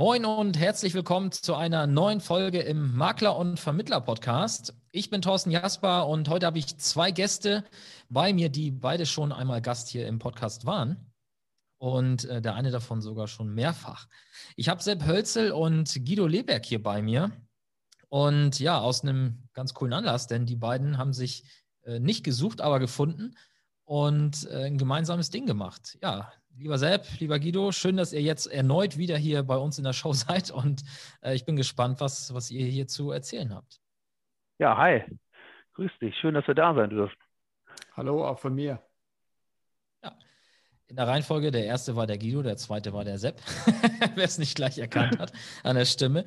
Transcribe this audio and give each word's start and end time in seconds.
Moin 0.00 0.24
und 0.24 0.56
herzlich 0.56 0.94
willkommen 0.94 1.32
zu 1.32 1.56
einer 1.56 1.88
neuen 1.88 2.20
Folge 2.20 2.60
im 2.60 2.94
Makler- 2.94 3.36
und 3.36 3.58
Vermittler-Podcast. 3.58 4.72
Ich 4.92 5.10
bin 5.10 5.22
Thorsten 5.22 5.50
Jasper 5.50 6.06
und 6.06 6.28
heute 6.28 6.46
habe 6.46 6.56
ich 6.56 6.78
zwei 6.78 7.10
Gäste 7.10 7.64
bei 8.08 8.32
mir, 8.32 8.48
die 8.48 8.70
beide 8.70 9.06
schon 9.06 9.32
einmal 9.32 9.60
Gast 9.60 9.88
hier 9.88 10.06
im 10.06 10.20
Podcast 10.20 10.66
waren. 10.66 11.12
Und 11.78 12.26
äh, 12.26 12.40
der 12.40 12.54
eine 12.54 12.70
davon 12.70 13.02
sogar 13.02 13.26
schon 13.26 13.52
mehrfach. 13.52 14.06
Ich 14.54 14.68
habe 14.68 14.80
Sepp 14.80 15.04
Hölzel 15.04 15.50
und 15.50 15.92
Guido 16.06 16.28
Leberg 16.28 16.64
hier 16.64 16.80
bei 16.80 17.02
mir. 17.02 17.32
Und 18.08 18.60
ja, 18.60 18.78
aus 18.78 19.02
einem 19.02 19.48
ganz 19.52 19.74
coolen 19.74 19.94
Anlass, 19.94 20.28
denn 20.28 20.46
die 20.46 20.54
beiden 20.54 20.96
haben 20.96 21.12
sich 21.12 21.42
äh, 21.82 21.98
nicht 21.98 22.22
gesucht, 22.22 22.60
aber 22.60 22.78
gefunden 22.78 23.34
und 23.84 24.48
äh, 24.48 24.66
ein 24.66 24.78
gemeinsames 24.78 25.30
Ding 25.30 25.44
gemacht. 25.44 25.98
Ja, 26.00 26.32
Lieber 26.60 26.76
Sepp, 26.76 27.06
lieber 27.20 27.38
Guido, 27.38 27.70
schön, 27.70 27.96
dass 27.96 28.12
ihr 28.12 28.20
jetzt 28.20 28.46
erneut 28.46 28.98
wieder 28.98 29.16
hier 29.16 29.44
bei 29.44 29.56
uns 29.56 29.78
in 29.78 29.84
der 29.84 29.92
Show 29.92 30.12
seid 30.12 30.50
und 30.50 30.82
äh, 31.22 31.34
ich 31.34 31.44
bin 31.44 31.54
gespannt, 31.54 32.00
was, 32.00 32.34
was 32.34 32.50
ihr 32.50 32.66
hier 32.66 32.88
zu 32.88 33.12
erzählen 33.12 33.54
habt. 33.54 33.80
Ja, 34.58 34.76
hi. 34.76 35.04
Grüß 35.74 35.92
dich. 36.00 36.16
Schön, 36.16 36.34
dass 36.34 36.48
wir 36.48 36.56
da 36.56 36.74
sein 36.74 36.90
dürfen. 36.90 37.16
Hallo, 37.96 38.26
auch 38.26 38.40
von 38.40 38.56
mir. 38.56 38.82
In 40.90 40.96
der 40.96 41.06
Reihenfolge, 41.06 41.50
der 41.50 41.66
erste 41.66 41.96
war 41.96 42.06
der 42.06 42.16
Guido, 42.16 42.42
der 42.42 42.56
zweite 42.56 42.94
war 42.94 43.04
der 43.04 43.18
Sepp, 43.18 43.42
wer 44.14 44.24
es 44.24 44.38
nicht 44.38 44.56
gleich 44.56 44.78
erkannt 44.78 45.18
hat 45.18 45.32
an 45.62 45.76
der 45.76 45.84
Stimme. 45.84 46.24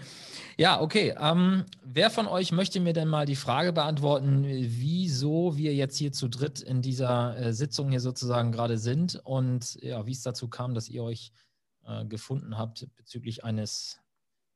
Ja, 0.55 0.79
okay. 0.79 1.15
Ähm, 1.19 1.65
wer 1.83 2.11
von 2.11 2.27
euch 2.27 2.52
möchte 2.52 2.79
mir 2.79 2.93
denn 2.93 3.07
mal 3.07 3.25
die 3.25 3.35
Frage 3.35 3.73
beantworten, 3.73 4.45
wieso 4.45 5.57
wir 5.57 5.73
jetzt 5.73 5.97
hier 5.97 6.11
zu 6.11 6.27
dritt 6.27 6.61
in 6.61 6.83
dieser 6.83 7.35
äh, 7.38 7.53
Sitzung 7.53 7.89
hier 7.89 7.99
sozusagen 7.99 8.52
gerade 8.52 8.77
sind 8.77 9.19
und 9.23 9.81
ja, 9.81 10.05
wie 10.05 10.11
es 10.11 10.21
dazu 10.21 10.47
kam, 10.47 10.75
dass 10.75 10.89
ihr 10.89 11.03
euch 11.03 11.31
äh, 11.88 12.05
gefunden 12.05 12.59
habt 12.59 12.88
bezüglich 12.95 13.43
eines 13.43 13.99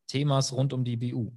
Themas 0.06 0.54
rund 0.54 0.72
um 0.74 0.84
die 0.84 0.98
BU? 0.98 1.32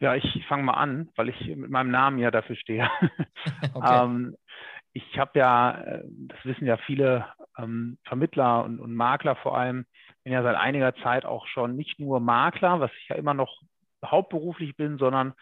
Ja, 0.00 0.16
ich 0.16 0.44
fange 0.48 0.64
mal 0.64 0.74
an, 0.74 1.10
weil 1.14 1.28
ich 1.28 1.40
mit 1.46 1.70
meinem 1.70 1.92
Namen 1.92 2.18
ja 2.18 2.32
dafür 2.32 2.56
stehe. 2.56 2.90
okay. 3.74 4.04
ähm, 4.04 4.36
ich 4.92 5.16
habe 5.16 5.38
ja, 5.38 5.80
äh, 5.80 6.04
das 6.04 6.44
wissen 6.44 6.66
ja 6.66 6.76
viele 6.78 7.26
ähm, 7.58 7.98
Vermittler 8.04 8.64
und, 8.64 8.80
und, 8.80 8.94
Makler 8.94 9.36
vor 9.36 9.56
allem, 9.56 9.86
bin 10.22 10.32
ja 10.32 10.42
seit 10.42 10.56
einiger 10.56 10.94
Zeit 10.96 11.24
auch 11.24 11.46
schon 11.46 11.76
nicht 11.76 11.98
nur 11.98 12.20
Makler, 12.20 12.80
was 12.80 12.90
ich 13.00 13.08
ja 13.08 13.16
immer 13.16 13.34
noch 13.34 13.62
hauptberuflich 14.04 14.76
bin, 14.76 14.98
sondern 14.98 15.34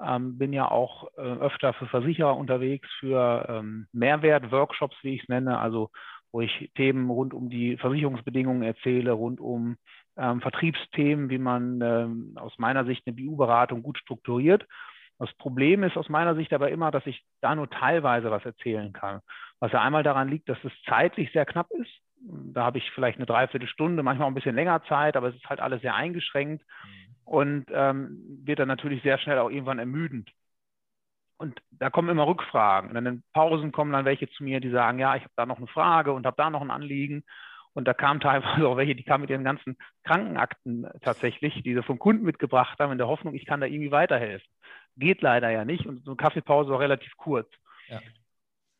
ähm, 0.00 0.38
bin 0.38 0.52
ja 0.52 0.70
auch 0.70 1.08
äh, 1.16 1.20
öfter 1.20 1.72
für 1.72 1.86
Versicherer 1.86 2.36
unterwegs, 2.36 2.88
für 2.98 3.46
ähm, 3.48 3.86
Mehrwert-Workshops, 3.92 4.96
wie 5.02 5.14
ich 5.14 5.22
es 5.22 5.28
nenne, 5.28 5.58
also 5.58 5.90
wo 6.32 6.40
ich 6.40 6.72
Themen 6.74 7.08
rund 7.10 7.32
um 7.32 7.48
die 7.48 7.76
Versicherungsbedingungen 7.76 8.62
erzähle, 8.64 9.12
rund 9.12 9.40
um 9.40 9.76
ähm, 10.16 10.40
Vertriebsthemen, 10.40 11.30
wie 11.30 11.38
man 11.38 11.80
ähm, 11.80 12.32
aus 12.36 12.52
meiner 12.58 12.84
Sicht 12.84 13.06
eine 13.06 13.14
BU-Beratung 13.14 13.82
gut 13.82 13.98
strukturiert. 13.98 14.66
Das 15.18 15.32
Problem 15.34 15.82
ist 15.84 15.96
aus 15.96 16.08
meiner 16.08 16.34
Sicht 16.34 16.52
aber 16.52 16.70
immer, 16.70 16.90
dass 16.90 17.06
ich 17.06 17.24
da 17.40 17.54
nur 17.54 17.70
teilweise 17.70 18.30
was 18.30 18.44
erzählen 18.44 18.92
kann. 18.92 19.20
Was 19.60 19.72
ja 19.72 19.80
einmal 19.80 20.02
daran 20.02 20.28
liegt, 20.28 20.48
dass 20.48 20.62
es 20.64 20.72
zeitlich 20.88 21.30
sehr 21.32 21.46
knapp 21.46 21.70
ist. 21.70 21.92
Da 22.26 22.64
habe 22.64 22.78
ich 22.78 22.90
vielleicht 22.92 23.18
eine 23.18 23.26
Dreiviertelstunde, 23.26 24.02
manchmal 24.02 24.26
auch 24.26 24.30
ein 24.30 24.34
bisschen 24.34 24.56
länger 24.56 24.82
Zeit, 24.84 25.16
aber 25.16 25.28
es 25.28 25.36
ist 25.36 25.48
halt 25.48 25.60
alles 25.60 25.82
sehr 25.82 25.94
eingeschränkt 25.94 26.64
mhm. 26.64 27.16
und 27.24 27.66
ähm, 27.70 28.18
wird 28.44 28.58
dann 28.58 28.68
natürlich 28.68 29.02
sehr 29.02 29.18
schnell 29.18 29.38
auch 29.38 29.50
irgendwann 29.50 29.78
ermüdend. 29.78 30.30
Und 31.36 31.60
da 31.70 31.90
kommen 31.90 32.08
immer 32.08 32.26
Rückfragen. 32.26 32.90
Und 32.90 32.96
in 32.96 33.04
den 33.04 33.22
Pausen 33.32 33.72
kommen 33.72 33.92
dann 33.92 34.04
welche 34.04 34.28
zu 34.30 34.44
mir, 34.44 34.60
die 34.60 34.70
sagen, 34.70 34.98
ja, 34.98 35.16
ich 35.16 35.22
habe 35.22 35.32
da 35.36 35.46
noch 35.46 35.58
eine 35.58 35.66
Frage 35.66 36.12
und 36.12 36.26
habe 36.26 36.36
da 36.36 36.48
noch 36.48 36.62
ein 36.62 36.70
Anliegen. 36.70 37.24
Und 37.74 37.86
da 37.86 37.92
kamen 37.94 38.20
teilweise 38.20 38.66
auch 38.68 38.76
welche, 38.76 38.94
die 38.94 39.02
kamen 39.02 39.22
mit 39.22 39.30
ihren 39.30 39.44
ganzen 39.44 39.76
Krankenakten 40.04 40.86
tatsächlich, 41.02 41.62
die 41.62 41.74
sie 41.74 41.82
vom 41.82 41.98
Kunden 41.98 42.24
mitgebracht 42.24 42.78
haben, 42.78 42.92
in 42.92 42.98
der 42.98 43.08
Hoffnung, 43.08 43.34
ich 43.34 43.46
kann 43.46 43.60
da 43.60 43.66
irgendwie 43.66 43.90
weiterhelfen. 43.90 44.48
Geht 44.96 45.22
leider 45.22 45.50
ja 45.50 45.64
nicht. 45.64 45.86
Und 45.86 46.04
so 46.04 46.12
eine 46.12 46.16
Kaffeepause 46.16 46.70
war 46.70 46.80
relativ 46.80 47.16
kurz. 47.16 47.48
Ja. 47.88 48.00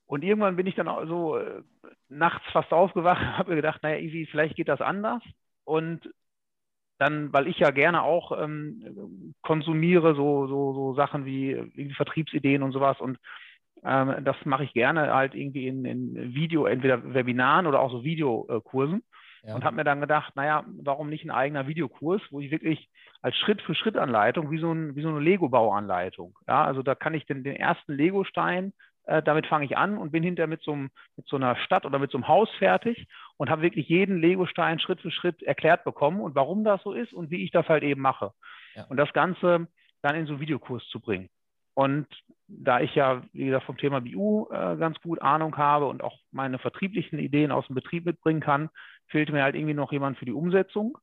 Und 0.07 0.23
irgendwann 0.23 0.57
bin 0.57 0.67
ich 0.67 0.75
dann 0.75 0.89
auch 0.89 1.07
so 1.07 1.39
äh, 1.39 1.63
nachts 2.09 2.47
fast 2.53 2.73
aufgewacht 2.73 3.21
habe 3.39 3.51
mir 3.51 3.57
gedacht, 3.57 3.83
naja, 3.83 3.97
irgendwie, 3.97 4.27
vielleicht 4.27 4.57
geht 4.57 4.69
das 4.69 4.81
anders. 4.81 5.23
Und 5.65 6.09
dann, 6.99 7.33
weil 7.33 7.49
ich 7.49 7.59
ja 7.59 7.71
gerne 7.71 8.03
auch 8.03 8.41
ähm, 8.41 9.35
konsumiere, 9.43 10.15
so, 10.15 10.47
so, 10.47 10.73
so 10.73 10.95
Sachen 10.95 11.25
wie 11.25 11.93
Vertriebsideen 11.97 12.63
und 12.63 12.71
sowas. 12.71 13.01
Und 13.01 13.19
ähm, 13.85 14.25
das 14.25 14.37
mache 14.45 14.65
ich 14.65 14.73
gerne 14.73 15.13
halt 15.13 15.35
irgendwie 15.35 15.67
in, 15.67 15.85
in 15.85 16.35
Video, 16.35 16.67
entweder 16.67 17.15
Webinaren 17.15 17.67
oder 17.67 17.81
auch 17.81 17.91
so 17.91 18.05
Videokursen. 18.05 19.03
Ja. 19.47 19.55
Und 19.55 19.65
habe 19.65 19.77
mir 19.77 19.85
dann 19.85 20.01
gedacht, 20.01 20.35
naja, 20.37 20.65
warum 20.83 21.11
nicht 21.11 21.25
ein 21.25 21.31
eigener 21.31 21.67
Videokurs, 21.67 22.23
wo 22.31 22.41
ich 22.41 22.51
wirklich 22.51 22.89
als 23.21 23.37
Schritt-für-Schritt-Anleitung, 23.37 24.51
wie 24.51 24.59
so, 24.59 24.73
ein, 24.73 24.97
wie 24.97 25.03
so 25.03 25.09
eine 25.09 25.21
Lego-Bauanleitung, 25.21 26.35
ja, 26.49 26.65
also 26.65 26.83
da 26.83 26.95
kann 26.95 27.13
ich 27.13 27.27
den, 27.27 27.45
den 27.45 27.57
ersten 27.57 27.93
Lego-Stein, 27.93 28.73
äh, 29.07 29.23
damit 29.23 29.47
fange 29.47 29.67
ich 29.67 29.77
an 29.77 29.99
und 29.99 30.13
bin 30.13 30.23
hinterher 30.23 30.47
mit 30.47 30.63
so, 30.63 30.73
einem, 30.73 30.91
mit 31.17 31.27
so 31.29 31.37
einer 31.37 31.57
Stadt 31.57 31.85
oder 31.85 31.99
mit 31.99 32.11
so 32.11 32.17
einem 32.17 32.29
Haus 32.29 32.49
fertig 32.59 33.07
und 33.37 33.51
habe 33.51 33.61
wirklich 33.61 33.87
jeden 33.87 34.19
Lego-Stein 34.19 34.79
Schritt 34.79 35.01
für 35.01 35.11
Schritt 35.11 35.43
erklärt 35.43 35.85
bekommen 35.85 36.21
und 36.21 36.35
warum 36.35 36.65
das 36.65 36.83
so 36.83 36.93
ist 36.95 37.13
und 37.13 37.31
wie 37.31 37.45
ich 37.45 37.51
das 37.51 37.69
halt 37.69 37.83
eben 37.83 38.01
mache. 38.01 38.33
Ja. 38.75 38.85
Und 38.89 38.97
das 38.97 39.13
Ganze 39.13 39.69
dann 40.01 40.17
in 40.17 40.27
so 40.27 40.33
einen 40.33 40.41
Videokurs 40.41 40.87
zu 40.89 41.01
bringen. 41.01 41.29
Und 41.75 42.07
da 42.47 42.81
ich 42.81 42.95
ja, 42.95 43.23
wie 43.33 43.47
gesagt, 43.47 43.65
vom 43.65 43.77
Thema 43.77 44.01
BU 44.01 44.49
äh, 44.51 44.77
ganz 44.77 45.01
gut 45.01 45.23
Ahnung 45.23 45.57
habe 45.57 45.87
und 45.87 46.03
auch 46.03 46.19
meine 46.31 46.59
vertrieblichen 46.59 47.19
Ideen 47.19 47.53
aus 47.53 47.67
dem 47.67 47.75
Betrieb 47.75 48.05
mitbringen 48.05 48.41
kann, 48.41 48.71
fehlte 49.09 49.33
mir 49.33 49.43
halt 49.43 49.55
irgendwie 49.55 49.75
noch 49.75 49.93
jemand 49.93 50.19
für 50.19 50.27
die 50.27 50.33
Umsetzung. 50.33 50.99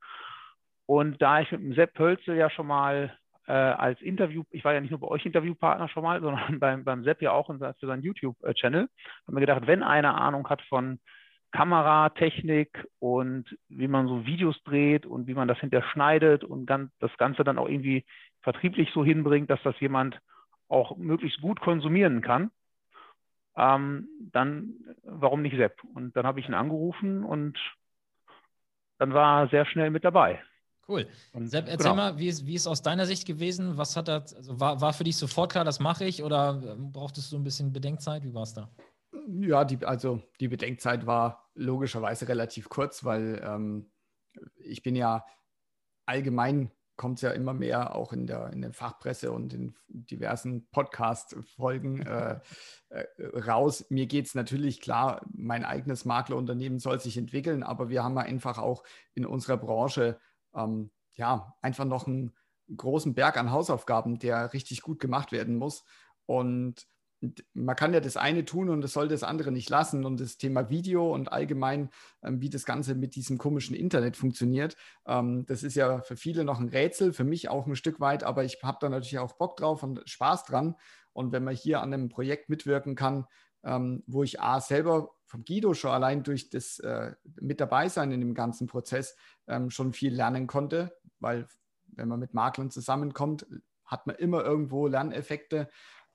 Und 0.85 1.21
da 1.21 1.39
ich 1.39 1.51
mit 1.51 1.61
dem 1.61 1.73
Sepp 1.73 1.93
Pölzel 1.93 2.35
ja 2.35 2.49
schon 2.49 2.67
mal 2.67 3.15
äh, 3.47 3.53
als 3.53 4.01
Interview, 4.01 4.43
ich 4.51 4.63
war 4.63 4.73
ja 4.73 4.81
nicht 4.81 4.91
nur 4.91 4.99
bei 4.99 5.07
euch 5.07 5.25
Interviewpartner 5.25 5.89
schon 5.89 6.03
mal, 6.03 6.21
sondern 6.21 6.59
beim, 6.59 6.83
beim 6.83 7.03
Sepp 7.03 7.21
ja 7.21 7.31
auch 7.31 7.47
für 7.47 7.87
seinen 7.87 8.03
YouTube-Channel, 8.03 8.87
habe 9.27 9.33
mir 9.33 9.41
gedacht, 9.41 9.67
wenn 9.67 9.83
einer 9.83 10.19
Ahnung 10.19 10.47
hat 10.49 10.61
von 10.63 10.99
Kameratechnik 11.51 12.87
und 12.99 13.57
wie 13.67 13.89
man 13.89 14.07
so 14.07 14.25
Videos 14.25 14.61
dreht 14.63 15.05
und 15.05 15.27
wie 15.27 15.33
man 15.33 15.47
das 15.47 15.59
hinterher 15.59 15.87
schneidet 15.89 16.43
und 16.43 16.67
dann 16.67 16.91
das 16.99 17.11
Ganze 17.17 17.43
dann 17.43 17.57
auch 17.57 17.67
irgendwie 17.67 18.05
vertrieblich 18.41 18.89
so 18.93 19.03
hinbringt, 19.03 19.49
dass 19.49 19.61
das 19.63 19.77
jemand 19.79 20.19
auch 20.71 20.97
möglichst 20.97 21.41
gut 21.41 21.59
konsumieren 21.59 22.21
kann, 22.21 22.51
ähm, 23.55 24.07
dann 24.31 24.73
warum 25.03 25.41
nicht 25.41 25.55
Sepp? 25.57 25.83
Und 25.93 26.15
dann 26.15 26.25
habe 26.25 26.39
ich 26.39 26.47
ihn 26.47 26.53
angerufen 26.53 27.23
und 27.23 27.57
dann 28.97 29.13
war 29.13 29.43
er 29.43 29.49
sehr 29.49 29.65
schnell 29.65 29.89
mit 29.89 30.03
dabei. 30.03 30.41
Cool. 30.87 31.07
Und, 31.33 31.47
Sepp, 31.47 31.67
erzähl 31.67 31.91
genau. 31.91 31.95
mal, 31.95 32.17
wie 32.17 32.27
ist, 32.27 32.45
wie 32.45 32.55
ist 32.55 32.67
aus 32.67 32.81
deiner 32.81 33.05
Sicht 33.05 33.27
gewesen? 33.27 33.77
Was 33.77 33.95
hat 33.95 34.07
das, 34.07 34.33
also 34.33 34.59
war, 34.59 34.81
war 34.81 34.93
für 34.93 35.03
dich 35.03 35.17
sofort 35.17 35.51
klar, 35.51 35.63
das 35.63 35.79
mache 35.79 36.05
ich 36.05 36.23
oder 36.23 36.61
ähm, 36.65 36.91
brauchtest 36.91 37.31
du 37.31 37.37
ein 37.37 37.43
bisschen 37.43 37.71
Bedenkzeit? 37.71 38.23
Wie 38.23 38.33
war 38.33 38.43
es 38.43 38.53
da? 38.53 38.69
Ja, 39.27 39.63
die, 39.65 39.85
also 39.85 40.21
die 40.39 40.47
Bedenkzeit 40.47 41.05
war 41.05 41.49
logischerweise 41.53 42.27
relativ 42.27 42.69
kurz, 42.69 43.03
weil 43.03 43.41
ähm, 43.45 43.91
ich 44.55 44.81
bin 44.81 44.95
ja 44.95 45.25
allgemein 46.05 46.71
kommt 47.01 47.17
es 47.17 47.23
ja 47.23 47.31
immer 47.31 47.55
mehr 47.55 47.95
auch 47.95 48.13
in 48.13 48.27
der, 48.27 48.53
in 48.53 48.61
der 48.61 48.73
Fachpresse 48.73 49.31
und 49.31 49.55
in 49.55 49.73
diversen 49.87 50.67
Podcast-Folgen 50.69 52.01
äh, 52.05 52.39
äh, 52.89 53.05
raus. 53.39 53.87
Mir 53.89 54.05
geht 54.05 54.27
es 54.27 54.35
natürlich 54.35 54.81
klar, 54.81 55.25
mein 55.33 55.65
eigenes 55.65 56.05
Maklerunternehmen 56.05 56.77
soll 56.77 56.99
sich 56.99 57.17
entwickeln, 57.17 57.63
aber 57.63 57.89
wir 57.89 58.03
haben 58.03 58.15
ja 58.17 58.21
einfach 58.21 58.59
auch 58.59 58.83
in 59.15 59.25
unserer 59.25 59.57
Branche 59.57 60.19
ähm, 60.53 60.91
ja 61.15 61.55
einfach 61.63 61.85
noch 61.85 62.05
einen 62.05 62.33
großen 62.77 63.15
Berg 63.15 63.35
an 63.37 63.49
Hausaufgaben, 63.49 64.19
der 64.19 64.53
richtig 64.53 64.83
gut 64.83 64.99
gemacht 64.99 65.31
werden 65.31 65.55
muss. 65.55 65.83
Und 66.27 66.85
man 67.53 67.75
kann 67.75 67.93
ja 67.93 67.99
das 67.99 68.17
eine 68.17 68.45
tun 68.45 68.69
und 68.69 68.83
es 68.83 68.93
soll 68.93 69.07
das 69.07 69.23
andere 69.23 69.51
nicht 69.51 69.69
lassen. 69.69 70.05
Und 70.05 70.19
das 70.19 70.37
Thema 70.37 70.69
Video 70.69 71.13
und 71.13 71.31
allgemein, 71.31 71.89
ähm, 72.23 72.41
wie 72.41 72.49
das 72.49 72.65
Ganze 72.65 72.95
mit 72.95 73.15
diesem 73.15 73.37
komischen 73.37 73.75
Internet 73.75 74.17
funktioniert, 74.17 74.75
ähm, 75.05 75.45
das 75.45 75.63
ist 75.63 75.75
ja 75.75 76.01
für 76.01 76.15
viele 76.15 76.43
noch 76.43 76.59
ein 76.59 76.69
Rätsel, 76.69 77.13
für 77.13 77.23
mich 77.23 77.49
auch 77.49 77.67
ein 77.67 77.75
Stück 77.75 77.99
weit, 77.99 78.23
aber 78.23 78.43
ich 78.43 78.59
habe 78.63 78.77
da 78.81 78.89
natürlich 78.89 79.19
auch 79.19 79.33
Bock 79.33 79.57
drauf 79.57 79.83
und 79.83 80.01
Spaß 80.09 80.45
dran. 80.45 80.75
Und 81.13 81.31
wenn 81.31 81.43
man 81.43 81.55
hier 81.55 81.81
an 81.81 81.93
einem 81.93 82.09
Projekt 82.09 82.49
mitwirken 82.49 82.95
kann, 82.95 83.25
ähm, 83.63 84.03
wo 84.07 84.23
ich 84.23 84.41
A 84.41 84.59
selber 84.59 85.11
vom 85.25 85.45
Guido 85.45 85.73
schon 85.73 85.91
allein 85.91 86.23
durch 86.23 86.49
das 86.49 86.79
äh, 86.79 87.13
Mit 87.39 87.61
dabei 87.61 87.89
sein 87.89 88.11
in 88.11 88.19
dem 88.19 88.33
ganzen 88.33 88.67
Prozess 88.67 89.15
ähm, 89.47 89.69
schon 89.69 89.93
viel 89.93 90.13
lernen 90.13 90.47
konnte, 90.47 90.97
weil 91.19 91.47
wenn 91.93 92.07
man 92.07 92.19
mit 92.19 92.33
Maklern 92.33 92.71
zusammenkommt, 92.71 93.45
hat 93.85 94.07
man 94.07 94.15
immer 94.15 94.43
irgendwo 94.43 94.87
Lerneffekte 94.87 95.69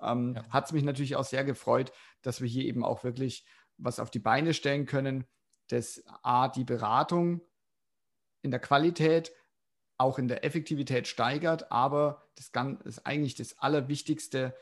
ähm, 0.06 0.34
ja. 0.36 0.48
hat 0.48 0.66
es 0.66 0.72
mich 0.72 0.82
natürlich 0.82 1.16
auch 1.16 1.24
sehr 1.24 1.44
gefreut, 1.44 1.92
dass 2.22 2.40
wir 2.40 2.48
hier 2.48 2.64
eben 2.64 2.84
auch 2.84 3.04
wirklich 3.04 3.44
was 3.78 4.00
auf 4.00 4.10
die 4.10 4.18
Beine 4.18 4.54
stellen 4.54 4.86
können, 4.86 5.24
dass 5.68 6.02
A, 6.22 6.48
die 6.48 6.64
Beratung 6.64 7.40
in 8.42 8.50
der 8.50 8.60
Qualität, 8.60 9.32
auch 9.98 10.18
in 10.18 10.28
der 10.28 10.44
Effektivität 10.44 11.08
steigert, 11.08 11.72
aber 11.72 12.28
das 12.36 12.50
ist 12.84 13.06
eigentlich 13.06 13.34
das 13.34 13.58
Allerwichtigste, 13.58 14.54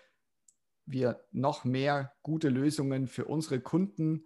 wir 0.86 1.24
noch 1.32 1.64
mehr 1.64 2.14
gute 2.22 2.48
Lösungen 2.48 3.08
für 3.08 3.24
unsere 3.24 3.60
Kunden 3.60 4.24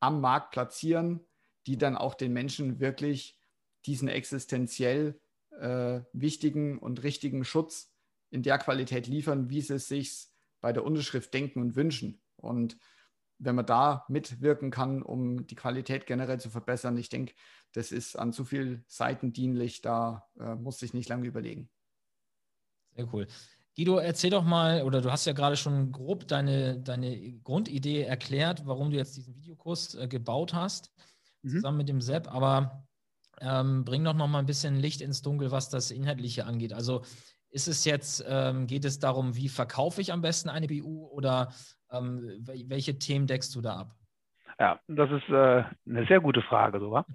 am 0.00 0.20
Markt 0.20 0.52
platzieren, 0.52 1.26
die 1.66 1.78
dann 1.78 1.96
auch 1.96 2.14
den 2.14 2.32
Menschen 2.32 2.80
wirklich 2.80 3.40
diesen 3.86 4.08
existenziell 4.08 5.20
äh, 5.58 6.00
wichtigen 6.12 6.78
und 6.78 7.02
richtigen 7.02 7.44
Schutz 7.44 7.92
in 8.30 8.42
der 8.42 8.58
Qualität 8.58 9.06
liefern, 9.06 9.48
wie 9.50 9.62
sie 9.62 9.74
es 9.74 9.88
sich 9.88 10.28
bei 10.66 10.72
der 10.72 10.84
Unterschrift 10.84 11.32
denken 11.32 11.60
und 11.60 11.76
wünschen. 11.76 12.20
Und 12.34 12.76
wenn 13.38 13.54
man 13.54 13.66
da 13.66 14.04
mitwirken 14.08 14.72
kann, 14.72 15.00
um 15.00 15.46
die 15.46 15.54
Qualität 15.54 16.06
generell 16.06 16.40
zu 16.40 16.50
verbessern, 16.50 16.96
ich 16.96 17.08
denke, 17.08 17.34
das 17.72 17.92
ist 17.92 18.18
an 18.18 18.32
zu 18.32 18.44
vielen 18.44 18.84
Seiten 18.88 19.32
dienlich, 19.32 19.80
da 19.80 20.26
äh, 20.40 20.56
muss 20.56 20.82
ich 20.82 20.92
nicht 20.92 21.08
lange 21.08 21.28
überlegen. 21.28 21.70
Sehr 22.96 23.14
cool. 23.14 23.28
Guido, 23.76 23.98
erzähl 23.98 24.30
doch 24.30 24.42
mal, 24.42 24.82
oder 24.82 25.00
du 25.00 25.12
hast 25.12 25.24
ja 25.24 25.34
gerade 25.34 25.56
schon 25.56 25.92
grob 25.92 26.26
deine, 26.26 26.80
deine 26.80 27.34
Grundidee 27.44 28.02
erklärt, 28.02 28.66
warum 28.66 28.90
du 28.90 28.96
jetzt 28.96 29.16
diesen 29.16 29.36
Videokurs 29.36 29.94
äh, 29.94 30.08
gebaut 30.08 30.52
hast, 30.52 30.90
mhm. 31.42 31.50
zusammen 31.50 31.78
mit 31.78 31.88
dem 31.88 32.00
Sepp, 32.00 32.26
aber 32.26 32.84
ähm, 33.40 33.84
bring 33.84 34.02
doch 34.02 34.14
noch 34.14 34.26
mal 34.26 34.40
ein 34.40 34.46
bisschen 34.46 34.80
Licht 34.80 35.00
ins 35.00 35.22
Dunkel, 35.22 35.52
was 35.52 35.70
das 35.70 35.92
Inhaltliche 35.92 36.44
angeht. 36.44 36.72
Also 36.72 37.04
ist 37.50 37.68
es 37.68 37.84
jetzt, 37.84 38.24
ähm, 38.28 38.66
geht 38.66 38.84
es 38.84 38.98
darum, 38.98 39.36
wie 39.36 39.48
verkaufe 39.48 40.00
ich 40.00 40.12
am 40.12 40.22
besten 40.22 40.48
eine 40.48 40.66
BU 40.66 41.06
oder 41.08 41.52
ähm, 41.90 42.44
welche 42.66 42.98
Themen 42.98 43.26
deckst 43.26 43.54
du 43.54 43.60
da 43.60 43.76
ab? 43.76 43.92
Ja, 44.58 44.80
das 44.88 45.10
ist 45.10 45.28
äh, 45.28 45.64
eine 45.86 46.06
sehr 46.06 46.20
gute 46.20 46.42
Frage 46.42 46.80
sogar, 46.80 47.06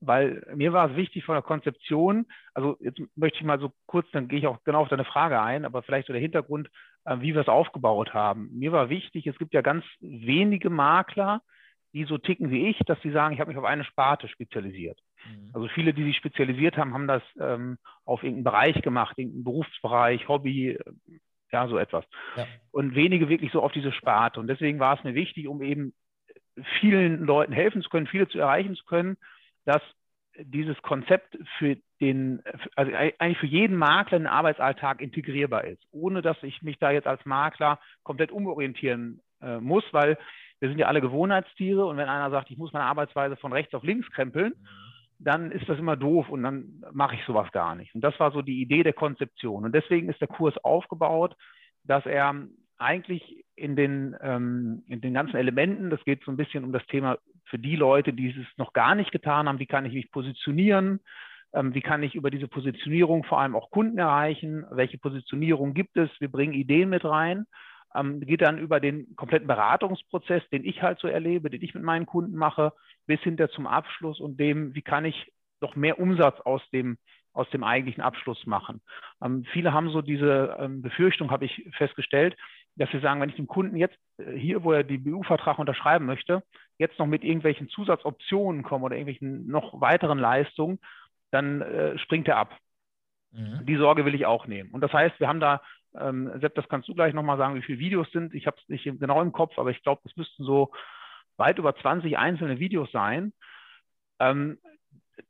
weil 0.00 0.42
mir 0.54 0.72
war 0.72 0.90
es 0.90 0.96
wichtig 0.96 1.24
von 1.24 1.34
der 1.34 1.42
Konzeption, 1.42 2.26
also 2.52 2.76
jetzt 2.80 3.00
möchte 3.16 3.38
ich 3.38 3.44
mal 3.44 3.58
so 3.58 3.72
kurz, 3.86 4.06
dann 4.12 4.28
gehe 4.28 4.38
ich 4.38 4.46
auch 4.46 4.62
genau 4.64 4.82
auf 4.82 4.88
deine 4.88 5.04
Frage 5.04 5.40
ein, 5.40 5.64
aber 5.64 5.82
vielleicht 5.82 6.08
so 6.08 6.12
der 6.12 6.22
Hintergrund, 6.22 6.68
äh, 7.04 7.16
wie 7.20 7.34
wir 7.34 7.40
es 7.40 7.48
aufgebaut 7.48 8.12
haben. 8.12 8.50
Mir 8.52 8.72
war 8.72 8.90
wichtig, 8.90 9.26
es 9.26 9.38
gibt 9.38 9.54
ja 9.54 9.62
ganz 9.62 9.84
wenige 10.00 10.68
Makler, 10.68 11.42
die 11.92 12.04
so 12.04 12.18
ticken 12.18 12.50
wie 12.50 12.68
ich, 12.68 12.78
dass 12.86 13.00
sie 13.02 13.10
sagen, 13.10 13.34
ich 13.34 13.40
habe 13.40 13.48
mich 13.48 13.58
auf 13.58 13.64
eine 13.64 13.84
Sparte 13.84 14.28
spezialisiert. 14.28 15.00
Mhm. 15.26 15.50
Also 15.52 15.68
viele, 15.68 15.92
die 15.92 16.04
sich 16.04 16.16
spezialisiert 16.16 16.76
haben, 16.76 16.94
haben 16.94 17.06
das 17.06 17.22
ähm, 17.38 17.78
auf 18.04 18.22
irgendeinen 18.22 18.44
Bereich 18.44 18.82
gemacht, 18.82 19.18
irgendeinen 19.18 19.44
Berufsbereich, 19.44 20.28
Hobby, 20.28 20.70
äh, 20.70 20.92
ja, 21.52 21.68
so 21.68 21.78
etwas. 21.78 22.04
Ja. 22.36 22.46
Und 22.70 22.94
wenige 22.94 23.28
wirklich 23.28 23.52
so 23.52 23.62
auf 23.62 23.72
diese 23.72 23.92
Sparte. 23.92 24.40
Und 24.40 24.46
deswegen 24.46 24.78
war 24.78 24.96
es 24.96 25.04
mir 25.04 25.14
wichtig, 25.14 25.48
um 25.48 25.62
eben 25.62 25.92
vielen 26.80 27.24
Leuten 27.24 27.52
helfen 27.52 27.82
zu 27.82 27.88
können, 27.88 28.06
viele 28.06 28.28
zu 28.28 28.38
erreichen 28.38 28.76
zu 28.76 28.84
können, 28.84 29.16
dass 29.64 29.82
dieses 30.36 30.80
Konzept 30.82 31.36
für 31.58 31.76
den, 32.00 32.42
also 32.76 32.92
eigentlich 32.92 33.38
für 33.38 33.46
jeden 33.46 33.76
Makler 33.76 34.16
in 34.16 34.22
den 34.24 34.32
Arbeitsalltag 34.32 35.00
integrierbar 35.00 35.64
ist, 35.64 35.82
ohne 35.90 36.22
dass 36.22 36.40
ich 36.42 36.62
mich 36.62 36.78
da 36.78 36.90
jetzt 36.90 37.06
als 37.06 37.24
Makler 37.26 37.78
komplett 38.04 38.30
umorientieren 38.30 39.20
äh, 39.42 39.58
muss, 39.58 39.84
weil 39.92 40.16
wir 40.60 40.68
sind 40.68 40.78
ja 40.78 40.86
alle 40.86 41.00
Gewohnheitstiere 41.00 41.84
und 41.84 41.96
wenn 41.96 42.08
einer 42.08 42.30
sagt, 42.30 42.50
ich 42.50 42.58
muss 42.58 42.72
meine 42.72 42.84
Arbeitsweise 42.84 43.36
von 43.36 43.52
rechts 43.52 43.74
auf 43.74 43.82
links 43.82 44.10
krempeln, 44.10 44.54
mhm 44.56 44.89
dann 45.22 45.52
ist 45.52 45.68
das 45.68 45.78
immer 45.78 45.96
doof 45.96 46.30
und 46.30 46.42
dann 46.42 46.82
mache 46.92 47.14
ich 47.14 47.24
sowas 47.24 47.50
gar 47.52 47.74
nicht. 47.74 47.94
Und 47.94 48.00
das 48.00 48.18
war 48.18 48.32
so 48.32 48.40
die 48.40 48.60
Idee 48.62 48.82
der 48.82 48.94
Konzeption. 48.94 49.64
Und 49.64 49.74
deswegen 49.74 50.08
ist 50.08 50.20
der 50.20 50.28
Kurs 50.28 50.56
aufgebaut, 50.64 51.36
dass 51.84 52.06
er 52.06 52.34
eigentlich 52.78 53.44
in 53.54 53.76
den, 53.76 54.16
ähm, 54.22 54.82
in 54.88 55.02
den 55.02 55.12
ganzen 55.12 55.36
Elementen, 55.36 55.90
das 55.90 56.02
geht 56.04 56.24
so 56.24 56.30
ein 56.30 56.38
bisschen 56.38 56.64
um 56.64 56.72
das 56.72 56.86
Thema 56.86 57.18
für 57.44 57.58
die 57.58 57.76
Leute, 57.76 58.14
die 58.14 58.30
es 58.30 58.58
noch 58.58 58.72
gar 58.72 58.94
nicht 58.94 59.12
getan 59.12 59.48
haben, 59.48 59.58
wie 59.58 59.66
kann 59.66 59.84
ich 59.84 59.92
mich 59.92 60.10
positionieren, 60.10 61.00
ähm, 61.52 61.74
wie 61.74 61.82
kann 61.82 62.02
ich 62.02 62.14
über 62.14 62.30
diese 62.30 62.48
Positionierung 62.48 63.24
vor 63.24 63.40
allem 63.40 63.54
auch 63.54 63.70
Kunden 63.70 63.98
erreichen, 63.98 64.64
welche 64.70 64.96
Positionierung 64.96 65.74
gibt 65.74 65.98
es, 65.98 66.08
wir 66.20 66.30
bringen 66.30 66.54
Ideen 66.54 66.88
mit 66.88 67.04
rein 67.04 67.44
ähm, 67.94 68.20
geht 68.20 68.42
dann 68.42 68.58
über 68.58 68.80
den 68.80 69.14
kompletten 69.16 69.48
Beratungsprozess, 69.48 70.42
den 70.50 70.64
ich 70.64 70.82
halt 70.82 70.98
so 70.98 71.08
erlebe, 71.08 71.50
den 71.50 71.62
ich 71.62 71.74
mit 71.74 71.82
meinen 71.82 72.06
Kunden 72.06 72.36
mache, 72.36 72.72
bis 73.06 73.20
hinter 73.20 73.50
zum 73.50 73.66
Abschluss 73.66 74.20
und 74.20 74.38
dem, 74.38 74.74
wie 74.74 74.82
kann 74.82 75.04
ich 75.04 75.32
noch 75.60 75.76
mehr 75.76 75.98
Umsatz 75.98 76.40
aus 76.40 76.62
dem, 76.70 76.98
aus 77.32 77.48
dem 77.50 77.64
eigentlichen 77.64 78.02
Abschluss 78.02 78.46
machen. 78.46 78.80
Ähm, 79.22 79.44
viele 79.52 79.72
haben 79.72 79.90
so 79.90 80.02
diese 80.02 80.56
ähm, 80.58 80.82
Befürchtung, 80.82 81.30
habe 81.30 81.44
ich 81.44 81.68
festgestellt, 81.76 82.36
dass 82.76 82.90
sie 82.90 83.00
sagen, 83.00 83.20
wenn 83.20 83.28
ich 83.28 83.36
dem 83.36 83.46
Kunden 83.46 83.76
jetzt 83.76 83.98
äh, 84.18 84.32
hier, 84.36 84.64
wo 84.64 84.72
er 84.72 84.84
die 84.84 84.98
BU-Vertrag 84.98 85.58
unterschreiben 85.58 86.06
möchte, 86.06 86.42
jetzt 86.78 86.98
noch 86.98 87.06
mit 87.06 87.24
irgendwelchen 87.24 87.68
Zusatzoptionen 87.68 88.62
komme 88.62 88.86
oder 88.86 88.96
irgendwelchen 88.96 89.46
noch 89.46 89.80
weiteren 89.80 90.18
Leistungen, 90.18 90.78
dann 91.30 91.60
äh, 91.60 91.98
springt 91.98 92.26
er 92.26 92.38
ab. 92.38 92.56
Mhm. 93.32 93.64
Die 93.66 93.76
Sorge 93.76 94.04
will 94.04 94.14
ich 94.14 94.26
auch 94.26 94.46
nehmen. 94.46 94.70
Und 94.70 94.80
das 94.80 94.92
heißt, 94.92 95.20
wir 95.20 95.28
haben 95.28 95.40
da 95.40 95.62
ähm, 95.98 96.30
Sepp, 96.40 96.54
das 96.54 96.68
kannst 96.68 96.88
du 96.88 96.94
gleich 96.94 97.14
nochmal 97.14 97.38
sagen, 97.38 97.54
wie 97.54 97.62
viele 97.62 97.78
Videos 97.78 98.10
sind. 98.12 98.34
Ich 98.34 98.46
habe 98.46 98.56
es 98.60 98.68
nicht 98.68 98.84
genau 98.84 99.20
im 99.22 99.32
Kopf, 99.32 99.58
aber 99.58 99.70
ich 99.70 99.82
glaube, 99.82 100.02
es 100.04 100.16
müssten 100.16 100.44
so 100.44 100.72
weit 101.36 101.58
über 101.58 101.74
20 101.74 102.18
einzelne 102.18 102.58
Videos 102.58 102.90
sein. 102.92 103.32
Ähm, 104.18 104.58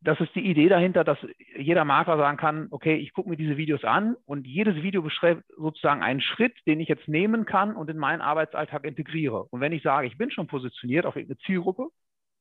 das 0.00 0.20
ist 0.20 0.34
die 0.34 0.46
Idee 0.46 0.68
dahinter, 0.68 1.04
dass 1.04 1.18
jeder 1.56 1.84
Makler 1.84 2.16
sagen 2.16 2.36
kann, 2.36 2.68
okay, 2.70 2.96
ich 2.96 3.12
gucke 3.12 3.28
mir 3.28 3.36
diese 3.36 3.56
Videos 3.56 3.84
an 3.84 4.16
und 4.24 4.46
jedes 4.46 4.76
Video 4.76 5.02
beschreibt 5.02 5.44
sozusagen 5.56 6.02
einen 6.02 6.20
Schritt, 6.20 6.54
den 6.66 6.80
ich 6.80 6.88
jetzt 6.88 7.08
nehmen 7.08 7.44
kann 7.44 7.74
und 7.74 7.90
in 7.90 7.98
meinen 7.98 8.20
Arbeitsalltag 8.20 8.84
integriere. 8.84 9.44
Und 9.44 9.60
wenn 9.60 9.72
ich 9.72 9.82
sage, 9.82 10.06
ich 10.06 10.16
bin 10.16 10.30
schon 10.30 10.46
positioniert 10.46 11.06
auf 11.06 11.16
irgendeine 11.16 11.38
Zielgruppe, 11.40 11.88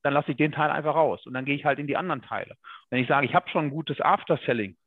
dann 0.03 0.13
lasse 0.13 0.31
ich 0.31 0.37
den 0.37 0.51
Teil 0.51 0.69
einfach 0.69 0.95
raus 0.95 1.25
und 1.25 1.33
dann 1.33 1.45
gehe 1.45 1.55
ich 1.55 1.65
halt 1.65 1.79
in 1.79 1.87
die 1.87 1.97
anderen 1.97 2.21
Teile. 2.21 2.55
Wenn 2.89 3.01
ich 3.01 3.07
sage, 3.07 3.25
ich 3.25 3.33
habe 3.33 3.49
schon 3.49 3.65
ein 3.65 3.71
gutes 3.71 3.99
After-Selling, 3.99 4.77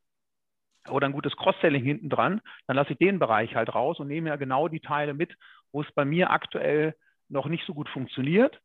oder 0.89 1.07
ein 1.07 1.13
gutes 1.13 1.37
Cross-Selling 1.37 1.85
hinten 1.85 2.09
dran, 2.09 2.41
dann 2.67 2.77
lasse 2.77 2.93
ich 2.93 2.99
den 2.99 3.19
Bereich 3.19 3.55
halt 3.55 3.75
raus 3.75 4.01
und 4.01 4.09
nehme 4.09 4.31
ja 4.31 4.37
genau 4.37 4.69
die 4.69 4.81
Teile 4.81 5.15
mit, 5.15 5.35
wo 5.73 5.83
es 5.83 5.93
bei 5.93 6.05
mir 6.05 6.31
aktuell 6.31 6.95
noch 7.29 7.47
nicht 7.47 7.65
so 7.67 7.75
gut 7.75 7.89
funktioniert 7.89 8.61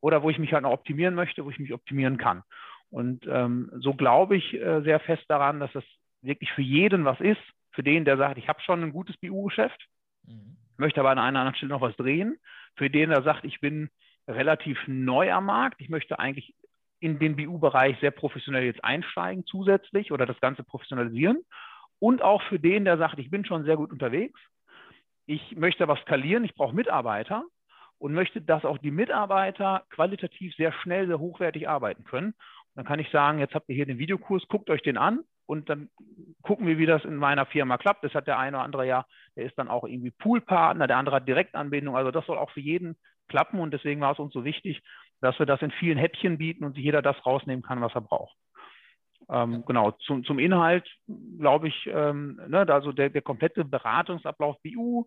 oder 0.00 0.22
wo 0.22 0.30
ich 0.30 0.38
mich 0.38 0.52
halt 0.52 0.62
noch 0.62 0.72
optimieren 0.72 1.14
möchte, 1.14 1.44
wo 1.44 1.50
ich 1.50 1.58
mich 1.58 1.72
optimieren 1.72 2.18
kann. 2.18 2.42
Und 2.90 3.26
ähm, 3.26 3.70
so 3.74 3.94
glaube 3.94 4.36
ich 4.36 4.54
äh, 4.54 4.82
sehr 4.82 5.00
fest 5.00 5.24
daran, 5.28 5.60
dass 5.60 5.72
das 5.72 5.84
wirklich 6.22 6.50
für 6.52 6.62
jeden 6.62 7.04
was 7.04 7.20
ist, 7.20 7.40
für 7.72 7.82
den, 7.82 8.04
der 8.04 8.16
sagt, 8.16 8.38
ich 8.38 8.48
habe 8.48 8.60
schon 8.62 8.82
ein 8.82 8.92
gutes 8.92 9.16
BU-Geschäft, 9.16 9.86
mhm. 10.26 10.56
möchte 10.76 11.00
aber 11.00 11.10
an 11.10 11.18
einer 11.18 11.40
anderen 11.40 11.56
Stelle 11.56 11.72
noch 11.72 11.80
was 11.80 11.96
drehen, 11.96 12.38
für 12.76 12.88
den, 12.88 13.10
der 13.10 13.22
sagt, 13.22 13.44
ich 13.44 13.60
bin 13.60 13.90
relativ 14.28 14.78
neu 14.86 15.32
am 15.32 15.46
Markt, 15.46 15.80
ich 15.80 15.88
möchte 15.88 16.18
eigentlich 16.18 16.54
in 17.00 17.18
den 17.18 17.36
BU-Bereich 17.36 17.98
sehr 18.00 18.10
professionell 18.10 18.64
jetzt 18.64 18.84
einsteigen 18.84 19.44
zusätzlich 19.46 20.12
oder 20.12 20.26
das 20.26 20.40
Ganze 20.40 20.64
professionalisieren. 20.64 21.38
Und 21.98 22.22
auch 22.22 22.42
für 22.42 22.58
den, 22.58 22.84
der 22.84 22.98
sagt, 22.98 23.18
ich 23.18 23.30
bin 23.30 23.44
schon 23.44 23.64
sehr 23.64 23.76
gut 23.76 23.92
unterwegs, 23.92 24.38
ich 25.26 25.56
möchte 25.56 25.82
aber 25.82 25.96
skalieren, 25.96 26.44
ich 26.44 26.54
brauche 26.54 26.74
Mitarbeiter 26.74 27.44
und 27.98 28.12
möchte, 28.12 28.42
dass 28.42 28.64
auch 28.64 28.78
die 28.78 28.90
Mitarbeiter 28.90 29.84
qualitativ 29.90 30.54
sehr 30.56 30.72
schnell, 30.72 31.06
sehr 31.06 31.18
hochwertig 31.18 31.68
arbeiten 31.68 32.04
können. 32.04 32.28
Und 32.28 32.74
dann 32.74 32.84
kann 32.84 32.98
ich 32.98 33.10
sagen, 33.10 33.38
jetzt 33.38 33.54
habt 33.54 33.68
ihr 33.68 33.74
hier 33.74 33.86
den 33.86 33.98
Videokurs, 33.98 34.46
guckt 34.48 34.68
euch 34.68 34.82
den 34.82 34.98
an 34.98 35.20
und 35.46 35.70
dann 35.70 35.88
gucken 36.42 36.66
wir, 36.66 36.78
wie 36.78 36.86
das 36.86 37.04
in 37.04 37.16
meiner 37.16 37.46
Firma 37.46 37.78
klappt. 37.78 38.04
Das 38.04 38.14
hat 38.14 38.26
der 38.26 38.38
eine 38.38 38.58
oder 38.58 38.64
andere 38.64 38.86
ja, 38.86 39.06
der 39.36 39.46
ist 39.46 39.58
dann 39.58 39.68
auch 39.68 39.84
irgendwie 39.84 40.10
Poolpartner, 40.10 40.86
der 40.86 40.98
andere 40.98 41.16
hat 41.16 41.28
Direktanbindung. 41.28 41.96
Also 41.96 42.10
das 42.10 42.26
soll 42.26 42.38
auch 42.38 42.50
für 42.50 42.60
jeden 42.60 42.96
klappen 43.28 43.60
und 43.60 43.72
deswegen 43.72 44.00
war 44.00 44.12
es 44.12 44.18
uns 44.18 44.32
so 44.32 44.44
wichtig, 44.44 44.82
dass 45.24 45.38
wir 45.38 45.46
das 45.46 45.62
in 45.62 45.70
vielen 45.70 45.98
Häppchen 45.98 46.38
bieten 46.38 46.64
und 46.64 46.76
jeder 46.76 47.02
das 47.02 47.24
rausnehmen 47.24 47.62
kann, 47.62 47.80
was 47.80 47.94
er 47.94 48.02
braucht. 48.02 48.36
Ähm, 49.30 49.64
genau, 49.66 49.92
zum, 49.92 50.24
zum 50.24 50.38
Inhalt 50.38 50.86
glaube 51.38 51.68
ich, 51.68 51.88
ähm, 51.90 52.38
ne, 52.46 52.66
also 52.68 52.92
der, 52.92 53.08
der 53.10 53.22
komplette 53.22 53.64
Beratungsablauf 53.64 54.56
BU, 54.62 55.06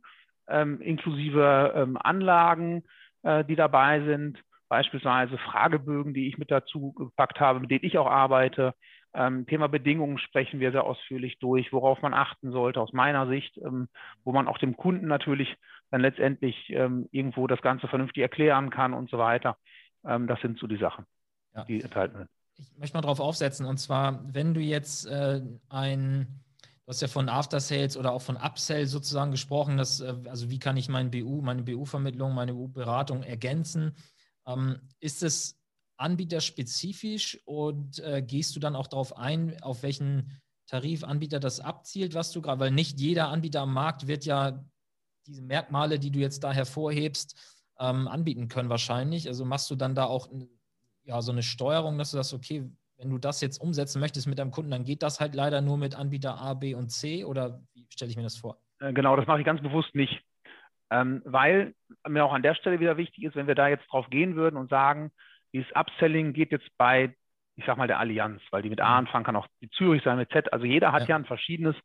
ähm, 0.49 0.81
inklusive 0.81 1.73
ähm, 1.75 1.97
Anlagen, 1.97 2.83
äh, 3.21 3.45
die 3.45 3.55
dabei 3.55 4.01
sind, 4.01 4.41
beispielsweise 4.69 5.37
Fragebögen, 5.37 6.13
die 6.13 6.27
ich 6.27 6.37
mit 6.37 6.49
dazu 6.49 6.93
gepackt 6.93 7.39
habe, 7.39 7.59
mit 7.59 7.69
denen 7.69 7.85
ich 7.85 7.97
auch 7.97 8.09
arbeite. 8.09 8.73
Ähm, 9.13 9.45
Thema 9.45 9.67
Bedingungen 9.67 10.17
sprechen 10.17 10.59
wir 10.59 10.71
sehr 10.71 10.83
ausführlich 10.83 11.37
durch, 11.39 11.71
worauf 11.71 12.01
man 12.01 12.13
achten 12.13 12.51
sollte 12.51 12.81
aus 12.81 12.91
meiner 12.93 13.27
Sicht, 13.27 13.57
ähm, 13.57 13.87
wo 14.23 14.31
man 14.31 14.47
auch 14.47 14.57
dem 14.57 14.75
Kunden 14.75 15.07
natürlich 15.07 15.55
dann 15.89 16.01
letztendlich 16.01 16.69
irgendwo 16.69 17.47
das 17.47 17.61
Ganze 17.61 17.87
vernünftig 17.87 18.21
erklären 18.21 18.71
kann 18.71 18.93
und 18.93 19.09
so 19.09 19.17
weiter. 19.17 19.55
Ähm, 20.07 20.27
das 20.27 20.39
sind 20.41 20.59
so 20.59 20.67
die 20.67 20.77
Sachen, 20.77 21.05
ja. 21.55 21.65
die 21.65 21.81
enthalten 21.81 22.17
sind. 22.17 22.29
Ich 22.57 22.77
möchte 22.77 22.97
mal 22.97 23.01
darauf 23.01 23.19
aufsetzen, 23.19 23.65
und 23.65 23.77
zwar, 23.77 24.33
wenn 24.33 24.53
du 24.53 24.61
jetzt 24.61 25.05
äh, 25.05 25.41
ein, 25.69 26.41
du 26.61 26.87
hast 26.87 27.01
ja 27.01 27.07
von 27.07 27.29
After 27.29 27.59
Sales 27.59 27.95
oder 27.97 28.11
auch 28.11 28.21
von 28.21 28.37
Upsell 28.37 28.87
sozusagen 28.87 29.31
gesprochen, 29.31 29.77
dass, 29.77 29.99
äh, 29.99 30.15
also 30.27 30.49
wie 30.49 30.59
kann 30.59 30.77
ich 30.77 30.89
mein 30.89 31.11
BU, 31.11 31.41
meine 31.41 31.63
BU-Vermittlung, 31.63 32.33
meine 32.33 32.53
BU-Beratung 32.53 33.21
ergänzen? 33.23 33.95
Ähm, 34.47 34.79
ist 34.99 35.21
es 35.21 35.59
anbieterspezifisch 35.97 37.39
und 37.45 37.99
äh, 37.99 38.21
gehst 38.21 38.55
du 38.55 38.59
dann 38.59 38.75
auch 38.75 38.87
darauf 38.87 39.17
ein, 39.17 39.61
auf 39.61 39.83
welchen 39.83 40.39
Tarifanbieter 40.67 41.39
das 41.39 41.59
abzielt, 41.59 42.13
was 42.13 42.31
du 42.31 42.41
gerade, 42.41 42.59
weil 42.59 42.71
nicht 42.71 42.99
jeder 42.99 43.29
Anbieter 43.29 43.61
am 43.61 43.73
Markt 43.73 44.07
wird 44.07 44.25
ja 44.25 44.63
diese 45.25 45.41
Merkmale, 45.41 45.99
die 45.99 46.11
du 46.11 46.19
jetzt 46.19 46.43
da 46.43 46.53
hervorhebst, 46.53 47.35
ähm, 47.79 48.07
anbieten 48.07 48.47
können 48.47 48.69
wahrscheinlich. 48.69 49.27
Also 49.27 49.45
machst 49.45 49.69
du 49.69 49.75
dann 49.75 49.95
da 49.95 50.05
auch 50.05 50.29
ja, 51.03 51.21
so 51.21 51.31
eine 51.31 51.43
Steuerung, 51.43 51.97
dass 51.97 52.11
du 52.11 52.17
sagst, 52.17 52.33
okay, 52.33 52.69
wenn 52.97 53.09
du 53.09 53.17
das 53.17 53.41
jetzt 53.41 53.59
umsetzen 53.59 53.99
möchtest 53.99 54.27
mit 54.27 54.39
deinem 54.39 54.51
Kunden, 54.51 54.71
dann 54.71 54.83
geht 54.83 55.03
das 55.03 55.19
halt 55.19 55.35
leider 55.35 55.61
nur 55.61 55.77
mit 55.77 55.95
Anbieter 55.95 56.39
A, 56.39 56.53
B 56.53 56.73
und 56.73 56.89
C 56.89 57.23
oder 57.23 57.61
wie 57.73 57.85
stelle 57.91 58.09
ich 58.09 58.17
mir 58.17 58.23
das 58.23 58.37
vor? 58.37 58.57
Äh, 58.79 58.93
genau, 58.93 59.15
das 59.15 59.27
mache 59.27 59.39
ich 59.39 59.45
ganz 59.45 59.61
bewusst 59.61 59.93
nicht. 59.93 60.21
Ähm, 60.89 61.21
weil 61.25 61.75
mir 62.07 62.23
auch 62.23 62.33
an 62.33 62.43
der 62.43 62.55
Stelle 62.55 62.79
wieder 62.79 62.97
wichtig 62.97 63.23
ist, 63.23 63.35
wenn 63.35 63.47
wir 63.47 63.55
da 63.55 63.67
jetzt 63.67 63.85
drauf 63.91 64.09
gehen 64.09 64.35
würden 64.35 64.55
und 64.55 64.69
sagen, 64.69 65.11
dieses 65.53 65.69
Upselling 65.75 66.33
geht 66.33 66.51
jetzt 66.51 66.69
bei 66.77 67.13
ich 67.57 67.65
sag 67.65 67.77
mal, 67.77 67.87
der 67.87 67.99
Allianz, 67.99 68.41
weil 68.51 68.61
die 68.61 68.69
mit 68.69 68.79
A 68.79 68.91
mhm. 68.91 69.07
anfangen 69.07 69.25
kann, 69.25 69.35
auch 69.35 69.47
die 69.61 69.69
Zürich 69.71 70.03
sein 70.03 70.17
mit 70.17 70.29
Z. 70.31 70.53
Also 70.53 70.65
jeder 70.65 70.91
hat 70.91 71.01
ja, 71.03 71.09
ja 71.09 71.15
ein 71.15 71.25
verschiedenes, 71.25 71.75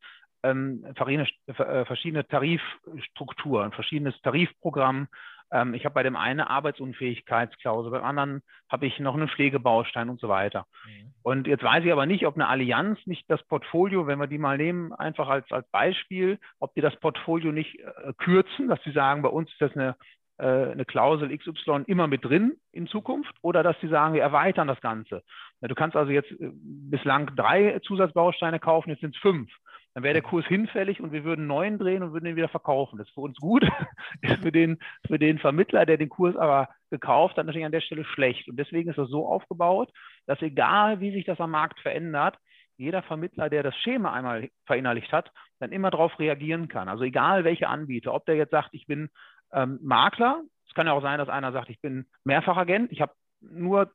ähm, 0.42 0.84
äh, 0.84 1.84
verschiedene 1.84 2.26
Tarifstruktur, 2.28 3.64
ein 3.64 3.72
verschiedenes 3.72 4.14
Tarifprogramm. 4.20 5.08
Ähm, 5.52 5.74
ich 5.74 5.84
habe 5.84 5.94
bei 5.94 6.02
dem 6.02 6.16
einen 6.16 6.40
eine 6.40 6.50
Arbeitsunfähigkeitsklausel, 6.50 7.90
beim 7.90 8.04
anderen 8.04 8.42
habe 8.70 8.86
ich 8.86 8.98
noch 8.98 9.14
einen 9.14 9.28
Pflegebaustein 9.28 10.08
und 10.08 10.18
so 10.18 10.28
weiter. 10.28 10.66
Mhm. 10.86 11.12
Und 11.22 11.46
jetzt 11.46 11.62
weiß 11.62 11.84
ich 11.84 11.92
aber 11.92 12.06
nicht, 12.06 12.26
ob 12.26 12.34
eine 12.34 12.48
Allianz 12.48 12.98
nicht 13.06 13.30
das 13.30 13.42
Portfolio, 13.44 14.06
wenn 14.06 14.18
wir 14.18 14.26
die 14.26 14.38
mal 14.38 14.56
nehmen, 14.56 14.92
einfach 14.92 15.28
als, 15.28 15.50
als 15.52 15.68
Beispiel, 15.70 16.38
ob 16.58 16.74
die 16.74 16.80
das 16.80 16.96
Portfolio 16.96 17.52
nicht 17.52 17.78
äh, 17.78 18.12
kürzen, 18.16 18.68
dass 18.68 18.82
sie 18.82 18.92
sagen, 18.92 19.22
bei 19.22 19.28
uns 19.28 19.50
ist 19.52 19.60
das 19.60 19.76
eine 19.76 19.96
äh, 20.38 20.72
eine 20.72 20.84
Klausel 20.84 21.36
XY 21.36 21.84
immer 21.86 22.06
mit 22.06 22.24
drin 22.24 22.56
in 22.72 22.86
Zukunft 22.86 23.34
oder 23.42 23.62
dass 23.62 23.78
sie 23.80 23.88
sagen, 23.88 24.14
wir 24.14 24.22
erweitern 24.22 24.66
das 24.66 24.80
Ganze. 24.80 25.22
Du 25.60 25.74
kannst 25.74 25.94
also 25.94 26.10
jetzt 26.10 26.30
äh, 26.32 26.50
bislang 26.54 27.36
drei 27.36 27.78
Zusatzbausteine 27.80 28.58
kaufen, 28.58 28.90
jetzt 28.90 29.00
sind 29.00 29.14
es 29.14 29.20
fünf. 29.20 29.50
Dann 29.94 30.04
wäre 30.04 30.14
der 30.14 30.22
Kurs 30.22 30.46
hinfällig 30.46 31.00
und 31.00 31.12
wir 31.12 31.24
würden 31.24 31.46
neun 31.46 31.78
drehen 31.78 32.02
und 32.02 32.12
würden 32.12 32.24
den 32.24 32.36
wieder 32.36 32.48
verkaufen. 32.48 32.98
Das 32.98 33.08
ist 33.08 33.14
für 33.14 33.20
uns 33.20 33.38
gut, 33.38 33.62
ist 34.22 34.42
für 34.42 34.52
den, 34.52 34.78
für 35.06 35.18
den 35.18 35.38
Vermittler, 35.38 35.84
der 35.84 35.98
den 35.98 36.08
Kurs 36.08 36.36
aber 36.36 36.68
gekauft 36.90 37.36
hat, 37.36 37.46
natürlich 37.46 37.66
an 37.66 37.72
der 37.72 37.80
Stelle 37.80 38.04
schlecht. 38.04 38.48
Und 38.48 38.56
deswegen 38.56 38.90
ist 38.90 38.98
das 38.98 39.10
so 39.10 39.26
aufgebaut, 39.26 39.90
dass 40.26 40.40
egal 40.40 41.00
wie 41.00 41.12
sich 41.12 41.24
das 41.24 41.40
am 41.40 41.50
Markt 41.50 41.80
verändert, 41.80 42.36
jeder 42.76 43.02
Vermittler, 43.02 43.50
der 43.50 43.62
das 43.62 43.76
Schema 43.76 44.12
einmal 44.12 44.48
verinnerlicht 44.66 45.12
hat, 45.12 45.30
dann 45.60 45.72
immer 45.72 45.90
darauf 45.90 46.18
reagieren 46.18 46.68
kann. 46.68 46.88
Also 46.88 47.04
egal 47.04 47.44
welche 47.44 47.68
Anbieter, 47.68 48.14
ob 48.14 48.24
der 48.26 48.36
jetzt 48.36 48.50
sagt, 48.50 48.70
ich 48.72 48.86
bin 48.86 49.10
ähm, 49.52 49.78
Makler. 49.82 50.42
Es 50.66 50.74
kann 50.74 50.86
ja 50.86 50.92
auch 50.92 51.02
sein, 51.02 51.18
dass 51.18 51.28
einer 51.28 51.52
sagt, 51.52 51.68
ich 51.70 51.80
bin 51.80 52.06
Mehrfachagent, 52.24 52.90
ich 52.90 53.00
habe 53.00 53.12
nur 53.40 53.92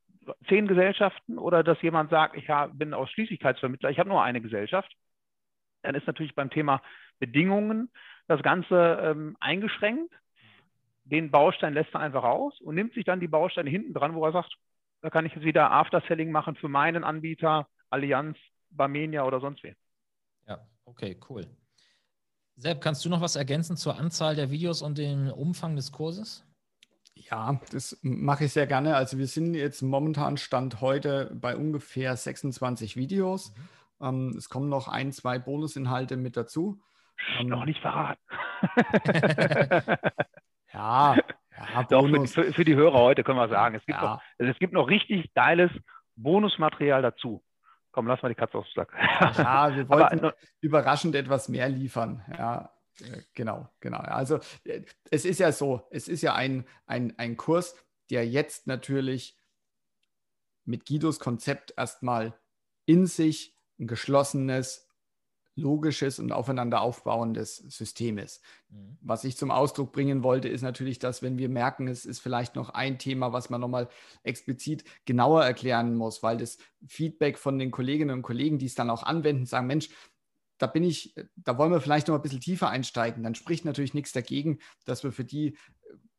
zehn 0.48 0.68
Gesellschaften 0.68 1.38
oder 1.38 1.64
dass 1.64 1.82
jemand 1.82 2.10
sagt, 2.10 2.36
ich 2.38 2.50
hab, 2.50 2.78
bin 2.78 2.94
Ausschließlichkeitsvermittler, 2.94 3.90
ich 3.90 4.00
habe 4.00 4.10
nur 4.10 4.22
eine 4.22 4.42
Gesellschaft. 4.42 4.92
Dann 5.82 5.96
ist 5.96 6.08
natürlich 6.08 6.36
beim 6.36 6.50
Thema 6.50 6.82
Bedingungen 7.20 7.90
das 8.28 8.42
Ganze 8.42 9.00
ähm, 9.02 9.38
eingeschränkt. 9.40 10.14
Den 11.06 11.32
Baustein 11.32 11.74
lässt 11.74 11.94
er 11.94 12.02
einfach 12.02 12.24
raus 12.24 12.60
und 12.60 12.76
nimmt 12.76 12.94
sich 12.94 13.06
dann 13.06 13.20
die 13.20 13.28
Bausteine 13.28 13.70
hinten 13.70 13.94
dran, 13.94 14.14
wo 14.14 14.26
er 14.26 14.34
sagt, 14.34 14.54
da 15.02 15.10
kann 15.10 15.26
ich 15.26 15.34
jetzt 15.34 15.46
wieder 15.46 15.72
After-Selling 15.72 16.32
machen 16.32 16.56
für 16.56 16.68
meinen 16.68 17.04
Anbieter, 17.04 17.68
Allianz, 17.90 18.38
Barmenia 18.70 19.24
oder 19.24 19.40
sonst 19.40 19.64
wen. 19.64 19.76
Ja, 20.48 20.60
okay, 20.86 21.18
cool. 21.30 21.48
Sepp, 22.58 22.82
kannst 22.82 23.06
du 23.06 23.10
noch 23.10 23.22
was 23.22 23.36
ergänzen 23.36 23.78
zur 23.78 23.98
Anzahl 23.98 24.36
der 24.36 24.50
Videos 24.50 24.82
und 24.82 24.98
dem 24.98 25.30
Umfang 25.30 25.76
des 25.76 25.92
Kurses? 25.92 26.44
Ja, 27.14 27.60
das 27.72 27.98
mache 28.02 28.46
ich 28.46 28.54
sehr 28.54 28.68
gerne. 28.68 28.96
Also 28.96 29.18
wir 29.18 29.28
sind 29.28 29.54
jetzt 29.54 29.82
momentan 29.82 30.38
Stand 30.38 30.82
heute 30.82 31.32
bei 31.36 31.56
ungefähr 31.56 32.16
26 32.16 32.96
Videos. 32.96 33.54
Mhm. 33.56 33.77
Ähm, 34.02 34.34
es 34.38 34.50
kommen 34.50 34.70
noch 34.70 34.88
ein, 34.88 35.12
zwei 35.12 35.40
Bonusinhalte 35.40 36.18
mit 36.18 36.38
dazu. 36.38 36.82
Ähm, 37.40 37.48
noch 37.48 37.66
nicht 37.66 37.82
verraten. 37.82 38.22
ja, 40.74 41.16
ja 41.16 41.84
Doch, 41.90 42.08
für, 42.28 42.54
für, 42.54 42.66
die 42.66 42.76
Hörer 42.76 43.00
heute 43.00 43.24
können 43.24 43.40
wir 43.40 43.50
sagen, 43.50 43.76
es 43.76 43.86
gibt, 43.86 43.98
ja. 43.98 44.04
noch, 44.04 44.22
also 44.38 44.52
es 44.52 44.60
gibt 44.60 44.74
noch 44.74 44.88
richtig 44.88 45.34
geiles 45.34 45.72
Bonusmaterial 46.16 47.02
dazu. 47.02 47.44
Komm, 47.92 48.08
lass 48.08 48.22
mal 48.22 48.30
die 48.30 48.36
Katze 48.36 48.60
aus 48.60 48.68
dem 48.74 48.84
Sack. 48.84 48.94
Ja, 49.38 49.76
wir 49.76 49.90
wollten 49.90 50.20
Aber, 50.20 50.36
überraschend 50.62 51.16
etwas 51.16 51.50
mehr 51.50 51.68
liefern. 51.70 52.24
Ja, 52.38 52.72
äh, 53.00 53.22
genau, 53.34 53.68
genau. 53.80 53.98
Also 53.98 54.40
äh, 54.66 54.84
es 55.10 55.26
ist 55.26 55.40
ja 55.40 55.52
so, 55.52 55.88
es 55.90 56.08
ist 56.08 56.22
ja 56.22 56.36
ein, 56.36 56.68
ein, 56.86 57.18
ein 57.18 57.38
Kurs, 57.38 57.76
der 58.12 58.28
jetzt 58.28 58.68
natürlich 58.68 59.36
mit 60.66 60.86
Guidos 60.86 61.20
Konzept 61.20 61.74
erstmal 61.76 62.38
in 62.86 63.08
sich 63.08 63.57
ein 63.80 63.88
geschlossenes 63.88 64.88
logisches 65.58 66.20
und 66.20 66.32
aufeinander 66.32 66.82
aufbauendes 66.82 67.58
System 67.58 68.20
ist. 68.20 68.42
Mhm. 68.70 68.98
Was 69.02 69.24
ich 69.24 69.38
zum 69.38 69.52
Ausdruck 69.52 69.92
bringen 69.92 70.24
wollte, 70.24 70.48
ist 70.48 70.62
natürlich, 70.62 71.00
dass 71.00 71.22
wenn 71.22 71.38
wir 71.38 71.50
merken, 71.50 71.88
es 71.88 72.06
ist 72.06 72.20
vielleicht 72.20 72.56
noch 72.56 72.70
ein 72.70 73.00
Thema, 73.00 73.34
was 73.34 73.50
man 73.50 73.60
nochmal 73.60 73.90
explizit 74.24 74.84
genauer 75.06 75.44
erklären 75.44 75.96
muss, 75.96 76.22
weil 76.22 76.38
das 76.38 76.60
Feedback 76.88 77.40
von 77.40 77.58
den 77.58 77.72
Kolleginnen 77.72 78.18
und 78.18 78.22
Kollegen, 78.22 78.60
die 78.60 78.68
es 78.68 78.76
dann 78.76 78.92
auch 78.92 79.04
anwenden, 79.04 79.48
sagen, 79.48 79.68
Mensch, 79.68 79.90
da 80.60 80.68
bin 80.68 80.84
ich, 80.84 81.14
da 81.36 81.58
wollen 81.58 81.72
wir 81.72 81.82
vielleicht 81.82 82.08
noch 82.08 82.16
ein 82.16 82.22
bisschen 82.22 82.40
tiefer 82.40 82.70
einsteigen. 82.70 83.24
Dann 83.24 83.36
spricht 83.36 83.66
natürlich 83.66 83.94
nichts 83.94 84.12
dagegen, 84.12 84.60
dass 84.86 85.04
wir 85.04 85.12
für 85.12 85.26
die 85.26 85.58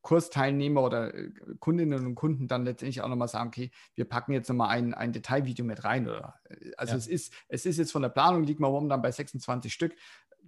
Kursteilnehmer 0.09 0.83
oder 0.83 1.15
äh, 1.15 1.31
Kundinnen 1.61 2.07
und 2.07 2.15
Kunden 2.15 2.49
dann 2.49 2.65
letztendlich 2.65 3.03
auch 3.03 3.09
nochmal 3.09 3.29
sagen, 3.29 3.49
okay, 3.49 3.71
wir 3.95 4.07
packen 4.07 4.33
jetzt 4.33 4.49
nochmal 4.49 4.71
ein, 4.71 4.95
ein 4.95 5.12
Detailvideo 5.12 5.67
mit 5.67 5.85
rein. 5.85 6.09
Oder, 6.09 6.41
äh, 6.49 6.71
also 6.79 6.93
ja. 6.93 6.97
es, 6.97 7.07
ist, 7.07 7.35
es 7.49 7.67
ist 7.67 7.77
jetzt 7.77 7.93
von 7.93 8.00
der 8.00 8.09
Planung, 8.09 8.43
liegt 8.43 8.59
man 8.59 8.71
momentan 8.71 9.03
bei 9.03 9.11
26 9.11 9.71
Stück. 9.71 9.95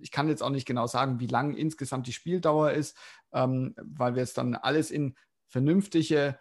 Ich 0.01 0.11
kann 0.11 0.31
jetzt 0.31 0.43
auch 0.43 0.49
nicht 0.49 0.65
genau 0.67 0.87
sagen, 0.87 1.21
wie 1.21 1.27
lang 1.27 1.55
insgesamt 1.55 2.07
die 2.07 2.15
Spieldauer 2.15 2.71
ist, 2.71 2.97
ähm, 3.35 3.75
weil 3.77 4.15
wir 4.15 4.23
es 4.23 4.33
dann 4.33 4.55
alles 4.55 4.91
in 4.91 5.15
vernünftige, 5.47 6.39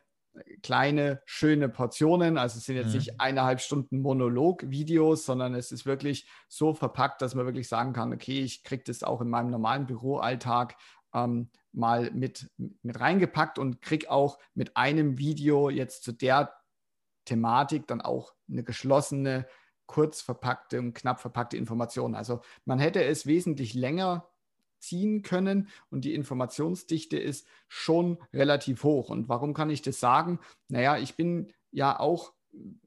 kleine, 0.63 1.21
schöne 1.25 1.67
Portionen, 1.67 2.37
also 2.37 2.57
es 2.57 2.63
sind 2.63 2.77
jetzt 2.77 2.91
mhm. 2.91 2.99
nicht 2.99 3.19
eineinhalb 3.19 3.59
Stunden 3.59 3.99
Monolog-Videos, 3.99 5.25
sondern 5.25 5.55
es 5.55 5.73
ist 5.73 5.85
wirklich 5.85 6.29
so 6.47 6.73
verpackt, 6.73 7.21
dass 7.21 7.35
man 7.35 7.45
wirklich 7.45 7.67
sagen 7.67 7.91
kann, 7.91 8.13
okay, 8.13 8.39
ich 8.39 8.63
kriege 8.63 8.83
das 8.85 9.03
auch 9.03 9.19
in 9.19 9.27
meinem 9.27 9.49
normalen 9.49 9.87
Büroalltag 9.87 10.77
ähm, 11.13 11.49
mal 11.71 12.11
mit, 12.11 12.49
mit 12.57 12.99
reingepackt 12.99 13.59
und 13.59 13.81
kriege 13.81 14.09
auch 14.09 14.37
mit 14.53 14.75
einem 14.77 15.17
Video 15.17 15.69
jetzt 15.69 16.03
zu 16.03 16.11
der 16.11 16.53
Thematik 17.25 17.87
dann 17.87 18.01
auch 18.01 18.33
eine 18.49 18.63
geschlossene, 18.63 19.47
kurz 19.85 20.21
verpackte 20.21 20.79
und 20.79 20.93
knapp 20.93 21.19
verpackte 21.19 21.57
Information. 21.57 22.15
Also 22.15 22.41
man 22.65 22.79
hätte 22.79 23.03
es 23.03 23.25
wesentlich 23.25 23.73
länger 23.73 24.29
ziehen 24.79 25.21
können 25.23 25.67
und 25.89 26.05
die 26.05 26.13
Informationsdichte 26.13 27.17
ist 27.17 27.47
schon 27.67 28.17
relativ 28.33 28.83
hoch. 28.83 29.09
Und 29.09 29.29
warum 29.29 29.53
kann 29.53 29.69
ich 29.69 29.81
das 29.81 29.99
sagen? 29.99 30.39
Naja, 30.67 30.97
ich 30.97 31.15
bin 31.15 31.53
ja 31.71 31.99
auch, 31.99 32.33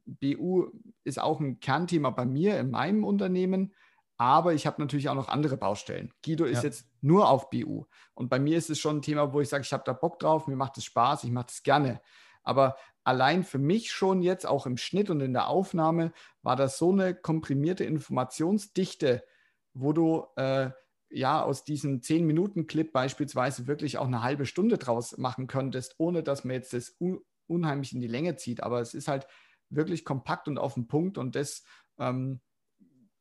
BU 0.07 0.71
ist 1.05 1.21
auch 1.21 1.41
ein 1.41 1.61
Kernthema 1.61 2.11
bei 2.11 2.25
mir 2.25 2.59
in 2.59 2.71
meinem 2.71 3.05
Unternehmen. 3.05 3.75
Aber 4.17 4.55
ich 4.55 4.67
habe 4.67 4.81
natürlich 4.81 5.09
auch 5.09 5.15
noch 5.15 5.29
andere 5.29 5.57
Baustellen. 5.57 6.13
Guido 6.25 6.45
ist 6.45 6.59
ja. 6.59 6.65
jetzt 6.65 6.87
nur 7.01 7.29
auf 7.29 7.51
BU. 7.51 7.87
Und 8.15 8.29
bei 8.29 8.39
mir 8.39 8.57
ist 8.57 8.71
es 8.71 8.79
schon 8.79 8.99
ein 8.99 9.03
Thema, 9.03 9.33
wo 9.33 9.41
ich 9.41 9.49
sage, 9.49 9.63
ich 9.63 9.73
habe 9.73 9.83
da 9.85 9.93
Bock 9.93 10.19
drauf, 10.19 10.47
mir 10.47 10.57
macht 10.57 10.79
es 10.79 10.85
Spaß, 10.85 11.25
ich 11.25 11.31
mache 11.31 11.49
es 11.49 11.63
gerne. 11.63 12.01
Aber 12.43 12.77
allein 13.05 13.45
für 13.45 13.59
mich 13.59 13.91
schon 13.91 14.23
jetzt, 14.23 14.47
auch 14.47 14.67
im 14.67 14.77
Schnitt 14.77 15.11
und 15.11 15.21
in 15.21 15.33
der 15.33 15.49
Aufnahme, 15.49 16.13
war 16.43 16.57
das 16.57 16.79
so 16.79 16.93
eine 16.93 17.15
komprimierte 17.15 17.85
Informationsdichte, 17.85 19.25
wo 19.75 19.93
du 19.93 20.27
äh, 20.37 20.71
ja 21.11 21.43
aus 21.43 21.65
diesem 21.65 22.01
10-Minuten-Clip 22.01 22.93
beispielsweise 22.93 23.67
wirklich 23.67 23.99
auch 23.99 24.07
eine 24.07 24.23
halbe 24.23 24.47
Stunde 24.47 24.79
draus 24.79 25.17
machen 25.19 25.47
könntest, 25.47 25.95
ohne 25.99 26.23
dass 26.23 26.45
man 26.45 26.55
jetzt 26.55 26.73
das 26.73 26.97
un 27.01 27.21
unheimlich 27.49 27.93
in 27.93 28.01
die 28.01 28.07
Länge 28.07 28.37
zieht. 28.37 28.63
Aber 28.63 28.81
es 28.81 28.95
ist 28.95 29.09
halt 29.09 29.27
wirklich 29.69 30.05
kompakt 30.05 30.49
und 30.49 30.59
auf 30.59 30.75
den 30.75 30.87
Punkt 30.87 31.19
und 31.19 31.35
das 31.35 31.65
ähm, 31.99 32.41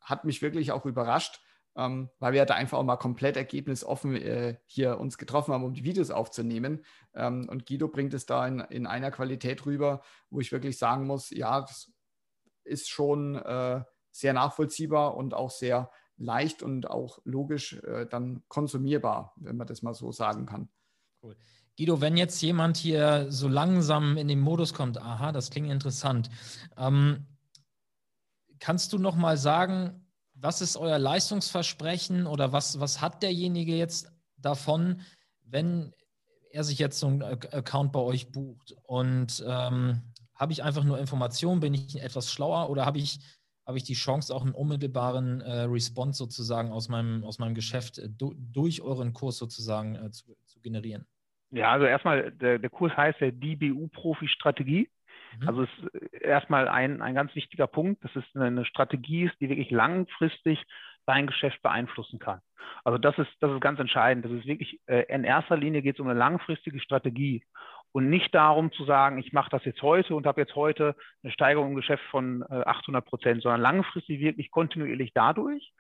hat 0.02 0.26
mich 0.26 0.42
wirklich 0.42 0.72
auch 0.72 0.86
überrascht, 0.86 1.42
ähm, 1.76 2.10
weil 2.20 2.34
wir 2.34 2.46
da 2.46 2.56
einfach 2.56 2.78
auch 2.78 2.84
mal 2.84 2.98
komplett 2.98 3.38
ergebnisoffen 3.38 4.16
äh, 4.16 4.58
hier 4.66 5.00
uns 5.00 5.18
getroffen 5.18 5.54
haben, 5.54 5.64
um 5.64 5.74
die 5.74 5.84
Videos 5.84 6.12
aufzunehmen. 6.12 6.84
Ähm, 7.14 7.48
und 7.50 7.66
Guido 7.66 7.88
bringt 7.88 8.14
es 8.14 8.26
da 8.26 8.46
in, 8.46 8.60
in 8.60 8.88
einer 8.88 9.12
Qualität 9.12 9.66
rüber, 9.66 10.02
wo 10.30 10.40
ich 10.40 10.52
wirklich 10.52 10.78
sagen 10.78 11.08
muss, 11.08 11.30
ja, 11.30 11.62
das 11.62 11.92
ist 12.64 12.90
schon 12.90 13.36
äh, 13.36 13.84
sehr 14.12 14.34
nachvollziehbar 14.34 15.16
und 15.16 15.34
auch 15.34 15.50
sehr 15.50 15.90
leicht 16.18 16.62
und 16.62 16.90
auch 16.90 17.20
logisch 17.24 17.74
äh, 17.84 18.06
dann 18.06 18.44
konsumierbar, 18.48 19.34
wenn 19.38 19.58
man 19.58 19.68
das 19.68 19.82
mal 19.82 19.94
so 19.94 20.12
sagen 20.12 20.46
kann. 20.46 20.70
Cool. 21.24 21.36
Guido, 21.78 22.02
wenn 22.02 22.18
jetzt 22.18 22.42
jemand 22.42 22.78
hier 22.78 23.32
so 23.32 23.48
langsam 23.48 24.18
in 24.18 24.28
den 24.28 24.40
Modus 24.40 24.74
kommt, 24.74 25.02
aha, 25.02 25.32
das 25.32 25.50
klingt 25.50 25.72
interessant, 25.72 26.30
ähm, 26.78 27.26
kannst 28.62 28.94
du 28.94 28.98
noch 28.98 29.18
mal 29.18 29.36
sagen, 29.36 30.06
was 30.36 30.62
ist 30.62 30.78
euer 30.78 30.98
Leistungsversprechen 30.98 32.26
oder 32.26 32.54
was, 32.54 32.80
was 32.80 33.02
hat 33.02 33.22
derjenige 33.22 33.76
jetzt 33.76 34.10
davon, 34.38 35.02
wenn 35.44 35.94
er 36.52 36.64
sich 36.64 36.80
jetzt 36.80 37.00
so 37.00 37.08
einen 37.08 37.22
Account 37.22 37.92
bei 37.92 38.00
euch 38.00 38.32
bucht? 38.32 38.76
Und 38.84 39.44
ähm, 39.46 40.02
habe 40.36 40.54
ich 40.54 40.64
einfach 40.64 40.84
nur 40.84 40.98
Informationen, 41.00 41.60
bin 41.60 41.74
ich 41.74 42.02
etwas 42.02 42.32
schlauer 42.32 42.70
oder 42.70 42.86
habe 42.86 43.00
ich, 43.00 43.20
habe 43.66 43.78
ich 43.78 43.84
die 43.84 43.94
Chance, 43.94 44.34
auch 44.34 44.44
einen 44.44 44.54
unmittelbaren 44.54 45.42
äh, 45.42 45.62
Response 45.62 46.18
sozusagen 46.18 46.72
aus 46.72 46.88
meinem, 46.88 47.24
aus 47.24 47.40
meinem 47.40 47.56
Geschäft 47.56 47.98
äh, 47.98 48.10
durch 48.10 48.82
euren 48.82 49.14
Kurs 49.14 49.38
sozusagen 49.38 49.96
äh, 49.96 50.12
zu, 50.12 50.36
zu, 50.46 50.60
generieren? 50.62 51.06
Ja, 51.52 51.72
also 51.72 51.86
erstmal, 51.86 52.32
der, 52.32 52.60
der 52.60 52.70
Kurs 52.70 52.96
heißt 52.96 53.20
der 53.20 53.32
DBU-Profi-Strategie. 53.32 54.90
Mhm. 55.40 55.48
Also 55.48 55.64
ist 55.64 56.14
erstmal 56.14 56.68
ein, 56.68 57.02
ein 57.02 57.16
ganz 57.16 57.34
wichtiger 57.36 57.68
Punkt, 57.68 58.04
dass 58.04 58.16
es 58.16 58.24
eine 58.36 58.66
Strategie 58.66 59.26
ist, 59.26 59.40
die 59.40 59.50
wirklich 59.50 59.72
langfristig 59.72 60.64
dein 61.06 61.28
Geschäft 61.28 61.62
beeinflussen 61.62 62.20
kann. 62.20 62.42
Also 62.84 62.98
das 62.98 63.18
ist, 63.18 63.30
das 63.40 63.52
ist 63.52 63.62
ganz 63.62 63.80
entscheidend. 63.80 64.26
Das 64.26 64.32
ist 64.32 64.46
wirklich, 64.46 64.80
äh, 64.86 65.06
in 65.14 65.24
erster 65.24 65.58
Linie 65.58 65.82
geht 65.82 65.96
es 65.96 66.00
um 66.00 66.08
eine 66.08 66.20
langfristige 66.20 66.80
Strategie. 66.80 67.44
und 67.94 68.10
nicht 68.10 68.34
darum 68.34 68.72
zu 68.72 68.86
sagen, 68.86 69.18
ich 69.18 69.34
mache 69.34 69.50
das 69.50 69.66
jetzt 69.66 69.82
heute 69.82 70.16
und 70.16 70.26
habe 70.26 70.40
jetzt 70.40 70.56
heute 70.56 70.96
eine 71.24 71.34
Steigerung 71.34 71.72
im 71.72 71.76
Geschäft 71.76 72.04
von 72.10 72.42
800 72.50 73.04
äh, 73.04 73.10
Prozent, 73.10 73.44
sondern 73.44 73.60
langfristig 73.60 74.22
wirklich 74.22 74.50
kontinuierlich 74.50 75.12
dadurch 75.14 75.74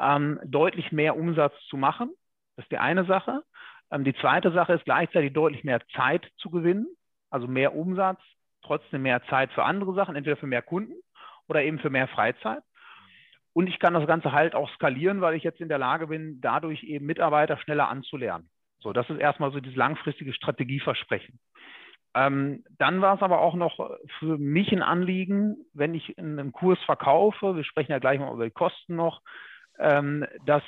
ähm, 0.00 0.38
deutlich 0.44 0.92
mehr 0.92 1.16
Umsatz 1.16 1.54
zu 1.68 1.76
machen. 1.76 2.10
Das 2.56 2.64
ist 2.64 2.72
die 2.72 2.78
eine 2.78 3.04
Sache. 3.04 3.42
Ähm, 3.90 4.04
die 4.04 4.14
zweite 4.14 4.52
Sache 4.52 4.74
ist 4.74 4.84
gleichzeitig 4.84 5.32
deutlich 5.32 5.64
mehr 5.64 5.80
Zeit 5.94 6.30
zu 6.36 6.50
gewinnen, 6.50 6.86
also 7.30 7.46
mehr 7.46 7.74
Umsatz, 7.74 8.20
trotzdem 8.66 9.02
mehr 9.02 9.22
Zeit 9.28 9.52
für 9.52 9.64
andere 9.64 9.94
Sachen, 9.94 10.16
entweder 10.16 10.36
für 10.36 10.46
mehr 10.46 10.62
Kunden 10.62 10.94
oder 11.48 11.62
eben 11.62 11.78
für 11.78 11.90
mehr 11.90 12.08
Freizeit. 12.08 12.62
Und 13.52 13.68
ich 13.68 13.78
kann 13.78 13.94
das 13.94 14.06
Ganze 14.06 14.32
halt 14.32 14.54
auch 14.54 14.68
skalieren, 14.74 15.22
weil 15.22 15.34
ich 15.34 15.42
jetzt 15.42 15.60
in 15.60 15.68
der 15.68 15.78
Lage 15.78 16.08
bin, 16.08 16.40
dadurch 16.42 16.82
eben 16.84 17.06
Mitarbeiter 17.06 17.56
schneller 17.56 17.88
anzulernen. 17.88 18.50
So, 18.80 18.92
das 18.92 19.08
ist 19.08 19.18
erstmal 19.18 19.50
so 19.50 19.60
dieses 19.60 19.76
langfristige 19.76 20.34
Strategieversprechen. 20.34 21.38
Ähm, 22.14 22.64
dann 22.78 23.00
war 23.00 23.14
es 23.16 23.22
aber 23.22 23.40
auch 23.40 23.54
noch 23.54 23.90
für 24.18 24.38
mich 24.38 24.72
ein 24.72 24.82
Anliegen, 24.82 25.56
wenn 25.72 25.94
ich 25.94 26.18
einen 26.18 26.52
Kurs 26.52 26.78
verkaufe, 26.84 27.56
wir 27.56 27.64
sprechen 27.64 27.92
ja 27.92 27.98
gleich 27.98 28.18
mal 28.18 28.32
über 28.32 28.44
die 28.44 28.50
Kosten 28.50 28.96
noch, 28.96 29.22
dass 29.78 30.62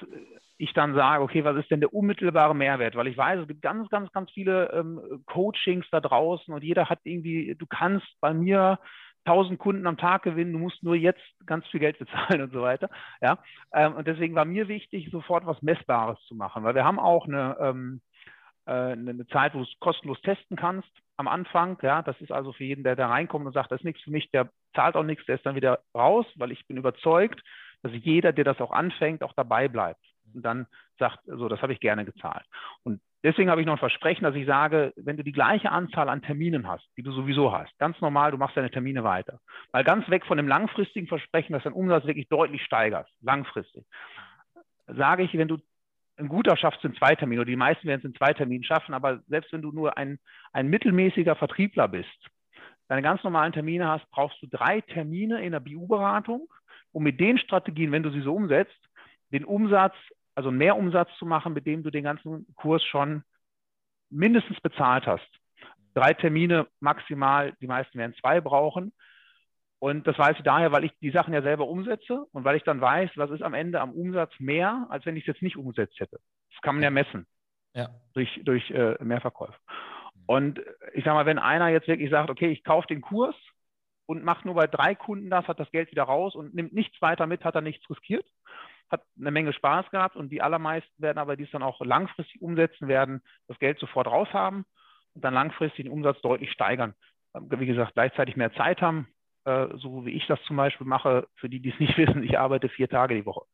ich 0.58 0.72
dann 0.72 0.94
sage, 0.94 1.22
okay, 1.22 1.44
was 1.44 1.56
ist 1.56 1.70
denn 1.70 1.80
der 1.80 1.94
unmittelbare 1.94 2.54
Mehrwert? 2.54 2.96
Weil 2.96 3.06
ich 3.06 3.16
weiß, 3.16 3.40
es 3.40 3.48
gibt 3.48 3.62
ganz, 3.62 3.88
ganz, 3.90 4.12
ganz 4.12 4.30
viele 4.32 4.70
ähm, 4.72 5.22
Coachings 5.26 5.86
da 5.90 6.00
draußen 6.00 6.52
und 6.52 6.64
jeder 6.64 6.88
hat 6.88 6.98
irgendwie, 7.04 7.54
du 7.56 7.66
kannst 7.66 8.06
bei 8.20 8.34
mir 8.34 8.78
1000 9.24 9.58
Kunden 9.58 9.86
am 9.86 9.96
Tag 9.96 10.22
gewinnen, 10.22 10.52
du 10.52 10.58
musst 10.58 10.82
nur 10.82 10.96
jetzt 10.96 11.22
ganz 11.46 11.66
viel 11.68 11.80
Geld 11.80 11.98
bezahlen 12.00 12.42
und 12.42 12.52
so 12.52 12.62
weiter. 12.62 12.90
Ja, 13.20 13.38
ähm, 13.72 13.94
und 13.94 14.06
deswegen 14.06 14.34
war 14.34 14.44
mir 14.44 14.68
wichtig, 14.68 15.08
sofort 15.10 15.46
was 15.46 15.62
Messbares 15.62 16.18
zu 16.26 16.34
machen, 16.34 16.64
weil 16.64 16.74
wir 16.74 16.84
haben 16.84 16.98
auch 16.98 17.26
eine, 17.26 17.56
ähm, 17.60 18.00
äh, 18.66 18.72
eine 18.72 19.26
Zeit, 19.28 19.54
wo 19.54 19.58
du 19.58 19.64
es 19.64 19.78
kostenlos 19.78 20.20
testen 20.22 20.56
kannst 20.56 20.90
am 21.16 21.28
Anfang. 21.28 21.78
Ja, 21.82 22.02
das 22.02 22.20
ist 22.20 22.32
also 22.32 22.52
für 22.52 22.64
jeden, 22.64 22.84
der 22.84 22.96
da 22.96 23.08
reinkommt 23.08 23.46
und 23.46 23.52
sagt, 23.52 23.70
das 23.70 23.80
ist 23.80 23.84
nichts 23.84 24.02
für 24.02 24.10
mich, 24.10 24.30
der 24.32 24.50
zahlt 24.74 24.96
auch 24.96 25.04
nichts, 25.04 25.24
der 25.26 25.36
ist 25.36 25.46
dann 25.46 25.56
wieder 25.56 25.80
raus, 25.94 26.26
weil 26.36 26.50
ich 26.50 26.66
bin 26.66 26.76
überzeugt, 26.76 27.42
dass 27.82 27.92
jeder, 27.92 28.32
der 28.32 28.44
das 28.44 28.60
auch 28.60 28.72
anfängt, 28.72 29.22
auch 29.22 29.32
dabei 29.34 29.68
bleibt 29.68 30.04
und 30.34 30.44
dann 30.44 30.66
sagt, 30.98 31.20
so, 31.26 31.48
das 31.48 31.62
habe 31.62 31.72
ich 31.72 31.80
gerne 31.80 32.04
gezahlt. 32.04 32.44
Und 32.82 33.00
deswegen 33.22 33.50
habe 33.50 33.60
ich 33.60 33.66
noch 33.66 33.74
ein 33.74 33.78
Versprechen, 33.78 34.24
dass 34.24 34.34
ich 34.34 34.46
sage, 34.46 34.92
wenn 34.96 35.16
du 35.16 35.24
die 35.24 35.32
gleiche 35.32 35.70
Anzahl 35.70 36.08
an 36.08 36.22
Terminen 36.22 36.66
hast, 36.66 36.86
die 36.96 37.02
du 37.02 37.12
sowieso 37.12 37.52
hast, 37.52 37.76
ganz 37.78 38.00
normal, 38.00 38.32
du 38.32 38.38
machst 38.38 38.56
deine 38.56 38.70
Termine 38.70 39.04
weiter. 39.04 39.40
Weil 39.72 39.84
ganz 39.84 40.08
weg 40.08 40.26
von 40.26 40.36
dem 40.36 40.48
langfristigen 40.48 41.06
Versprechen, 41.06 41.52
dass 41.52 41.64
dein 41.64 41.72
Umsatz 41.72 42.04
wirklich 42.04 42.28
deutlich 42.28 42.62
steigerst, 42.62 43.10
langfristig, 43.20 43.84
sage 44.86 45.22
ich, 45.22 45.36
wenn 45.36 45.48
du 45.48 45.58
ein 46.16 46.28
guter 46.28 46.56
schaffst 46.56 46.84
in 46.84 46.94
zwei 46.94 47.14
Terminen, 47.14 47.40
oder 47.40 47.50
die 47.50 47.56
meisten 47.56 47.86
werden 47.86 48.00
es 48.00 48.04
in 48.04 48.14
zwei 48.14 48.32
Terminen 48.32 48.64
schaffen, 48.64 48.92
aber 48.92 49.20
selbst 49.28 49.52
wenn 49.52 49.62
du 49.62 49.70
nur 49.70 49.96
ein, 49.96 50.18
ein 50.52 50.68
mittelmäßiger 50.68 51.36
Vertriebler 51.36 51.86
bist, 51.86 52.26
deine 52.88 53.02
ganz 53.02 53.22
normalen 53.22 53.52
Termine 53.52 53.86
hast, 53.86 54.10
brauchst 54.10 54.42
du 54.42 54.46
drei 54.48 54.80
Termine 54.80 55.42
in 55.42 55.52
der 55.52 55.60
BU-Beratung, 55.60 56.48
um 56.92 57.02
mit 57.02 57.20
den 57.20 57.38
Strategien, 57.38 57.92
wenn 57.92 58.02
du 58.02 58.10
sie 58.10 58.22
so 58.22 58.34
umsetzt, 58.34 58.78
den 59.32 59.44
Umsatz, 59.44 59.94
also 60.34 60.50
mehr 60.50 60.76
Umsatz 60.76 61.10
zu 61.18 61.26
machen, 61.26 61.52
mit 61.52 61.66
dem 61.66 61.82
du 61.82 61.90
den 61.90 62.04
ganzen 62.04 62.46
Kurs 62.54 62.82
schon 62.84 63.22
mindestens 64.10 64.60
bezahlt 64.60 65.06
hast. 65.06 65.28
Drei 65.94 66.14
Termine 66.14 66.68
maximal, 66.80 67.54
die 67.60 67.66
meisten 67.66 67.98
werden 67.98 68.14
zwei 68.20 68.40
brauchen. 68.40 68.92
Und 69.80 70.06
das 70.06 70.18
weiß 70.18 70.36
ich 70.38 70.44
daher, 70.44 70.72
weil 70.72 70.84
ich 70.84 70.92
die 71.00 71.10
Sachen 71.10 71.34
ja 71.34 71.42
selber 71.42 71.68
umsetze 71.68 72.26
und 72.32 72.44
weil 72.44 72.56
ich 72.56 72.64
dann 72.64 72.80
weiß, 72.80 73.10
was 73.16 73.30
ist 73.30 73.42
am 73.42 73.54
Ende 73.54 73.80
am 73.80 73.92
Umsatz 73.92 74.32
mehr, 74.38 74.86
als 74.90 75.06
wenn 75.06 75.16
ich 75.16 75.22
es 75.22 75.34
jetzt 75.34 75.42
nicht 75.42 75.56
umgesetzt 75.56 76.00
hätte. 76.00 76.18
Das 76.52 76.60
kann 76.62 76.74
man 76.74 76.82
ja 76.82 76.90
messen 76.90 77.26
ja. 77.74 77.88
durch, 78.14 78.40
durch 78.44 78.70
äh, 78.70 78.96
Mehrverkäufe. 79.02 79.54
Und 80.26 80.60
ich 80.94 81.04
sage 81.04 81.14
mal, 81.14 81.26
wenn 81.26 81.38
einer 81.38 81.68
jetzt 81.68 81.88
wirklich 81.88 82.10
sagt, 82.10 82.28
okay, 82.28 82.48
ich 82.48 82.64
kaufe 82.64 82.88
den 82.88 83.00
Kurs 83.00 83.36
und 84.08 84.24
macht 84.24 84.46
nur 84.46 84.54
bei 84.54 84.66
drei 84.66 84.94
Kunden 84.94 85.28
das, 85.28 85.46
hat 85.46 85.60
das 85.60 85.70
Geld 85.70 85.90
wieder 85.90 86.04
raus 86.04 86.34
und 86.34 86.54
nimmt 86.54 86.72
nichts 86.72 87.00
weiter 87.02 87.26
mit, 87.26 87.44
hat 87.44 87.54
er 87.54 87.60
nichts 87.60 87.88
riskiert, 87.90 88.24
hat 88.88 89.02
eine 89.20 89.30
Menge 89.30 89.52
Spaß 89.52 89.90
gehabt 89.90 90.16
und 90.16 90.30
die 90.30 90.40
allermeisten 90.40 91.02
werden 91.02 91.18
aber 91.18 91.36
dies 91.36 91.50
dann 91.50 91.62
auch 91.62 91.78
langfristig 91.82 92.40
umsetzen, 92.40 92.88
werden 92.88 93.20
das 93.48 93.58
Geld 93.58 93.78
sofort 93.78 94.06
raus 94.06 94.28
haben 94.32 94.64
und 95.14 95.22
dann 95.22 95.34
langfristig 95.34 95.84
den 95.84 95.92
Umsatz 95.92 96.18
deutlich 96.22 96.50
steigern. 96.50 96.94
Ähm, 97.34 97.48
wie 97.50 97.66
gesagt, 97.66 97.92
gleichzeitig 97.92 98.34
mehr 98.34 98.52
Zeit 98.54 98.80
haben, 98.80 99.08
äh, 99.44 99.66
so 99.76 100.06
wie 100.06 100.12
ich 100.12 100.26
das 100.26 100.42
zum 100.44 100.56
Beispiel 100.56 100.86
mache. 100.86 101.28
Für 101.36 101.50
die, 101.50 101.60
die 101.60 101.70
es 101.70 101.78
nicht 101.78 101.98
wissen, 101.98 102.22
ich 102.22 102.38
arbeite 102.38 102.70
vier 102.70 102.88
Tage 102.88 103.14
die 103.14 103.26
Woche. 103.26 103.44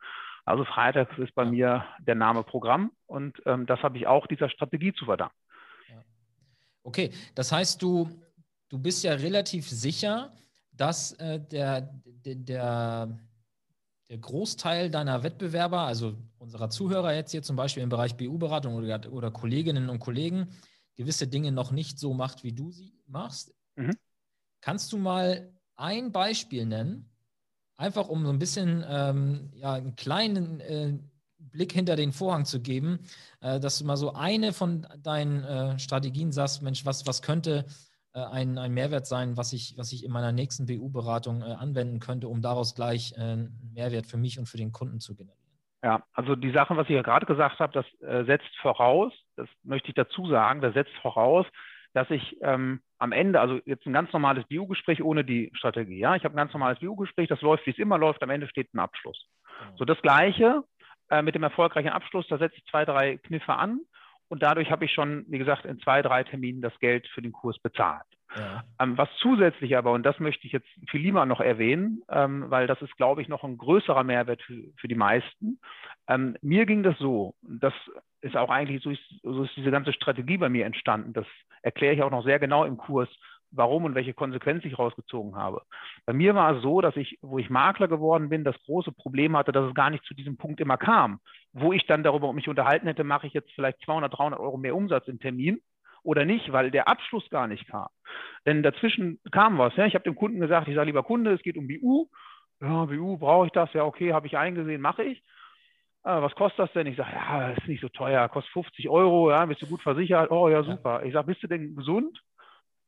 Also 0.45 0.65
Freitags 0.65 1.19
ist 1.19 1.35
bei 1.35 1.45
mir 1.45 1.85
der 1.99 2.15
Name 2.15 2.45
Programm 2.45 2.93
und 3.07 3.43
ähm, 3.45 3.67
das 3.67 3.83
habe 3.83 3.99
ich 3.99 4.07
auch 4.07 4.29
dieser 4.29 4.49
Strategie 4.51 4.93
zu 4.93 5.07
verdanken. 5.07 5.35
Okay, 6.85 7.11
das 7.35 7.51
heißt, 7.51 7.81
du, 7.83 8.11
du 8.69 8.79
bist 8.79 9.03
ja 9.03 9.15
relativ 9.15 9.67
sicher, 9.67 10.31
dass 10.77 11.13
äh, 11.13 11.41
der, 11.41 11.83
der, 12.25 13.19
der 14.09 14.19
Großteil 14.19 14.91
deiner 14.91 15.23
Wettbewerber, 15.23 15.81
also 15.81 16.17
unserer 16.39 16.71
Zuhörer 16.71 17.15
jetzt 17.15 17.31
hier 17.31 17.43
zum 17.43 17.57
Beispiel 17.57 17.83
im 17.83 17.89
Bereich 17.89 18.17
BU-Beratung 18.17 18.75
oder, 18.75 19.13
oder, 19.13 19.31
Kolleginnen 19.31 19.89
und 19.89 19.99
Kollegen, 19.99 20.49
gewisse 20.97 21.27
Dinge 21.27 21.53
noch 21.53 21.71
nicht 21.71 21.99
so 21.99 22.15
macht, 22.15 22.45
wie 22.45 22.53
du 22.53 22.71
sie 22.71 22.95
machst. 23.07 23.55
Mhm. 23.77 23.97
Kannst 24.61 24.93
du 24.93 24.99
mal 24.99 25.53
ein 25.77 26.13
Beispiel 26.13 26.67
nennen, 26.67 27.11
einfach 27.77 28.09
um 28.09 28.25
so 28.25 28.31
ein 28.31 28.39
bisschen 28.39 28.85
ähm, 28.89 29.51
ja, 29.55 29.75
einen 29.75 29.97
kleinen 29.97 30.61
äh, 30.61 30.99
Blick 31.39 31.73
hinter 31.73 31.97
den 31.97 32.13
Vorhang 32.13 32.45
zu 32.45 32.61
geben, 32.61 33.01
äh, 33.41 33.61
dass 33.61 33.79
du 33.79 33.85
mal 33.85 33.97
so 33.97 34.15
eine 34.15 34.53
von 34.53 34.87
deinen 35.03 35.45
äh, 35.45 35.79
Strategien 35.79 36.33
sagst, 36.33 36.63
Mensch, 36.63 36.85
was, 36.85 37.07
was 37.07 37.23
könnte 37.23 37.65
ein, 38.21 38.59
ein 38.59 38.73
Mehrwert 38.73 39.07
sein, 39.07 39.37
was 39.37 39.53
ich, 39.53 39.75
was 39.77 39.93
ich 39.93 40.05
in 40.05 40.13
meiner 40.13 40.33
nächsten 40.33 40.67
BU-Beratung 40.67 41.43
äh, 41.43 41.47
anwenden 41.47 42.01
könnte, 42.01 42.29
um 42.29 42.43
daraus 42.43 42.75
gleich 42.75 43.13
äh, 43.17 43.21
einen 43.21 43.73
Mehrwert 43.75 44.07
für 44.07 44.17
mich 44.17 44.39
und 44.39 44.49
für 44.49 44.57
den 44.57 44.73
Kunden 44.73 45.01
zu 45.01 45.17
generieren. 45.17 45.43
Ja, 45.83 46.03
also 46.15 46.35
die 46.35 46.53
Sachen, 46.53 46.77
was 46.77 46.89
ich 46.89 46.95
ja 46.95 47.03
gerade 47.03 47.27
gesagt 47.27 47.59
habe, 47.59 47.73
das 47.73 48.09
äh, 48.09 48.25
setzt 48.25 48.57
voraus, 48.63 49.13
das 49.37 49.49
möchte 49.65 49.89
ich 49.89 49.95
dazu 49.95 50.29
sagen, 50.29 50.63
das 50.63 50.73
setzt 50.75 50.95
voraus, 51.03 51.45
dass 51.93 52.09
ich 52.11 52.39
ähm, 52.41 52.81
am 52.99 53.13
Ende, 53.13 53.41
also 53.41 53.61
jetzt 53.67 53.85
ein 53.87 53.93
ganz 53.93 54.13
normales 54.13 54.47
BU-Gespräch 54.49 55.03
ohne 55.03 55.25
die 55.25 55.51
Strategie, 55.55 55.99
ja, 55.99 56.17
ich 56.17 56.25
habe 56.25 56.35
ein 56.35 56.39
ganz 56.39 56.53
normales 56.53 56.79
BU-Gespräch, 56.79 57.29
das 57.29 57.43
läuft, 57.43 57.67
wie 57.67 57.71
es 57.71 57.79
immer 57.79 57.99
läuft, 57.99 58.23
am 58.23 58.31
Ende 58.31 58.49
steht 58.49 58.73
ein 58.73 58.79
Abschluss. 58.79 59.27
Genau. 59.59 59.77
So 59.77 59.85
das 59.85 60.01
Gleiche 60.01 60.63
äh, 61.11 61.21
mit 61.21 61.35
dem 61.35 61.43
erfolgreichen 61.43 61.91
Abschluss, 61.91 62.27
da 62.29 62.39
setze 62.39 62.57
ich 62.57 62.65
zwei, 62.67 62.85
drei 62.85 63.19
Kniffe 63.19 63.55
an 63.55 63.81
und 64.35 64.43
dadurch 64.43 64.73
habe 64.73 64.85
ich 64.85 64.91
schon, 64.91 65.25
wie 65.29 65.39
gesagt, 65.39 65.65
in 65.65 65.79
zwei, 65.79 66.03
drei 66.03 66.25
Terminen 66.25 66.61
das 66.61 66.77
Geld 66.81 67.07
für 67.15 67.23
den 67.23 67.31
Kurs 67.31 67.57
bezahlt. 67.61 68.03
Ja. 68.37 68.65
Ähm, 68.81 68.99
was 68.99 69.09
zusätzlich 69.21 69.77
aber, 69.77 69.93
und 69.93 70.03
das 70.03 70.19
möchte 70.19 70.45
ich 70.45 70.53
jetzt 70.53 70.67
viel 70.91 71.03
lieber 71.03 71.25
noch 71.25 71.39
erwähnen, 71.39 72.03
ähm, 72.09 72.47
weil 72.49 72.67
das 72.67 72.83
ist, 72.83 72.97
glaube 72.97 73.23
ich, 73.23 73.29
noch 73.29 73.45
ein 73.45 73.57
größerer 73.57 74.03
Mehrwert 74.03 74.43
für, 74.43 74.61
für 74.77 74.89
die 74.89 74.97
meisten. 74.97 75.61
Ähm, 76.09 76.37
mir 76.43 76.67
ging 76.67 76.83
das 76.83 76.99
so, 76.99 77.37
das 77.43 77.73
ist 78.23 78.37
auch 78.37 78.51
eigentlich, 78.51 78.83
so 78.83 78.91
ist, 78.91 79.05
so 79.23 79.45
ist 79.45 79.55
diese 79.55 79.71
ganze 79.71 79.93
Strategie 79.93 80.37
bei 80.37 80.49
mir 80.49 80.67
entstanden. 80.67 81.13
Das 81.13 81.27
erkläre 81.63 81.95
ich 81.95 82.03
auch 82.03 82.11
noch 82.11 82.25
sehr 82.25 82.41
genau 82.41 82.65
im 82.65 82.77
Kurs, 82.77 83.09
warum 83.57 83.85
und 83.85 83.95
welche 83.95 84.15
Konsequenzen 84.15 84.69
ich 84.69 84.79
rausgezogen 84.79 85.37
habe. 85.37 85.63
Bei 86.07 86.13
mir 86.13 86.35
war 86.35 86.57
es 86.57 86.63
so, 86.63 86.81
dass 86.81 86.97
ich, 86.97 87.19
wo 87.23 87.39
ich 87.39 87.51
Makler 87.51 87.89
geworden 87.89 88.29
bin, 88.29 88.45
das 88.45 88.57
große 88.65 88.93
Problem 88.93 89.37
hatte, 89.37 89.53
dass 89.53 89.69
es 89.69 89.75
gar 89.75 89.91
nicht 89.91 90.05
zu 90.05 90.15
diesem 90.15 90.37
Punkt 90.37 90.61
immer 90.61 90.77
kam, 90.77 91.21
wo 91.53 91.73
ich 91.73 91.87
dann 91.87 92.03
darüber 92.03 92.33
mich 92.33 92.49
unterhalten 92.49 92.87
hätte, 92.87 93.05
mache 93.05 93.27
ich 93.27 93.33
jetzt 93.33 93.53
vielleicht 93.53 93.81
200, 93.85 94.17
300 94.17 94.41
Euro 94.41 94.57
mehr 94.57 94.77
Umsatz 94.77 95.09
im 95.09 95.21
Termin 95.21 95.61
oder 96.03 96.25
nicht, 96.25 96.53
weil 96.53 96.71
der 96.71 96.89
Abschluss 96.89 97.29
gar 97.31 97.47
nicht 97.47 97.67
kam. 97.67 97.89
Denn 98.47 98.63
dazwischen 98.63 99.21
kam 99.33 99.59
was. 99.59 99.75
Ja? 99.77 99.87
Ich 99.87 99.95
habe 99.95 100.05
dem 100.05 100.15
Kunden 100.15 100.41
gesagt, 100.41 100.69
ich 100.69 100.75
sage, 100.75 100.87
lieber 100.87 101.03
Kunde, 101.03 101.33
es 101.33 101.43
geht 101.43 101.57
um 101.57 101.67
BU. 101.67 102.09
Ja, 102.61 102.85
BU, 102.85 103.19
brauche 103.19 103.47
ich 103.47 103.53
das? 103.53 103.73
Ja, 103.73 103.85
okay, 103.85 104.13
habe 104.13 104.27
ich 104.27 104.37
eingesehen, 104.37 104.81
mache 104.81 105.03
ich. 105.03 105.19
Äh, 106.05 106.21
was 106.21 106.35
kostet 106.35 106.61
das 106.61 106.73
denn? 106.73 106.87
Ich 106.87 106.97
sage, 106.97 107.11
ja, 107.15 107.51
ist 107.51 107.67
nicht 107.67 107.81
so 107.81 107.89
teuer, 107.89 108.29
kostet 108.29 108.53
50 108.53 108.89
Euro, 108.89 109.31
ja, 109.31 109.45
bist 109.47 109.63
du 109.63 109.67
gut 109.67 109.83
versichert? 109.83 110.31
Oh 110.31 110.49
ja, 110.49 110.63
super. 110.63 111.03
Ich 111.05 111.15
sage, 111.15 111.27
bist 111.27 111.43
du 111.43 111.47
denn 111.47 111.75
gesund? 111.75 112.23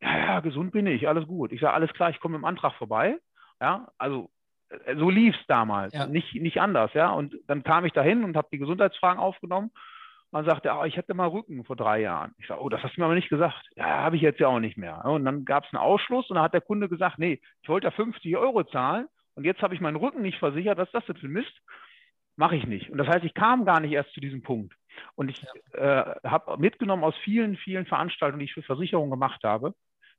Ja, 0.01 0.19
ja, 0.19 0.41
gesund 0.41 0.73
bin 0.73 0.87
ich, 0.87 1.09
alles 1.09 1.27
gut. 1.27 1.53
Ich 1.53 1.61
sage, 1.61 1.75
alles 1.75 1.93
klar, 1.93 2.11
ich 2.11 2.21
komme 2.21 2.37
im 2.37 2.45
Antrag 2.45 2.75
vorbei. 2.75 3.19
Ja, 3.61 3.89
also 3.99 4.31
äh, 4.69 4.97
so 4.97 5.11
lief 5.11 5.35
es 5.39 5.47
damals, 5.47 5.95
ja. 5.95 6.07
nicht, 6.07 6.35
nicht 6.35 6.61
anders, 6.61 6.93
ja. 6.95 7.11
Und 7.11 7.35
dann 7.47 7.63
kam 7.63 7.85
ich 7.85 7.93
dahin 7.93 8.25
und 8.25 8.37
habe 8.37 8.49
die 8.53 8.59
Gesundheitsfragen 8.59 9.21
aufgenommen 9.21 9.71
man 10.33 10.45
sagte, 10.45 10.71
oh, 10.75 10.85
ich 10.85 10.99
hatte 10.99 11.15
mal 11.15 11.29
Rücken 11.29 11.65
vor 11.65 11.77
drei 11.77 12.01
Jahren. 12.01 12.35
Ich 12.39 12.47
sage, 12.47 12.61
oh, 12.61 12.69
das 12.69 12.83
hast 12.83 12.97
du 12.97 13.01
mir 13.01 13.07
aber 13.07 13.15
nicht 13.15 13.29
gesagt. 13.29 13.63
Ja, 13.77 13.87
habe 13.87 14.17
ich 14.17 14.23
jetzt 14.23 14.41
ja 14.41 14.49
auch 14.49 14.61
nicht 14.61 14.77
mehr. 14.77 15.05
Und 15.05 15.25
dann 15.25 15.45
gab 15.45 15.65
es 15.65 15.73
einen 15.73 15.83
Ausschluss 15.83 16.29
und 16.29 16.35
dann 16.35 16.45
hat 16.45 16.55
der 16.55 16.61
Kunde 16.61 16.89
gesagt, 16.89 17.19
nee, 17.19 17.41
ich 17.63 17.69
wollte 17.69 17.87
ja 17.87 17.91
50 17.91 18.37
Euro 18.37 18.65
zahlen 18.65 19.07
und 19.35 19.45
jetzt 19.45 19.63
habe 19.63 19.75
ich 19.75 19.81
meinen 19.81 19.97
Rücken 19.97 20.23
nicht 20.23 20.39
versichert. 20.39 20.79
Was 20.79 20.89
ist 20.89 20.95
das 20.95 21.07
denn 21.07 21.17
für 21.17 21.29
Mist? 21.29 21.53
Mache 22.37 22.57
ich 22.57 22.67
nicht. 22.67 22.91
Und 22.91 22.99
das 22.99 23.09
heißt, 23.09 23.25
ich 23.25 23.33
kam 23.33 23.65
gar 23.65 23.81
nicht 23.81 23.93
erst 23.93 24.13
zu 24.13 24.21
diesem 24.21 24.43
Punkt. 24.43 24.75
Und 25.15 25.31
ich 25.31 25.43
ja. 25.75 26.03
äh, 26.03 26.29
habe 26.29 26.59
mitgenommen 26.59 27.05
aus 27.05 27.17
vielen, 27.25 27.57
vielen 27.57 27.87
Veranstaltungen, 27.87 28.41
die 28.41 28.47
ich 28.47 28.55
für 28.55 28.63
Versicherungen 28.63 29.11
gemacht 29.11 29.43
habe, 29.43 29.75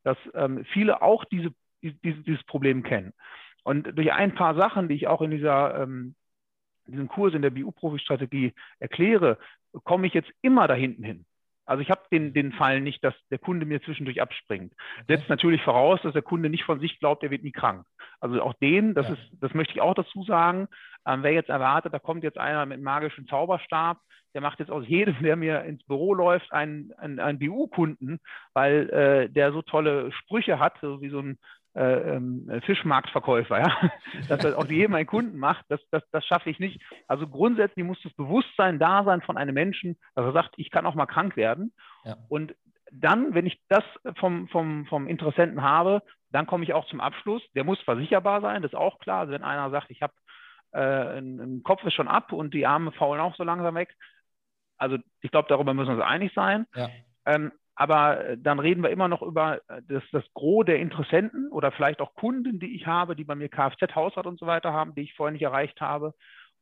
dass 0.08 0.18
ähm, 0.34 0.66
viele 0.72 1.02
auch 1.02 1.26
diese, 1.26 1.50
diese, 1.82 2.22
dieses 2.24 2.44
Problem 2.46 2.82
kennen. 2.84 3.14
Und 3.64 3.98
durch 3.98 4.14
ein 4.14 4.34
paar 4.34 4.56
Sachen, 4.56 4.88
die 4.88 4.96
ich 4.96 5.08
auch 5.08 5.22
in 5.22 5.32
dieser 5.32 5.84
ähm, 5.84 6.16
diesen 6.88 7.10
Kurs 7.10 7.34
in 7.34 7.42
der 7.42 7.50
BU-Profi-Strategie 7.50 8.54
erkläre, 8.80 9.38
komme 9.84 10.08
ich 10.08 10.14
jetzt 10.14 10.32
immer 10.42 10.68
da 10.68 10.74
hinten 10.74 11.04
hin. 11.04 11.26
Also 11.66 11.82
ich 11.82 11.92
habe 11.92 12.02
den, 12.12 12.34
den 12.34 12.54
Fall 12.54 12.80
nicht, 12.80 13.04
dass 13.04 13.14
der 13.30 13.40
Kunde 13.40 13.66
mir 13.66 13.82
zwischendurch 13.82 14.22
abspringt. 14.22 14.72
Okay. 14.72 15.18
Setzt 15.18 15.30
natürlich 15.30 15.62
voraus, 15.64 16.00
dass 16.02 16.14
der 16.14 16.22
Kunde 16.22 16.50
nicht 16.50 16.64
von 16.64 16.80
sich 16.80 16.98
glaubt, 17.00 17.24
er 17.24 17.30
wird 17.30 17.44
nie 17.44 17.52
krank. 17.52 17.86
Also 18.22 18.42
auch 18.42 18.54
den, 18.54 18.94
das 18.94 19.08
ja. 19.08 19.16
ist, 19.16 19.22
das 19.42 19.54
möchte 19.54 19.74
ich 19.74 19.82
auch 19.82 19.94
dazu 19.94 20.24
sagen. 20.24 20.70
Ähm, 21.06 21.24
wer 21.24 21.34
jetzt 21.34 21.50
erwartet, 21.50 21.94
da 21.94 22.00
kommt 22.00 22.24
jetzt 22.24 22.38
einer 22.38 22.66
mit 22.66 22.76
einem 22.76 22.86
magischen 22.86 23.28
Zauberstab, 23.28 24.00
der 24.38 24.44
macht 24.44 24.60
jetzt 24.60 24.70
aus 24.70 24.88
jedem, 24.88 25.16
der 25.24 25.36
mir 25.36 25.64
ins 25.64 25.84
Büro 25.86 26.14
läuft, 26.14 26.54
einen, 26.54 26.94
einen, 27.00 27.20
einen 27.20 27.40
BU-Kunden, 27.40 28.20
weil 28.54 28.88
äh, 28.92 29.30
der 29.30 29.52
so 29.52 29.64
tolle 29.64 30.12
Sprüche 30.12 30.60
hat, 30.60 30.76
so 30.80 31.02
wie 31.02 31.10
so 31.10 31.20
ein 31.20 31.40
äh, 31.74 32.16
ähm, 32.16 32.48
Fischmarktverkäufer, 32.64 33.60
ja? 33.60 33.92
dass 34.30 34.46
er 34.46 34.56
aus 34.56 34.70
jedem 34.70 34.94
einen 34.94 35.08
Kunden 35.08 35.40
macht, 35.40 35.66
das, 35.70 35.82
das, 35.90 36.04
das 36.12 36.24
schaffe 36.24 36.52
ich 36.52 36.60
nicht. 36.60 36.80
Also 37.08 37.28
grundsätzlich 37.28 37.84
muss 37.84 38.00
das 38.04 38.14
Bewusstsein 38.14 38.78
da 38.78 39.04
sein 39.04 39.22
von 39.22 39.38
einem 39.38 39.56
Menschen, 39.56 39.98
dass 40.14 40.26
er 40.26 40.34
sagt, 40.34 40.54
ich 40.58 40.70
kann 40.70 40.86
auch 40.86 40.94
mal 40.94 41.08
krank 41.08 41.36
werden. 41.36 41.74
Ja. 42.06 42.18
Und 42.30 42.54
dann, 42.92 43.34
wenn 43.34 43.48
ich 43.48 43.60
das 43.70 43.84
vom, 44.20 44.48
vom, 44.50 44.86
vom 44.86 45.08
Interessenten 45.08 45.64
habe, 45.64 46.04
dann 46.30 46.46
komme 46.46 46.64
ich 46.64 46.74
auch 46.76 46.86
zum 46.86 47.02
Abschluss. 47.02 47.42
Der 47.56 47.64
muss 47.64 47.80
versicherbar 47.82 48.42
sein, 48.42 48.62
das 48.62 48.74
ist 48.74 48.78
auch 48.78 49.00
klar. 49.00 49.22
Also 49.22 49.34
wenn 49.34 49.44
einer 49.44 49.72
sagt, 49.72 49.90
ich 49.90 50.04
habe 50.04 50.14
äh, 50.74 51.20
ein 51.20 51.64
Kopf 51.64 51.84
ist 51.86 51.94
schon 51.94 52.08
ab 52.08 52.32
und 52.32 52.54
die 52.54 52.66
Arme 52.66 52.92
faulen 52.92 53.22
auch 53.22 53.36
so 53.36 53.44
langsam 53.44 53.76
weg. 53.76 53.96
Also 54.78 54.98
ich 55.22 55.32
glaube, 55.32 55.50
darüber 55.50 55.74
müssen 55.74 55.90
wir 55.90 55.96
uns 55.96 56.04
einig 56.04 56.34
sein. 56.34 56.66
Ja. 56.76 56.90
Ähm, 57.26 57.52
aber 57.76 58.26
äh, 58.26 58.38
dann 58.38 58.60
reden 58.60 58.82
wir 58.82 58.90
immer 58.90 59.08
noch 59.08 59.22
über 59.22 59.62
äh, 59.68 59.82
das, 59.88 60.04
das 60.12 60.24
Gros 60.34 60.66
der 60.66 60.80
Interessenten 60.80 61.52
oder 61.52 61.72
vielleicht 61.72 62.02
auch 62.02 62.16
Kunden, 62.16 62.60
die 62.60 62.76
ich 62.76 62.88
habe, 62.88 63.16
die 63.16 63.24
bei 63.24 63.36
mir 63.36 63.50
Kfz, 63.50 63.94
Hausrat 63.96 64.26
und 64.26 64.40
so 64.40 64.48
weiter 64.48 64.74
haben, 64.74 64.96
die 64.96 65.02
ich 65.02 65.14
vorher 65.14 65.32
nicht 65.32 65.44
erreicht 65.44 65.80
habe. 65.80 66.14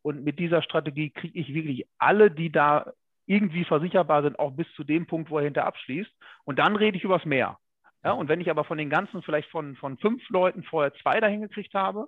Und 0.02 0.24
mit 0.24 0.40
dieser 0.40 0.62
Strategie 0.62 1.10
kriege 1.10 1.40
ich 1.40 1.54
wirklich 1.54 1.88
alle, 1.98 2.30
die 2.30 2.52
da 2.52 2.92
irgendwie 3.28 3.64
versicherbar 3.64 4.24
sind, 4.24 4.38
auch 4.38 4.52
bis 4.52 4.68
zu 4.76 4.84
dem 4.84 5.08
Punkt, 5.08 5.30
wo 5.30 5.40
er 5.40 5.46
hinter 5.46 5.66
abschließt. 5.66 6.12
Und 6.44 6.60
dann 6.60 6.76
rede 6.76 6.98
ich 6.98 7.04
übers 7.04 7.26
Meer. 7.26 7.58
Ja, 8.04 8.12
und 8.12 8.30
wenn 8.30 8.42
ich 8.42 8.52
aber 8.52 8.66
von 8.66 8.78
den 8.78 8.92
ganzen 8.92 9.24
vielleicht 9.24 9.50
von, 9.50 9.76
von 9.78 9.98
fünf 9.98 10.30
Leuten 10.30 10.64
vorher 10.64 10.94
zwei 11.02 11.20
dahin 11.20 11.42
gekriegt 11.42 11.74
habe, 11.74 12.08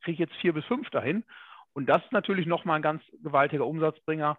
kriege 0.00 0.14
ich 0.14 0.18
jetzt 0.30 0.40
vier 0.40 0.54
bis 0.54 0.64
fünf 0.64 0.88
dahin. 0.90 1.24
Und 1.74 1.86
das 1.86 2.02
ist 2.04 2.12
natürlich 2.12 2.46
nochmal 2.46 2.76
ein 2.76 2.82
ganz 2.82 3.02
gewaltiger 3.22 3.66
Umsatzbringer. 3.66 4.38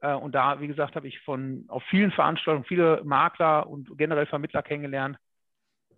Äh, 0.00 0.14
und 0.14 0.34
da, 0.34 0.60
wie 0.60 0.66
gesagt, 0.66 0.96
habe 0.96 1.08
ich 1.08 1.20
von 1.20 1.64
auf 1.68 1.82
vielen 1.84 2.10
Veranstaltungen 2.10 2.64
viele 2.64 3.02
Makler 3.04 3.68
und 3.68 3.96
generell 3.96 4.26
Vermittler 4.26 4.62
kennengelernt, 4.62 5.18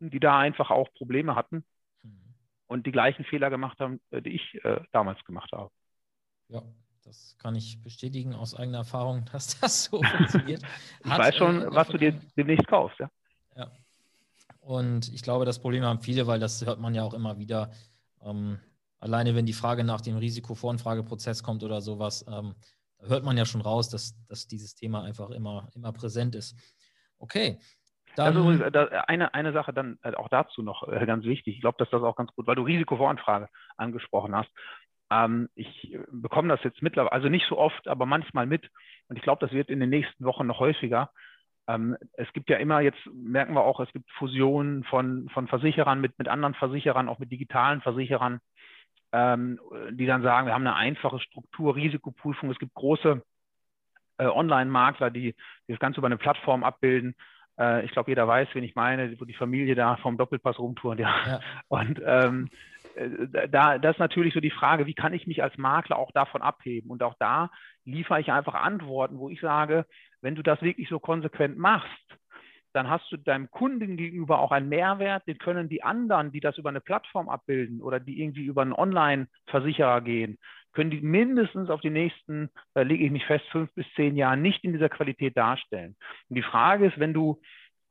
die 0.01 0.21
da 0.21 0.39
einfach 0.39 0.71
auch 0.71 0.93
Probleme 0.95 1.35
hatten 1.35 1.65
mhm. 2.03 2.35
und 2.67 2.87
die 2.87 2.93
gleichen 2.93 3.25
Fehler 3.25 3.51
gemacht 3.51 3.79
haben, 3.81 4.01
äh, 4.11 4.21
die 4.21 4.31
ich 4.31 4.65
äh, 4.65 4.81
damals 4.93 5.25
gemacht 5.25 5.53
habe. 5.53 5.71
Ja, 6.49 6.63
das 7.05 7.37
kann 7.39 7.55
ich 7.55 7.83
bestätigen 7.83 8.35
aus 8.35 8.55
eigener 8.55 8.79
Erfahrung, 8.79 9.25
dass 9.33 9.59
das 9.61 9.85
so 9.85 10.03
funktioniert. 10.03 10.63
ich 11.05 11.11
Hat, 11.11 11.19
weiß 11.19 11.37
schon, 11.37 11.63
äh, 11.63 11.75
was 11.75 11.89
du 11.89 11.99
dir 11.99 12.13
demnächst 12.37 12.67
kaufst, 12.67 12.99
ja. 12.99 13.11
Ja. 13.57 13.71
Und 14.61 15.13
ich 15.13 15.23
glaube, 15.23 15.45
das 15.45 15.59
Problem 15.59 15.83
haben 15.85 16.01
viele, 16.01 16.27
weil 16.27 16.41
das 16.41 16.65
hört 16.65 16.81
man 16.81 16.95
ja 16.95 17.03
auch 17.03 17.15
immer 17.15 17.39
wieder. 17.39 17.71
Ähm, 18.23 18.61
alleine 19.01 19.35
wenn 19.35 19.47
die 19.47 19.53
Frage 19.53 19.83
nach 19.85 20.01
dem 20.01 20.17
Risikovoranfrageprozess 20.17 21.43
kommt 21.43 21.65
oder 21.65 21.81
sowas, 21.81 22.25
ähm, 22.29 22.55
hört 23.07 23.25
man 23.25 23.37
ja 23.37 23.45
schon 23.45 23.61
raus, 23.61 23.89
dass, 23.89 24.15
dass 24.27 24.47
dieses 24.47 24.75
Thema 24.75 25.03
einfach 25.03 25.31
immer, 25.31 25.69
immer 25.75 25.93
präsent 25.93 26.35
ist. 26.35 26.57
Okay. 27.19 27.59
Dann, 28.17 28.37
also 28.37 28.65
eine, 29.07 29.33
eine 29.33 29.53
Sache 29.53 29.73
dann 29.73 29.99
äh, 30.03 30.15
auch 30.15 30.29
dazu 30.29 30.63
noch 30.63 30.87
äh, 30.87 31.07
ganz 31.07 31.25
wichtig. 31.25 31.55
Ich 31.55 31.61
glaube, 31.63 31.79
dass 31.79 31.91
das 31.91 32.03
auch 32.03 32.17
ganz 32.17 32.31
gut, 32.35 32.47
weil 32.47 32.57
du 32.57 32.63
Risikovoranfrage 32.63 33.49
angesprochen 33.77 34.35
hast. 34.35 34.51
Ähm, 35.11 35.49
ich 35.55 35.99
bekomme 36.11 36.49
das 36.49 36.63
jetzt 36.63 36.83
mittlerweile, 36.83 37.13
also 37.13 37.29
nicht 37.29 37.47
so 37.49 37.57
oft, 37.57 37.89
aber 37.89 38.05
manchmal 38.05 38.47
mit. 38.47 38.69
Und 39.09 39.17
ich 39.17 39.23
glaube, 39.23 39.45
das 39.45 39.55
wird 39.55 39.71
in 39.71 39.81
den 39.81 39.91
nächsten 39.91 40.25
Wochen 40.25 40.47
noch 40.47 40.61
häufiger. 40.61 41.11
Ähm, 41.69 41.97
es 42.15 42.31
gibt 42.33 42.51
ja 42.51 42.59
immer, 42.59 42.81
jetzt 42.81 43.01
merken 43.15 43.55
wir 43.55 43.63
auch, 43.63 43.81
es 43.81 43.93
gibt 43.93 44.11
Fusionen 44.13 44.85
von, 44.85 45.29
von 45.31 45.49
Versicherern 45.49 46.01
mit, 46.01 46.19
mit 46.19 46.29
anderen 46.29 46.55
Versicherern, 46.55 47.09
auch 47.09 47.19
mit 47.19 47.31
digitalen 47.31 47.81
Versicherern 47.81 48.41
ähm, 49.13 49.59
die 49.91 50.07
dann 50.07 50.23
sagen, 50.23 50.47
wir 50.47 50.55
haben 50.55 50.67
eine 50.67 50.77
einfache 50.77 51.21
Struktur, 51.21 51.77
Risikoprüfung. 51.77 52.51
Es 52.51 52.59
gibt 52.59 52.75
große 52.75 53.23
äh, 54.19 54.27
Online-Makler, 54.27 55.11
die, 55.11 55.35
die, 55.69 55.73
das 55.73 55.79
Ganze 55.79 55.99
über 55.99 56.07
eine 56.07 56.17
Plattform 56.17 56.65
abbilden. 56.65 57.15
Äh, 57.59 57.85
ich 57.85 57.93
glaube, 57.93 58.11
jeder 58.11 58.27
weiß, 58.27 58.49
wen 58.55 58.65
ich 58.65 58.75
meine, 58.75 59.19
wo 59.21 59.25
die 59.25 59.35
Familie 59.35 59.75
da 59.75 59.97
vom 59.97 60.17
Doppelpass 60.17 60.59
rumtouren. 60.59 60.99
Ja. 60.99 61.15
ja. 61.27 61.41
Und 61.69 62.01
ähm, 62.05 62.49
äh, 62.95 63.49
da 63.49 63.79
das 63.79 63.97
ist 63.97 64.01
natürlich 64.01 64.35
so 64.35 64.41
die 64.41 64.51
Frage, 64.51 64.87
wie 64.87 64.95
kann 64.95 65.13
ich 65.13 65.27
mich 65.27 65.43
als 65.43 65.57
Makler 65.59 65.99
auch 65.99 66.13
davon 66.13 66.43
abheben? 66.43 66.91
Und 66.91 67.03
auch 67.03 67.15
da 67.19 67.51
liefere 67.85 68.21
ich 68.21 68.33
einfach 68.33 68.55
Antworten, 68.55 69.19
wo 69.19 69.29
ich 69.29 69.41
sage, 69.41 69.87
wenn 70.21 70.35
du 70.35 70.43
das 70.43 70.63
wirklich 70.63 70.89
so 70.89 70.99
konsequent 70.99 71.59
machst, 71.59 72.19
dann 72.73 72.89
hast 72.89 73.11
du 73.13 73.17
deinem 73.17 73.51
Kunden 73.51 73.97
gegenüber 73.97 74.41
auch 74.41 74.51
einen 74.51 74.69
Mehrwert, 74.69 75.27
den 75.27 75.39
können 75.39 75.69
die 75.69 75.83
anderen, 75.83 76.33
die 76.33 76.41
das 76.41 76.59
über 76.59 76.71
eine 76.71 76.81
Plattform 76.81 77.29
abbilden 77.29 77.81
oder 77.83 78.01
die 78.01 78.21
irgendwie 78.21 78.45
über 78.45 78.63
einen 78.63 78.73
Online-Versicherer 78.73 80.01
gehen, 80.01 80.39
können 80.73 80.91
die 80.91 81.01
mindestens 81.01 81.71
auf 81.71 81.81
die 81.81 81.91
nächsten, 81.91 82.51
da 82.75 82.83
lege 82.83 83.05
ich 83.05 83.11
mich 83.11 83.27
fest, 83.27 83.45
fünf 83.51 83.73
bis 83.75 83.87
zehn 83.95 84.17
Jahre 84.17 84.37
nicht 84.37 84.65
in 84.65 84.73
dieser 84.73 84.89
Qualität 84.89 85.37
darstellen. 85.37 85.97
Und 86.29 86.37
die 86.37 86.43
Frage 86.43 86.87
ist, 86.87 86.99
wenn 86.99 87.13
du 87.13 87.41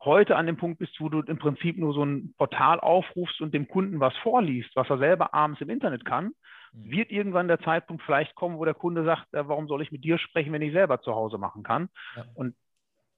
heute 0.04 0.36
an 0.36 0.48
dem 0.48 0.58
Punkt 0.58 0.80
bist, 0.80 1.00
wo 1.00 1.10
du 1.10 1.22
im 1.22 1.38
Prinzip 1.38 1.78
nur 1.78 1.94
so 1.94 2.04
ein 2.04 2.34
Portal 2.38 2.80
aufrufst 2.80 3.40
und 3.40 3.54
dem 3.54 3.68
Kunden 3.68 4.00
was 4.00 4.16
vorliest, 4.18 4.76
was 4.76 4.90
er 4.90 4.98
selber 4.98 5.34
abends 5.34 5.62
im 5.62 5.70
Internet 5.70 6.06
kann, 6.06 6.32
mhm. 6.74 6.92
wird 6.92 7.12
irgendwann 7.12 7.48
der 7.48 7.60
Zeitpunkt 7.60 8.04
vielleicht 8.04 8.34
kommen, 8.36 8.58
wo 8.58 8.66
der 8.66 8.74
Kunde 8.74 9.04
sagt, 9.04 9.28
warum 9.32 9.68
soll 9.68 9.84
ich 9.84 9.92
mit 9.92 10.04
dir 10.04 10.18
sprechen, 10.18 10.54
wenn 10.54 10.64
ich 10.64 10.74
selber 10.74 11.02
zu 11.02 11.14
Hause 11.14 11.38
machen 11.38 11.62
kann? 11.62 11.90
Ja. 12.16 12.26
Und 12.34 12.56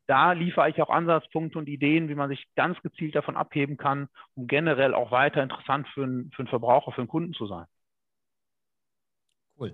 da 0.07 0.33
liefere 0.33 0.69
ich 0.69 0.81
auch 0.81 0.89
Ansatzpunkte 0.89 1.57
und 1.57 1.67
Ideen, 1.69 2.09
wie 2.09 2.15
man 2.15 2.29
sich 2.29 2.45
ganz 2.55 2.81
gezielt 2.81 3.15
davon 3.15 3.37
abheben 3.37 3.77
kann, 3.77 4.09
um 4.35 4.47
generell 4.47 4.93
auch 4.93 5.11
weiter 5.11 5.41
interessant 5.41 5.87
für 5.93 6.03
einen, 6.03 6.31
für 6.31 6.39
einen 6.39 6.49
Verbraucher, 6.49 6.91
für 6.91 7.01
einen 7.01 7.07
Kunden 7.07 7.33
zu 7.33 7.47
sein. 7.47 7.65
Cool. 9.57 9.73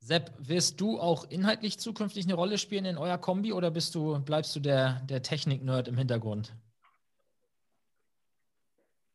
Sepp, 0.00 0.32
wirst 0.38 0.80
du 0.82 1.00
auch 1.00 1.24
inhaltlich 1.30 1.78
zukünftig 1.78 2.26
eine 2.26 2.34
Rolle 2.34 2.58
spielen 2.58 2.84
in 2.84 2.98
euer 2.98 3.16
Kombi 3.16 3.54
oder 3.54 3.70
bist 3.70 3.94
du, 3.94 4.20
bleibst 4.22 4.54
du 4.54 4.60
der, 4.60 5.00
der 5.08 5.22
Technik-Nerd 5.22 5.88
im 5.88 5.96
Hintergrund? 5.96 6.54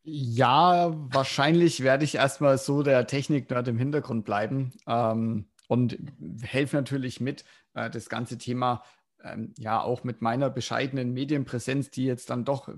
Ja, 0.02 0.92
wahrscheinlich 1.14 1.84
werde 1.84 2.06
ich 2.06 2.16
erstmal 2.16 2.58
so 2.58 2.82
der 2.82 3.06
Technik-Nerd 3.06 3.68
im 3.68 3.78
Hintergrund 3.78 4.26
bleiben 4.26 4.72
ähm, 4.88 5.48
und 5.68 6.00
helfe 6.42 6.78
natürlich 6.78 7.20
mit, 7.20 7.46
äh, 7.76 7.92
das 7.92 8.10
ganze 8.10 8.40
Thema 8.40 8.82
ähm, 9.24 9.54
ja 9.58 9.82
auch 9.82 10.04
mit 10.04 10.22
meiner 10.22 10.50
bescheidenen 10.50 11.14
Medienpräsenz, 11.14 11.92
die 11.92 12.06
jetzt 12.06 12.30
dann 12.30 12.46
doch 12.46 12.70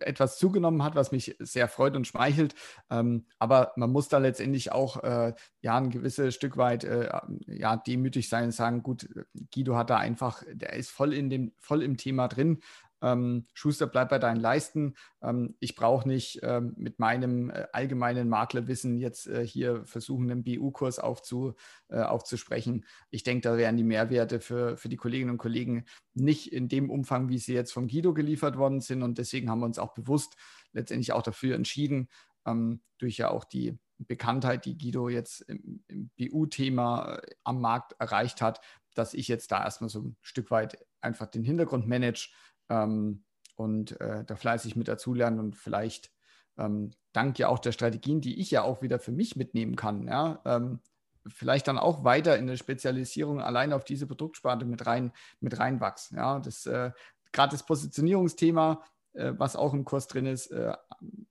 etwas 0.00 0.38
zugenommen 0.38 0.82
hat, 0.82 0.94
was 0.94 1.12
mich 1.12 1.36
sehr 1.38 1.68
freut 1.68 1.96
und 1.96 2.06
schmeichelt. 2.06 2.54
Ähm, 2.90 3.26
aber 3.38 3.72
man 3.76 3.90
muss 3.90 4.08
da 4.08 4.18
letztendlich 4.18 4.72
auch 4.72 5.02
äh, 5.02 5.34
ja 5.60 5.76
ein 5.76 5.90
gewisses 5.90 6.34
Stück 6.34 6.56
weit 6.56 6.84
äh, 6.84 7.08
ja 7.46 7.76
demütig 7.76 8.28
sein 8.28 8.46
und 8.46 8.52
sagen, 8.52 8.82
gut, 8.82 9.08
Guido 9.52 9.76
hat 9.76 9.90
da 9.90 9.98
einfach, 9.98 10.42
der 10.50 10.74
ist 10.74 10.90
voll 10.90 11.12
in 11.12 11.30
dem, 11.30 11.52
voll 11.58 11.82
im 11.82 11.96
Thema 11.96 12.28
drin 12.28 12.60
ähm, 13.06 13.46
Schuster, 13.54 13.86
bleib 13.86 14.08
bei 14.08 14.18
deinen 14.18 14.40
Leisten. 14.40 14.96
Ähm, 15.22 15.54
ich 15.60 15.76
brauche 15.76 16.08
nicht 16.08 16.40
ähm, 16.42 16.74
mit 16.76 16.98
meinem 16.98 17.50
äh, 17.50 17.66
allgemeinen 17.72 18.28
Maklerwissen 18.28 18.98
jetzt 18.98 19.28
äh, 19.28 19.46
hier 19.46 19.84
versuchen, 19.84 20.30
einen 20.30 20.42
BU-Kurs 20.42 20.98
aufzu, 20.98 21.54
äh, 21.88 22.00
aufzusprechen. 22.00 22.84
Ich 23.10 23.22
denke, 23.22 23.48
da 23.48 23.56
wären 23.56 23.76
die 23.76 23.84
Mehrwerte 23.84 24.40
für, 24.40 24.76
für 24.76 24.88
die 24.88 24.96
Kolleginnen 24.96 25.30
und 25.30 25.38
Kollegen 25.38 25.84
nicht 26.14 26.52
in 26.52 26.68
dem 26.68 26.90
Umfang, 26.90 27.28
wie 27.28 27.38
sie 27.38 27.54
jetzt 27.54 27.72
vom 27.72 27.86
Guido 27.86 28.12
geliefert 28.12 28.58
worden 28.58 28.80
sind. 28.80 29.02
Und 29.02 29.18
deswegen 29.18 29.50
haben 29.50 29.60
wir 29.60 29.66
uns 29.66 29.78
auch 29.78 29.94
bewusst 29.94 30.36
letztendlich 30.72 31.12
auch 31.12 31.22
dafür 31.22 31.54
entschieden, 31.54 32.08
ähm, 32.44 32.80
durch 32.98 33.18
ja 33.18 33.30
auch 33.30 33.44
die 33.44 33.78
Bekanntheit, 33.98 34.64
die 34.64 34.76
Guido 34.76 35.08
jetzt 35.08 35.42
im, 35.42 35.84
im 35.86 36.10
BU-Thema 36.18 37.18
äh, 37.18 37.34
am 37.44 37.60
Markt 37.60 37.94
erreicht 38.00 38.42
hat, 38.42 38.60
dass 38.94 39.14
ich 39.14 39.28
jetzt 39.28 39.52
da 39.52 39.62
erstmal 39.62 39.90
so 39.90 40.00
ein 40.00 40.16
Stück 40.22 40.50
weit 40.50 40.84
einfach 41.00 41.26
den 41.26 41.44
Hintergrund 41.44 41.86
manage 41.86 42.30
ähm, 42.68 43.24
und 43.56 44.00
äh, 44.00 44.24
da 44.24 44.36
fleißig 44.36 44.76
mit 44.76 44.88
dazulernen 44.88 45.40
und 45.40 45.56
vielleicht 45.56 46.10
ähm, 46.58 46.90
dank 47.12 47.38
ja 47.38 47.48
auch 47.48 47.58
der 47.58 47.72
Strategien, 47.72 48.20
die 48.20 48.40
ich 48.40 48.50
ja 48.50 48.62
auch 48.62 48.82
wieder 48.82 48.98
für 48.98 49.12
mich 49.12 49.36
mitnehmen 49.36 49.76
kann, 49.76 50.06
ja, 50.06 50.40
ähm, 50.44 50.80
vielleicht 51.26 51.66
dann 51.68 51.78
auch 51.78 52.04
weiter 52.04 52.38
in 52.38 52.46
der 52.46 52.56
Spezialisierung 52.56 53.40
allein 53.40 53.72
auf 53.72 53.84
diese 53.84 54.06
Produktsparte 54.06 54.64
mit 54.64 54.86
rein 54.86 55.12
mit 55.40 55.58
reinwachsen. 55.58 56.18
Ja, 56.18 56.38
das 56.38 56.66
äh, 56.66 56.92
gerade 57.32 57.52
das 57.52 57.66
Positionierungsthema, 57.66 58.82
äh, 59.14 59.32
was 59.36 59.56
auch 59.56 59.74
im 59.74 59.84
Kurs 59.84 60.06
drin 60.06 60.26
ist, 60.26 60.48
äh, 60.52 60.74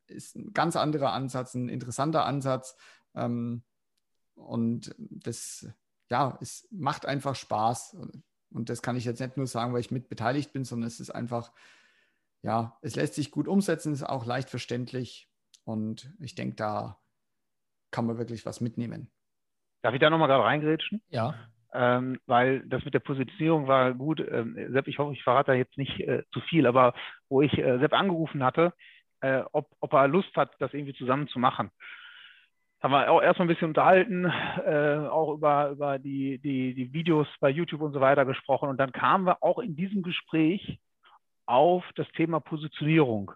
ist 0.07 0.35
ein 0.35 0.53
ganz 0.53 0.75
anderer 0.75 1.13
Ansatz, 1.13 1.53
ein 1.53 1.69
interessanter 1.69 2.25
Ansatz 2.25 2.75
ähm, 3.15 3.63
und 4.35 4.93
das 4.97 5.67
ja, 6.09 6.37
es 6.41 6.67
macht 6.71 7.05
einfach 7.05 7.35
Spaß. 7.35 7.97
Und 8.55 8.69
das 8.69 8.81
kann 8.81 8.95
ich 8.95 9.05
jetzt 9.05 9.19
nicht 9.19 9.37
nur 9.37 9.47
sagen, 9.47 9.73
weil 9.73 9.81
ich 9.81 9.91
mit 9.91 10.09
beteiligt 10.09 10.53
bin, 10.53 10.63
sondern 10.63 10.87
es 10.87 10.99
ist 10.99 11.11
einfach, 11.11 11.51
ja, 12.41 12.77
es 12.81 12.95
lässt 12.95 13.15
sich 13.15 13.31
gut 13.31 13.47
umsetzen, 13.47 13.93
ist 13.93 14.03
auch 14.03 14.25
leicht 14.25 14.49
verständlich. 14.49 15.29
Und 15.65 16.13
ich 16.19 16.35
denke, 16.35 16.55
da 16.55 16.97
kann 17.91 18.05
man 18.05 18.17
wirklich 18.17 18.45
was 18.45 18.61
mitnehmen. 18.61 19.11
Darf 19.81 19.93
ich 19.93 19.99
da 19.99 20.09
nochmal 20.09 20.27
gerade 20.27 20.43
reingrätschen? 20.43 21.01
Ja. 21.09 21.35
ähm, 21.73 22.19
weil 22.25 22.61
das 22.67 22.85
mit 22.85 22.93
der 22.93 22.99
Positionierung 22.99 23.67
war 23.67 23.93
gut. 23.93 24.19
Ähm, 24.19 24.55
Sepp, 24.71 24.87
ich 24.87 24.97
hoffe, 24.97 25.13
ich 25.13 25.23
verrate 25.23 25.51
da 25.51 25.53
jetzt 25.55 25.77
nicht 25.77 25.99
äh, 25.99 26.23
zu 26.31 26.39
viel, 26.41 26.65
aber 26.65 26.93
wo 27.29 27.41
ich 27.41 27.55
äh, 27.57 27.77
Sepp 27.79 27.93
angerufen 27.93 28.43
hatte, 28.43 28.73
äh, 29.19 29.43
ob, 29.51 29.75
ob 29.81 29.93
er 29.93 30.07
Lust 30.07 30.35
hat, 30.35 30.51
das 30.59 30.73
irgendwie 30.73 30.93
zusammen 30.93 31.27
zu 31.27 31.39
machen. 31.39 31.71
Haben 32.81 32.91
wir 32.91 33.09
auch 33.09 33.21
erstmal 33.21 33.47
ein 33.47 33.53
bisschen 33.53 33.69
unterhalten, 33.69 34.25
äh, 34.25 35.07
auch 35.07 35.33
über, 35.33 35.69
über 35.69 35.97
die, 35.97 36.37
die, 36.39 36.73
die 36.73 36.93
Videos 36.93 37.27
bei 37.39 37.49
YouTube 37.49 37.81
und 37.81 37.93
so 37.93 38.01
weiter 38.01 38.25
gesprochen. 38.25 38.69
Und 38.69 38.77
dann 38.77 38.91
kamen 38.91 39.25
wir 39.25 39.41
auch 39.41 39.59
in 39.59 39.75
diesem 39.75 40.03
Gespräch 40.03 40.79
auf 41.45 41.83
das 41.95 42.07
Thema 42.09 42.39
Positionierung. 42.39 43.31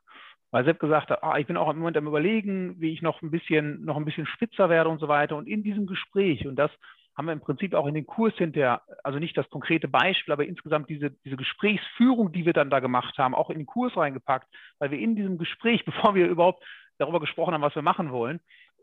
Weil 0.52 0.65
Sepp 0.65 0.80
gesagt 0.80 1.12
hat, 1.12 1.23
ah, 1.23 1.38
ich 1.38 1.47
bin 1.47 1.58
auch 1.58 1.69
im 1.69 1.78
Moment 1.78 1.97
am 1.97 2.08
überlegen, 2.08 2.80
wie 2.80 2.91
ich 2.91 3.02
noch 3.02 3.21
ein 3.21 3.32
bisschen, 3.32 3.86
noch 3.86 3.97
ein 3.97 4.06
bisschen 4.06 4.25
spitzer 4.25 4.69
werde 4.69 4.89
und 4.89 4.99
so 4.99 5.08
weiter. 5.08 5.36
Und 5.36 5.47
in 5.47 5.63
diesem 5.63 5.86
Gespräch, 5.86 6.45
und 6.47 6.56
das 6.56 6.71
haben 7.15 7.28
wir 7.28 7.34
im 7.34 7.41
Prinzip 7.41 7.73
auch 7.73 7.86
in 7.86 7.93
den 7.93 8.08
Kurs 8.08 8.34
hinterher, 8.36 8.82
also 9.04 9.19
nicht 9.19 9.38
das 9.38 9.49
konkrete 9.49 9.88
Beispiel, 9.88 10.32
aber 10.32 10.45
insgesamt 10.45 10.89
diese, 10.89 11.12
diese 11.25 11.36
Gesprächsführung, 11.36 12.32
die 12.32 12.45
wir 12.45 12.54
dann 12.54 12.69
da 12.69 12.80
gemacht 12.80 13.17
haben, 13.17 13.36
auch 13.36 13.49
in 13.49 13.58
den 13.58 13.65
Kurs 13.65 13.95
reingepackt, 13.95 14.47
weil 14.80 14.91
wir 14.91 14.99
in 14.99 15.15
diesem 15.15 15.38
Gespräch, 15.38 15.86
bevor 15.86 16.15
wir 16.15 16.28
überhaupt 16.28 16.63
darüber 16.97 17.19
gesprochen 17.19 17.54
haben, 17.54 17.62
was 17.62 17.75
wir 17.75 17.82
machen 17.82 18.12
wollen, 18.12 18.39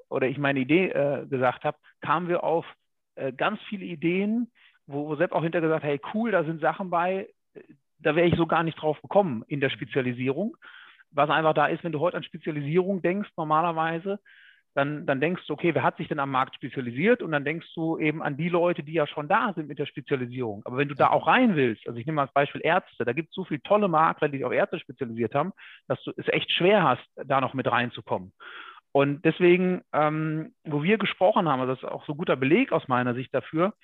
oder 0.08 0.28
ich 0.28 0.38
meine 0.38 0.60
Idee 0.60 0.88
äh, 0.88 1.26
gesagt 1.26 1.64
habe, 1.64 1.78
kamen 2.00 2.28
wir 2.28 2.44
auf 2.44 2.66
äh, 3.16 3.32
ganz 3.32 3.60
viele 3.68 3.84
Ideen, 3.84 4.50
wo, 4.86 5.08
wo 5.08 5.16
Sepp 5.16 5.32
auch 5.32 5.42
hinterher 5.42 5.68
gesagt 5.68 5.84
hat, 5.84 5.90
hey 5.90 6.00
cool, 6.14 6.30
da 6.30 6.44
sind 6.44 6.60
Sachen 6.60 6.90
bei, 6.90 7.28
da 7.98 8.14
wäre 8.14 8.26
ich 8.26 8.36
so 8.36 8.46
gar 8.46 8.62
nicht 8.62 8.80
drauf 8.80 9.00
gekommen 9.02 9.44
in 9.48 9.60
der 9.60 9.70
Spezialisierung. 9.70 10.56
Was 11.10 11.30
einfach 11.30 11.54
da 11.54 11.66
ist, 11.66 11.82
wenn 11.82 11.92
du 11.92 12.00
heute 12.00 12.16
an 12.16 12.22
Spezialisierung 12.22 13.00
denkst, 13.02 13.30
normalerweise, 13.36 14.20
dann, 14.76 15.06
dann 15.06 15.22
denkst 15.22 15.46
du, 15.46 15.54
okay, 15.54 15.74
wer 15.74 15.82
hat 15.82 15.96
sich 15.96 16.08
denn 16.08 16.18
am 16.18 16.30
Markt 16.30 16.54
spezialisiert? 16.54 17.22
Und 17.22 17.32
dann 17.32 17.46
denkst 17.46 17.66
du 17.74 17.98
eben 17.98 18.22
an 18.22 18.36
die 18.36 18.50
Leute, 18.50 18.82
die 18.82 18.92
ja 18.92 19.06
schon 19.06 19.26
da 19.26 19.54
sind 19.54 19.68
mit 19.68 19.78
der 19.78 19.86
Spezialisierung. 19.86 20.60
Aber 20.66 20.76
wenn 20.76 20.88
du 20.88 20.94
da 20.94 21.08
auch 21.08 21.26
rein 21.26 21.56
willst, 21.56 21.86
also 21.88 21.98
ich 21.98 22.04
nehme 22.04 22.16
mal 22.16 22.22
als 22.22 22.34
Beispiel 22.34 22.60
Ärzte, 22.62 23.06
da 23.06 23.14
gibt 23.14 23.30
es 23.30 23.34
so 23.34 23.44
viele 23.44 23.62
tolle 23.62 23.88
Makler, 23.88 24.28
die 24.28 24.36
sich 24.36 24.44
auf 24.44 24.52
Ärzte 24.52 24.78
spezialisiert 24.78 25.34
haben, 25.34 25.52
dass 25.88 26.02
du 26.04 26.12
es 26.18 26.28
echt 26.28 26.52
schwer 26.52 26.82
hast, 26.82 27.08
da 27.14 27.40
noch 27.40 27.54
mit 27.54 27.70
reinzukommen. 27.70 28.34
Und 28.96 29.24
deswegen, 29.24 29.82
ähm, 29.92 30.54
wo 30.64 30.82
wir 30.82 30.96
gesprochen 30.96 31.48
haben, 31.48 31.60
also 31.60 31.74
das 31.74 31.82
ist 31.82 31.88
auch 31.88 32.06
so 32.06 32.12
ein 32.12 32.18
guter 32.18 32.36
Beleg 32.36 32.72
aus 32.72 32.88
meiner 32.88 33.14
Sicht 33.14 33.34
dafür, 33.34 33.74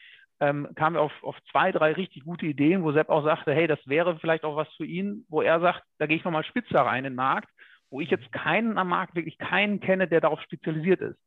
ähm, 0.41 0.69
kamen 0.75 0.97
wir 0.97 1.03
auf, 1.03 1.13
auf 1.23 1.37
zwei, 1.51 1.71
drei 1.71 1.93
richtig 1.93 2.25
gute 2.25 2.47
Ideen, 2.47 2.83
wo 2.83 2.93
Sepp 2.93 3.11
auch 3.11 3.23
sagte, 3.23 3.53
hey, 3.53 3.67
das 3.67 3.79
wäre 3.87 4.19
vielleicht 4.19 4.45
auch 4.45 4.57
was 4.57 4.69
für 4.77 4.87
ihn, 4.87 5.27
wo 5.29 5.43
er 5.43 5.61
sagt, 5.61 5.83
da 5.99 6.07
gehe 6.07 6.17
ich 6.17 6.25
nochmal 6.25 6.45
spitzer 6.45 6.81
rein 6.81 7.05
in 7.05 7.13
den 7.13 7.17
Markt 7.17 7.49
wo 7.93 8.01
ich 8.01 8.11
jetzt 8.11 8.33
keinen 8.33 8.79
am 8.79 8.89
Markt, 8.89 9.15
wirklich 9.15 9.39
keinen 9.39 9.79
kenne, 9.79 10.09
der 10.09 10.23
darauf 10.23 10.41
spezialisiert 10.41 11.01
ist. 11.03 11.19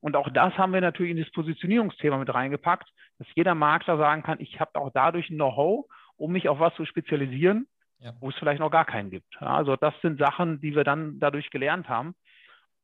Und 0.00 0.14
auch 0.14 0.28
das 0.28 0.56
haben 0.58 0.72
wir 0.74 0.80
natürlich 0.80 1.12
in 1.12 1.22
das 1.22 1.32
Positionierungsthema 1.32 2.18
mit 2.18 2.32
reingepackt, 2.32 2.88
dass 3.18 3.26
jeder 3.34 3.54
Makler 3.54 3.96
sagen 3.96 4.22
kann, 4.22 4.40
ich 4.40 4.60
habe 4.60 4.78
auch 4.78 4.90
dadurch 4.92 5.30
ein 5.30 5.36
Know-how, 5.36 5.86
um 6.16 6.32
mich 6.32 6.48
auf 6.48 6.60
was 6.60 6.74
zu 6.74 6.84
spezialisieren, 6.84 7.66
ja. 7.98 8.12
wo 8.20 8.28
es 8.28 8.34
vielleicht 8.36 8.60
noch 8.60 8.70
gar 8.70 8.84
keinen 8.84 9.10
gibt. 9.10 9.40
Also 9.40 9.76
das 9.76 9.94
sind 10.02 10.18
Sachen, 10.18 10.60
die 10.60 10.74
wir 10.74 10.84
dann 10.84 11.18
dadurch 11.18 11.50
gelernt 11.50 11.88
haben. 11.88 12.14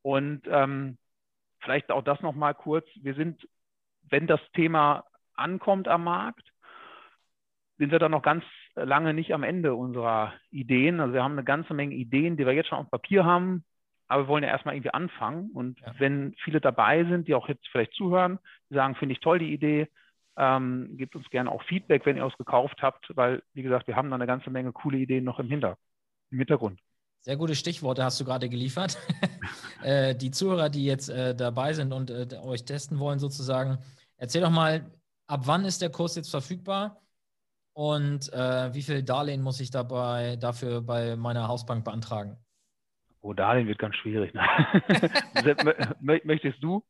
Und 0.02 0.42
ähm, 0.46 0.98
vielleicht 1.60 1.90
auch 1.90 2.02
das 2.02 2.20
nochmal 2.20 2.54
kurz. 2.54 2.86
Wir 3.02 3.14
sind, 3.14 3.46
wenn 4.08 4.26
das 4.26 4.40
Thema 4.54 5.04
ankommt 5.34 5.88
am 5.88 6.04
Markt, 6.04 6.48
sind 7.78 7.92
wir 7.92 7.98
dann 7.98 8.10
noch 8.10 8.22
ganz 8.22 8.44
lange 8.74 9.14
nicht 9.14 9.32
am 9.32 9.42
Ende 9.42 9.74
unserer 9.74 10.32
Ideen. 10.50 11.00
Also 11.00 11.14
wir 11.14 11.22
haben 11.22 11.32
eine 11.32 11.44
ganze 11.44 11.74
Menge 11.74 11.94
Ideen, 11.94 12.36
die 12.36 12.46
wir 12.46 12.52
jetzt 12.52 12.68
schon 12.68 12.78
auf 12.78 12.90
Papier 12.90 13.24
haben, 13.24 13.64
aber 14.08 14.24
wir 14.24 14.28
wollen 14.28 14.44
ja 14.44 14.50
erstmal 14.50 14.74
irgendwie 14.74 14.94
anfangen. 14.94 15.50
Und 15.52 15.80
ja. 15.80 15.94
wenn 15.98 16.34
viele 16.42 16.60
dabei 16.60 17.04
sind, 17.04 17.28
die 17.28 17.34
auch 17.34 17.48
jetzt 17.48 17.66
vielleicht 17.68 17.94
zuhören, 17.94 18.38
die 18.70 18.74
sagen, 18.74 18.94
finde 18.96 19.14
ich 19.14 19.20
toll 19.20 19.38
die 19.38 19.52
Idee, 19.52 19.88
ähm, 20.36 20.96
gebt 20.96 21.16
uns 21.16 21.28
gerne 21.30 21.50
auch 21.50 21.62
Feedback, 21.64 22.06
wenn 22.06 22.16
ihr 22.16 22.24
es 22.24 22.36
gekauft 22.36 22.82
habt, 22.82 23.10
weil, 23.16 23.42
wie 23.54 23.62
gesagt, 23.62 23.88
wir 23.88 23.96
haben 23.96 24.08
da 24.08 24.14
eine 24.14 24.26
ganze 24.26 24.50
Menge 24.50 24.72
coole 24.72 24.98
Ideen 24.98 25.24
noch 25.24 25.38
im, 25.40 25.48
Hinter 25.48 25.78
im 26.30 26.38
Hintergrund. 26.38 26.80
Sehr 27.20 27.36
gute 27.36 27.54
Stichworte 27.54 28.04
hast 28.04 28.20
du 28.20 28.24
gerade 28.24 28.48
geliefert. 28.48 28.98
äh, 29.82 30.14
die 30.14 30.30
Zuhörer, 30.30 30.70
die 30.70 30.84
jetzt 30.84 31.08
äh, 31.08 31.34
dabei 31.34 31.72
sind 31.72 31.92
und 31.92 32.10
äh, 32.10 32.26
euch 32.42 32.64
testen 32.64 32.98
wollen, 32.98 33.18
sozusagen, 33.18 33.78
erzähl 34.16 34.40
doch 34.40 34.50
mal, 34.50 34.90
ab 35.26 35.42
wann 35.44 35.64
ist 35.64 35.82
der 35.82 35.90
Kurs 35.90 36.16
jetzt 36.16 36.30
verfügbar? 36.30 37.02
Und 37.72 38.32
äh, 38.32 38.74
wie 38.74 38.82
viel 38.82 39.02
Darlehen 39.02 39.42
muss 39.42 39.60
ich 39.60 39.70
dabei 39.70 40.36
dafür 40.36 40.80
bei 40.80 41.16
meiner 41.16 41.46
Hausbank 41.48 41.84
beantragen? 41.84 42.36
Oh, 43.20 43.32
Darlehen 43.32 43.68
wird 43.68 43.78
ganz 43.78 43.94
schwierig. 43.96 44.32
Ne? 44.34 44.42
Möchtest 46.24 46.62
du 46.62 46.82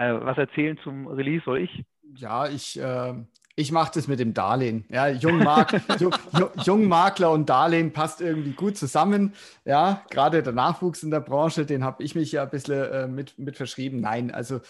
äh, 0.00 0.14
was 0.14 0.38
erzählen 0.38 0.78
zum 0.82 1.06
Release? 1.08 1.44
Soll 1.44 1.58
ich? 1.58 1.84
Ja, 2.14 2.48
ich, 2.48 2.80
äh, 2.80 3.14
ich 3.60 3.72
mache 3.72 3.92
das 3.94 4.08
mit 4.08 4.18
dem 4.18 4.32
Darlehen. 4.32 4.86
Ja, 4.88 5.08
Jungmark, 5.08 5.82
Jungmakler 6.64 7.30
und 7.30 7.50
Darlehen 7.50 7.92
passt 7.92 8.22
irgendwie 8.22 8.52
gut 8.52 8.78
zusammen. 8.78 9.34
Ja, 9.66 10.02
gerade 10.10 10.42
der 10.42 10.54
Nachwuchs 10.54 11.02
in 11.02 11.10
der 11.10 11.20
Branche, 11.20 11.66
den 11.66 11.84
habe 11.84 12.02
ich 12.02 12.14
mich 12.14 12.32
ja 12.32 12.44
ein 12.44 12.50
bisschen 12.50 12.90
äh, 12.90 13.06
mit, 13.06 13.38
mit 13.38 13.56
verschrieben. 13.58 14.00
Nein, 14.00 14.30
also 14.30 14.60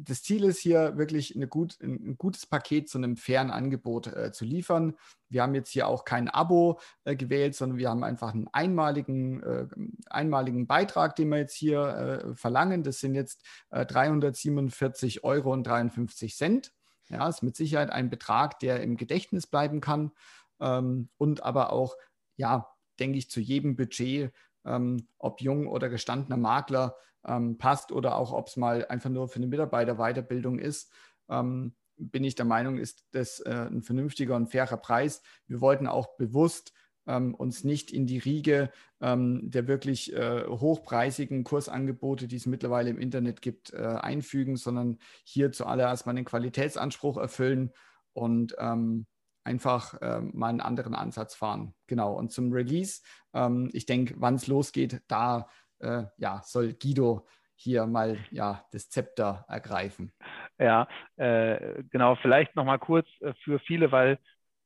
das 0.00 0.22
Ziel 0.22 0.44
ist 0.44 0.60
hier 0.60 0.96
wirklich 0.96 1.36
gut, 1.50 1.78
ein, 1.82 2.16
gutes 2.16 2.46
Paket 2.46 2.88
zu 2.88 2.98
einem 2.98 3.16
fairen 3.16 3.50
Angebot 3.50 4.06
äh, 4.06 4.30
zu 4.30 4.44
liefern. 4.44 4.94
Wir 5.28 5.42
haben 5.42 5.56
jetzt 5.56 5.70
hier 5.70 5.88
auch 5.88 6.04
kein 6.04 6.28
Abo 6.28 6.78
äh, 7.04 7.16
gewählt, 7.16 7.56
sondern 7.56 7.78
wir 7.78 7.90
haben 7.90 8.04
einfach 8.04 8.32
einen 8.32 8.46
einmaligen, 8.52 9.42
äh, 9.42 9.66
einmaligen 10.08 10.68
Beitrag, 10.68 11.16
den 11.16 11.30
wir 11.30 11.38
jetzt 11.38 11.56
hier 11.56 11.80
äh, 11.80 12.34
verlangen. 12.36 12.84
Das 12.84 13.00
sind 13.00 13.16
jetzt 13.16 13.44
347 13.70 15.16
äh, 15.16 15.20
Euro 15.24 15.52
und 15.52 15.66
53 15.66 16.36
Cent. 16.36 16.72
Ja, 17.08 17.28
ist 17.28 17.42
mit 17.42 17.56
Sicherheit 17.56 17.90
ein 17.90 18.10
Betrag, 18.10 18.58
der 18.60 18.82
im 18.82 18.96
Gedächtnis 18.96 19.46
bleiben 19.46 19.80
kann 19.80 20.12
ähm, 20.60 21.08
und 21.16 21.42
aber 21.42 21.72
auch, 21.72 21.96
ja, 22.36 22.68
denke 23.00 23.18
ich, 23.18 23.30
zu 23.30 23.40
jedem 23.40 23.76
Budget, 23.76 24.32
ähm, 24.64 25.08
ob 25.18 25.40
jung 25.40 25.68
oder 25.68 25.88
gestandener 25.88 26.36
Makler, 26.36 26.96
ähm, 27.26 27.58
passt 27.58 27.92
oder 27.92 28.16
auch 28.16 28.32
ob 28.32 28.48
es 28.48 28.56
mal 28.56 28.86
einfach 28.86 29.10
nur 29.10 29.28
für 29.28 29.36
eine 29.36 29.46
Mitarbeiterweiterbildung 29.46 30.58
ist, 30.58 30.92
ähm, 31.28 31.74
bin 31.96 32.24
ich 32.24 32.34
der 32.36 32.44
Meinung, 32.44 32.78
ist 32.78 33.06
das 33.10 33.40
äh, 33.40 33.66
ein 33.70 33.82
vernünftiger 33.82 34.36
und 34.36 34.50
fairer 34.50 34.76
Preis. 34.76 35.22
Wir 35.46 35.60
wollten 35.60 35.86
auch 35.86 36.16
bewusst 36.16 36.72
ähm, 37.08 37.34
uns 37.34 37.64
nicht 37.64 37.90
in 37.90 38.06
die 38.06 38.18
Riege 38.18 38.70
ähm, 39.00 39.50
der 39.50 39.68
wirklich 39.68 40.12
äh, 40.12 40.44
hochpreisigen 40.46 41.44
Kursangebote, 41.44 42.26
die 42.26 42.36
es 42.36 42.46
mittlerweile 42.46 42.90
im 42.90 42.98
Internet 42.98 43.42
gibt, 43.42 43.72
äh, 43.72 43.78
einfügen, 43.78 44.56
sondern 44.56 44.98
hier 45.24 45.52
zuallererst 45.52 46.06
mal 46.06 46.14
den 46.14 46.24
Qualitätsanspruch 46.24 47.16
erfüllen 47.16 47.72
und 48.12 48.56
ähm, 48.58 49.06
einfach 49.44 50.00
äh, 50.02 50.20
mal 50.20 50.48
einen 50.48 50.60
anderen 50.60 50.94
Ansatz 50.94 51.34
fahren. 51.34 51.74
Genau. 51.86 52.14
Und 52.14 52.32
zum 52.32 52.52
Release, 52.52 53.02
ähm, 53.34 53.70
ich 53.72 53.86
denke, 53.86 54.14
wann 54.18 54.34
es 54.34 54.46
losgeht, 54.46 55.00
da 55.08 55.48
äh, 55.78 56.04
ja, 56.18 56.42
soll 56.44 56.74
Guido 56.74 57.26
hier 57.54 57.86
mal 57.86 58.18
ja, 58.30 58.64
das 58.72 58.88
Zepter 58.88 59.44
ergreifen. 59.48 60.12
Ja, 60.58 60.86
äh, 61.16 61.82
genau, 61.90 62.16
vielleicht 62.16 62.54
nochmal 62.56 62.78
kurz 62.78 63.08
äh, 63.20 63.32
für 63.42 63.58
viele, 63.60 63.90
weil 63.90 64.18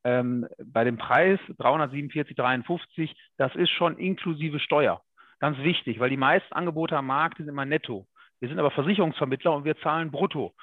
ähm, 0.04 0.46
bei 0.64 0.84
dem 0.84 0.96
Preis 0.96 1.38
347,53, 1.58 3.10
das 3.36 3.54
ist 3.54 3.70
schon 3.70 3.98
inklusive 3.98 4.58
Steuer. 4.60 5.02
Ganz 5.38 5.58
wichtig, 5.58 5.98
weil 6.00 6.10
die 6.10 6.16
meisten 6.16 6.52
Angebote 6.54 6.96
am 6.96 7.06
Markt 7.06 7.38
sind 7.38 7.48
immer 7.48 7.64
netto. 7.64 8.06
Wir 8.40 8.48
sind 8.48 8.58
aber 8.58 8.70
Versicherungsvermittler 8.70 9.52
und 9.52 9.64
wir 9.64 9.76
zahlen 9.78 10.10
brutto. 10.10 10.54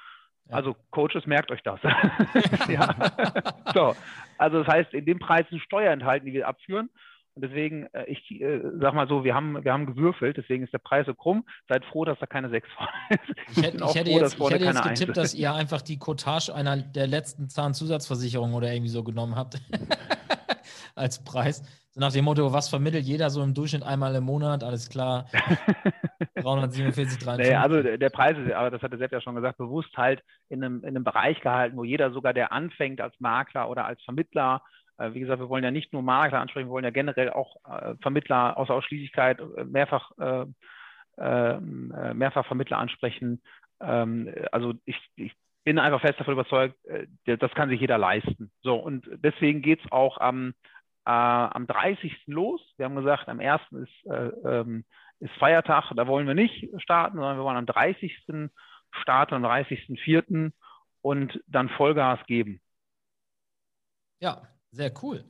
Also 0.49 0.75
Coaches, 0.91 1.25
merkt 1.27 1.51
euch 1.51 1.61
das. 1.63 1.79
ja. 2.67 2.95
so. 3.73 3.95
Also 4.37 4.63
das 4.63 4.67
heißt, 4.67 4.93
in 4.93 5.05
dem 5.05 5.19
Preis 5.19 5.47
sind 5.49 5.61
Steuer 5.61 5.91
enthalten, 5.91 6.25
die 6.25 6.33
wir 6.33 6.47
abführen. 6.47 6.89
Deswegen, 7.41 7.87
äh, 7.93 8.05
ich 8.05 8.29
äh, 8.31 8.61
sag 8.79 8.93
mal 8.93 9.07
so, 9.07 9.23
wir 9.23 9.35
haben, 9.35 9.63
wir 9.63 9.73
haben 9.73 9.85
gewürfelt, 9.85 10.37
deswegen 10.37 10.63
ist 10.63 10.73
der 10.73 10.79
Preis 10.79 11.05
so 11.05 11.13
krumm. 11.13 11.45
Seid 11.67 11.85
froh, 11.85 12.05
dass 12.05 12.19
da 12.19 12.25
keine 12.25 12.49
6 12.49 12.67
vorne 12.77 12.91
ist. 13.09 13.57
Ich 13.57 13.63
hätte, 13.63 13.77
ich 13.77 13.95
hätte 13.95 14.11
froh, 14.11 14.19
jetzt, 14.19 14.39
ich 14.39 14.49
hätte 14.51 14.65
jetzt 14.65 14.83
getippt, 14.83 15.17
dass 15.17 15.33
ihr 15.33 15.53
einfach 15.53 15.81
die 15.81 15.97
Cottage 15.97 16.53
einer 16.53 16.77
der 16.77 17.07
letzten 17.07 17.49
Zahnzusatzversicherungen 17.49 18.55
oder 18.55 18.71
irgendwie 18.71 18.89
so 18.89 19.03
genommen 19.03 19.35
habt. 19.35 19.61
Als 20.95 21.23
Preis. 21.23 21.63
So 21.91 22.01
nach 22.01 22.11
dem 22.11 22.25
Motto, 22.25 22.53
was 22.53 22.69
vermittelt 22.69 23.05
jeder 23.05 23.29
so 23.29 23.41
im 23.41 23.53
Durchschnitt 23.53 23.83
einmal 23.83 24.13
im 24.15 24.23
Monat? 24.23 24.63
Alles 24.63 24.89
klar. 24.89 25.25
347, 26.35 27.17
350. 27.17 27.25
Naja, 27.37 27.61
also 27.63 27.81
der 27.81 28.09
Preis 28.09 28.37
ist, 28.37 28.51
aber 28.51 28.69
das 28.69 28.81
hat 28.81 28.91
der 28.91 28.99
Sepp 28.99 29.11
ja 29.11 29.21
schon 29.21 29.35
gesagt, 29.35 29.57
bewusst 29.57 29.95
halt 29.97 30.21
in 30.49 30.63
einem, 30.63 30.83
in 30.83 30.89
einem 30.89 31.03
Bereich 31.03 31.41
gehalten, 31.41 31.77
wo 31.77 31.83
jeder 31.83 32.11
sogar, 32.11 32.33
der 32.33 32.51
anfängt 32.51 33.01
als 33.01 33.19
Makler 33.19 33.69
oder 33.69 33.85
als 33.85 34.01
Vermittler, 34.03 34.61
wie 35.13 35.19
gesagt, 35.19 35.39
wir 35.39 35.49
wollen 35.49 35.63
ja 35.63 35.71
nicht 35.71 35.93
nur 35.93 36.01
Makler 36.01 36.39
ansprechen, 36.39 36.67
wir 36.67 36.73
wollen 36.73 36.83
ja 36.83 36.91
generell 36.91 37.29
auch 37.31 37.57
äh, 37.65 37.95
Vermittler 38.01 38.57
aus 38.57 38.69
Ausschließlichkeit 38.69 39.39
äh, 39.39 39.63
mehrfach, 39.63 40.11
mehrfach 41.17 42.45
Vermittler 42.45 42.77
ansprechen. 42.77 43.41
Ähm, 43.81 44.33
also 44.51 44.73
ich, 44.85 44.97
ich 45.15 45.33
bin 45.63 45.79
einfach 45.79 46.01
fest 46.01 46.19
davon 46.19 46.33
überzeugt, 46.33 46.75
das 47.25 47.51
kann 47.51 47.69
sich 47.69 47.81
jeder 47.81 47.97
leisten. 47.97 48.51
So, 48.61 48.75
und 48.77 49.05
deswegen 49.17 49.61
geht 49.61 49.83
es 49.83 49.91
auch 49.91 50.17
am, 50.17 50.53
äh, 51.05 51.11
am 51.11 51.67
30. 51.67 52.27
los. 52.27 52.61
Wir 52.77 52.85
haben 52.85 52.95
gesagt, 52.95 53.27
am 53.27 53.39
1. 53.39 53.61
ist, 53.71 54.05
äh, 54.05 54.29
ähm, 54.45 54.85
ist 55.19 55.33
Feiertag, 55.33 55.91
da 55.95 56.07
wollen 56.07 56.27
wir 56.27 56.33
nicht 56.33 56.69
starten, 56.81 57.17
sondern 57.17 57.37
wir 57.37 57.43
wollen 57.43 57.57
am 57.57 57.65
30. 57.65 58.49
starten, 58.91 59.35
am 59.35 59.45
30.04. 59.45 60.51
und 61.01 61.43
dann 61.47 61.69
Vollgas 61.69 62.25
geben. 62.25 62.61
Ja, 64.21 64.41
sehr 64.71 64.93
cool. 65.03 65.25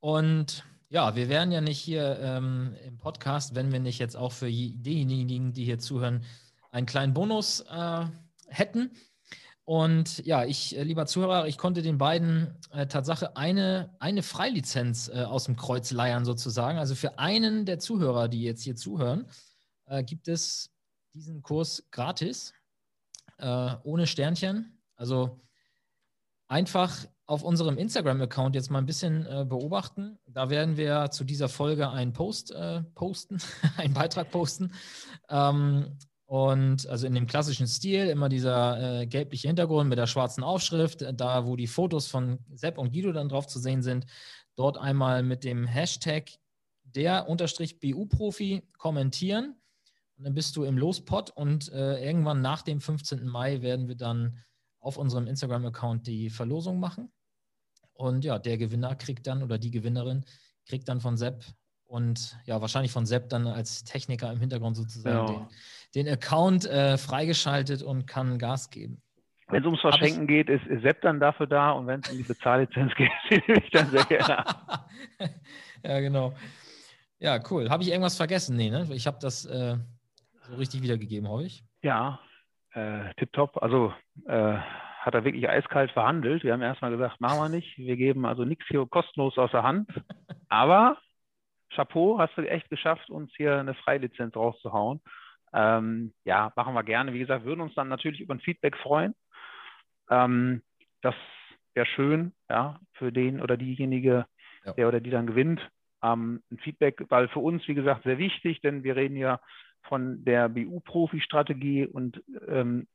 Und 0.00 0.64
ja, 0.88 1.14
wir 1.14 1.28
wären 1.28 1.52
ja 1.52 1.60
nicht 1.60 1.78
hier 1.78 2.18
ähm, 2.20 2.74
im 2.84 2.98
Podcast, 2.98 3.54
wenn 3.54 3.72
wir 3.72 3.80
nicht 3.80 3.98
jetzt 3.98 4.16
auch 4.16 4.32
für 4.32 4.50
diejenigen, 4.50 5.52
die 5.52 5.64
hier 5.64 5.78
zuhören, 5.78 6.24
einen 6.72 6.86
kleinen 6.86 7.14
Bonus 7.14 7.60
äh, 7.60 8.06
hätten. 8.48 8.90
Und 9.64 10.24
ja, 10.26 10.44
ich, 10.44 10.76
äh, 10.76 10.82
lieber 10.82 11.06
Zuhörer, 11.06 11.46
ich 11.46 11.58
konnte 11.58 11.82
den 11.82 11.96
beiden 11.96 12.58
äh, 12.72 12.88
Tatsache 12.88 13.36
eine, 13.36 13.94
eine 14.00 14.24
Freilizenz 14.24 15.08
äh, 15.08 15.22
aus 15.22 15.44
dem 15.44 15.54
Kreuz 15.54 15.92
leiern 15.92 16.24
sozusagen. 16.24 16.78
Also 16.78 16.96
für 16.96 17.20
einen 17.20 17.66
der 17.66 17.78
Zuhörer, 17.78 18.26
die 18.26 18.42
jetzt 18.42 18.62
hier 18.62 18.74
zuhören, 18.74 19.26
äh, 19.86 20.02
gibt 20.02 20.26
es 20.26 20.72
diesen 21.14 21.42
Kurs 21.42 21.86
gratis, 21.92 22.52
äh, 23.38 23.76
ohne 23.84 24.08
Sternchen. 24.08 24.82
Also 24.96 25.40
einfach 26.48 27.06
auf 27.30 27.44
unserem 27.44 27.78
Instagram-Account 27.78 28.56
jetzt 28.56 28.72
mal 28.72 28.80
ein 28.80 28.86
bisschen 28.86 29.24
äh, 29.24 29.44
beobachten. 29.48 30.18
Da 30.26 30.50
werden 30.50 30.76
wir 30.76 31.12
zu 31.12 31.22
dieser 31.22 31.48
Folge 31.48 31.88
einen 31.88 32.12
Post 32.12 32.50
äh, 32.50 32.82
posten, 32.96 33.38
einen 33.76 33.94
Beitrag 33.94 34.32
posten. 34.32 34.72
Ähm, 35.28 35.96
und 36.26 36.88
also 36.88 37.06
in 37.06 37.14
dem 37.14 37.28
klassischen 37.28 37.68
Stil, 37.68 38.06
immer 38.06 38.28
dieser 38.28 39.02
äh, 39.02 39.06
gelbliche 39.06 39.46
Hintergrund 39.46 39.88
mit 39.88 39.96
der 39.96 40.08
schwarzen 40.08 40.42
Aufschrift, 40.42 41.04
da 41.14 41.46
wo 41.46 41.54
die 41.54 41.68
Fotos 41.68 42.08
von 42.08 42.40
Sepp 42.52 42.78
und 42.78 42.92
Guido 42.92 43.12
dann 43.12 43.28
drauf 43.28 43.46
zu 43.46 43.60
sehen 43.60 43.82
sind, 43.82 44.06
dort 44.56 44.76
einmal 44.76 45.22
mit 45.22 45.44
dem 45.44 45.68
Hashtag 45.68 46.30
der 46.82 47.28
Unterstrich 47.28 47.78
BU-Profi 47.78 48.62
kommentieren. 48.76 49.54
Und 50.18 50.24
dann 50.24 50.34
bist 50.34 50.56
du 50.56 50.64
im 50.64 50.76
Lospot 50.76 51.30
und 51.30 51.70
äh, 51.72 52.04
irgendwann 52.04 52.40
nach 52.40 52.62
dem 52.62 52.80
15. 52.80 53.24
Mai 53.24 53.62
werden 53.62 53.86
wir 53.86 53.96
dann 53.96 54.38
auf 54.80 54.96
unserem 54.96 55.28
Instagram-Account 55.28 56.08
die 56.08 56.28
Verlosung 56.28 56.80
machen. 56.80 57.12
Und 58.00 58.24
ja, 58.24 58.38
der 58.38 58.56
Gewinner 58.56 58.94
kriegt 58.94 59.26
dann 59.26 59.42
oder 59.42 59.58
die 59.58 59.70
Gewinnerin 59.70 60.24
kriegt 60.66 60.88
dann 60.88 61.00
von 61.00 61.18
Sepp 61.18 61.44
und 61.86 62.38
ja, 62.46 62.60
wahrscheinlich 62.62 62.92
von 62.92 63.04
Sepp 63.04 63.28
dann 63.28 63.46
als 63.46 63.84
Techniker 63.84 64.32
im 64.32 64.40
Hintergrund 64.40 64.76
sozusagen 64.76 65.32
ja. 65.32 65.48
den, 65.94 66.06
den, 66.06 66.12
Account 66.14 66.64
äh, 66.64 66.96
freigeschaltet 66.96 67.82
und 67.82 68.06
kann 68.06 68.38
Gas 68.38 68.70
geben. 68.70 69.02
Wenn 69.48 69.60
es 69.60 69.66
ums 69.66 69.80
Verschenken 69.82 70.26
geht, 70.26 70.48
ist, 70.48 70.64
ist 70.66 70.82
Sepp 70.82 71.02
dann 71.02 71.20
dafür 71.20 71.46
da 71.46 71.72
und 71.72 71.88
wenn 71.88 72.00
es 72.00 72.10
um 72.10 72.16
die 72.16 72.22
Bezahllizenz 72.22 72.94
geht, 72.96 73.10
nehme 73.48 73.60
ich 73.62 73.70
dann 73.70 73.90
sehr 73.90 74.04
gerne. 74.04 74.44
ja, 75.84 76.00
genau. 76.00 76.32
Ja, 77.18 77.38
cool. 77.50 77.68
Habe 77.68 77.82
ich 77.82 77.90
irgendwas 77.90 78.16
vergessen? 78.16 78.56
Nee, 78.56 78.70
ne? 78.70 78.88
Ich 78.92 79.06
habe 79.06 79.18
das 79.20 79.44
äh, 79.44 79.76
so 80.48 80.54
richtig 80.54 80.80
wiedergegeben, 80.80 81.28
hoffe 81.28 81.44
ich. 81.44 81.64
Ja, 81.82 82.18
äh, 82.72 83.12
tipptopp. 83.18 83.62
Also 83.62 83.92
äh, 84.26 84.56
hat 85.00 85.14
er 85.14 85.24
wirklich 85.24 85.48
eiskalt 85.48 85.90
verhandelt. 85.92 86.44
Wir 86.44 86.52
haben 86.52 86.60
erstmal 86.60 86.90
gesagt, 86.90 87.20
machen 87.20 87.40
wir 87.40 87.48
nicht. 87.48 87.78
Wir 87.78 87.96
geben 87.96 88.26
also 88.26 88.44
nichts 88.44 88.66
hier 88.68 88.84
kostenlos 88.86 89.38
aus 89.38 89.50
der 89.50 89.62
Hand. 89.62 89.88
Aber 90.50 90.98
Chapeau, 91.74 92.18
hast 92.18 92.36
du 92.36 92.42
echt 92.42 92.68
geschafft, 92.68 93.08
uns 93.08 93.32
hier 93.36 93.58
eine 93.58 93.74
Freilizenz 93.74 94.36
rauszuhauen. 94.36 95.00
Ähm, 95.54 96.12
ja, 96.24 96.52
machen 96.54 96.74
wir 96.74 96.82
gerne. 96.82 97.14
Wie 97.14 97.18
gesagt, 97.18 97.44
würden 97.44 97.62
uns 97.62 97.74
dann 97.74 97.88
natürlich 97.88 98.20
über 98.20 98.34
ein 98.34 98.40
Feedback 98.40 98.76
freuen. 98.76 99.14
Ähm, 100.10 100.62
das 101.00 101.14
wäre 101.72 101.86
schön, 101.86 102.32
ja, 102.50 102.78
für 102.92 103.10
den 103.10 103.40
oder 103.40 103.56
diejenige, 103.56 104.26
ja. 104.66 104.72
der 104.74 104.88
oder 104.88 105.00
die 105.00 105.10
dann 105.10 105.26
gewinnt. 105.26 105.60
Ähm, 106.02 106.42
ein 106.50 106.58
Feedback, 106.58 107.06
weil 107.08 107.28
für 107.28 107.40
uns, 107.40 107.66
wie 107.68 107.74
gesagt, 107.74 108.02
sehr 108.02 108.18
wichtig, 108.18 108.60
denn 108.60 108.84
wir 108.84 108.96
reden 108.96 109.16
ja 109.16 109.40
von 109.84 110.24
der 110.24 110.50
BU-Profi-Strategie 110.50 111.86
und 111.86 112.22
ähm, 112.48 112.86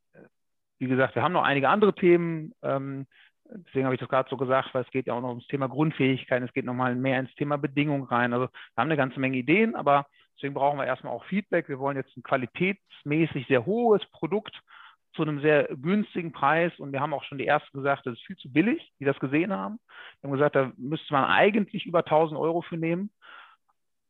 wie 0.78 0.88
gesagt, 0.88 1.14
wir 1.14 1.22
haben 1.22 1.32
noch 1.32 1.44
einige 1.44 1.68
andere 1.68 1.94
Themen. 1.94 2.52
Ähm, 2.62 3.06
deswegen 3.44 3.84
habe 3.84 3.94
ich 3.94 4.00
das 4.00 4.08
gerade 4.08 4.28
so 4.28 4.36
gesagt, 4.36 4.74
weil 4.74 4.82
es 4.82 4.90
geht 4.90 5.06
ja 5.06 5.14
auch 5.14 5.20
noch 5.20 5.30
ums 5.30 5.46
Thema 5.46 5.68
Grundfähigkeit, 5.68 6.42
es 6.42 6.52
geht 6.52 6.64
nochmal 6.64 6.94
mehr 6.94 7.20
ins 7.20 7.34
Thema 7.34 7.56
Bedingung 7.56 8.04
rein. 8.04 8.32
Also 8.32 8.46
wir 8.46 8.76
haben 8.76 8.88
eine 8.88 8.96
ganze 8.96 9.20
Menge 9.20 9.38
Ideen, 9.38 9.74
aber 9.74 10.06
deswegen 10.34 10.54
brauchen 10.54 10.78
wir 10.78 10.86
erstmal 10.86 11.12
auch 11.12 11.24
Feedback. 11.24 11.68
Wir 11.68 11.78
wollen 11.78 11.96
jetzt 11.96 12.16
ein 12.16 12.22
qualitätsmäßig 12.22 13.46
sehr 13.46 13.66
hohes 13.66 14.04
Produkt 14.12 14.60
zu 15.14 15.22
einem 15.22 15.40
sehr 15.40 15.64
günstigen 15.64 16.32
Preis 16.32 16.72
und 16.78 16.92
wir 16.92 17.00
haben 17.00 17.14
auch 17.14 17.24
schon 17.24 17.38
die 17.38 17.46
ersten 17.46 17.78
gesagt, 17.78 18.06
das 18.06 18.14
ist 18.14 18.26
viel 18.26 18.36
zu 18.36 18.52
billig, 18.52 18.92
die 19.00 19.04
das 19.06 19.18
gesehen 19.18 19.52
haben. 19.52 19.78
Wir 20.20 20.28
haben 20.28 20.36
gesagt, 20.36 20.56
da 20.56 20.72
müsste 20.76 21.12
man 21.14 21.24
eigentlich 21.24 21.86
über 21.86 22.00
1000 22.00 22.38
Euro 22.38 22.60
für 22.60 22.76
nehmen. 22.76 23.10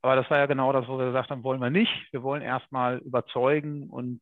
Aber 0.02 0.16
das 0.16 0.28
war 0.30 0.38
ja 0.38 0.46
genau 0.46 0.72
das, 0.72 0.86
wo 0.88 0.98
wir 0.98 1.06
gesagt 1.06 1.30
haben, 1.30 1.42
wollen 1.42 1.60
wir 1.60 1.70
nicht. 1.70 1.92
Wir 2.12 2.22
wollen 2.22 2.42
erstmal 2.42 2.98
überzeugen 2.98 3.88
und 3.88 4.20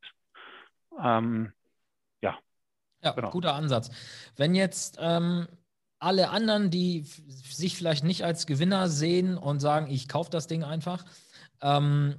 ähm, 1.03 1.51
ja, 3.05 3.11
genau. 3.11 3.29
guter 3.29 3.53
Ansatz. 3.53 3.91
Wenn 4.35 4.55
jetzt 4.55 4.97
ähm, 4.99 5.47
alle 5.99 6.29
anderen, 6.29 6.71
die 6.71 7.01
sich 7.01 7.77
vielleicht 7.77 8.03
nicht 8.03 8.25
als 8.25 8.47
Gewinner 8.47 8.89
sehen 8.89 9.37
und 9.37 9.59
sagen, 9.59 9.87
ich 9.89 10.09
kaufe 10.09 10.31
das 10.31 10.47
Ding 10.47 10.63
einfach, 10.63 11.05
ähm, 11.61 12.15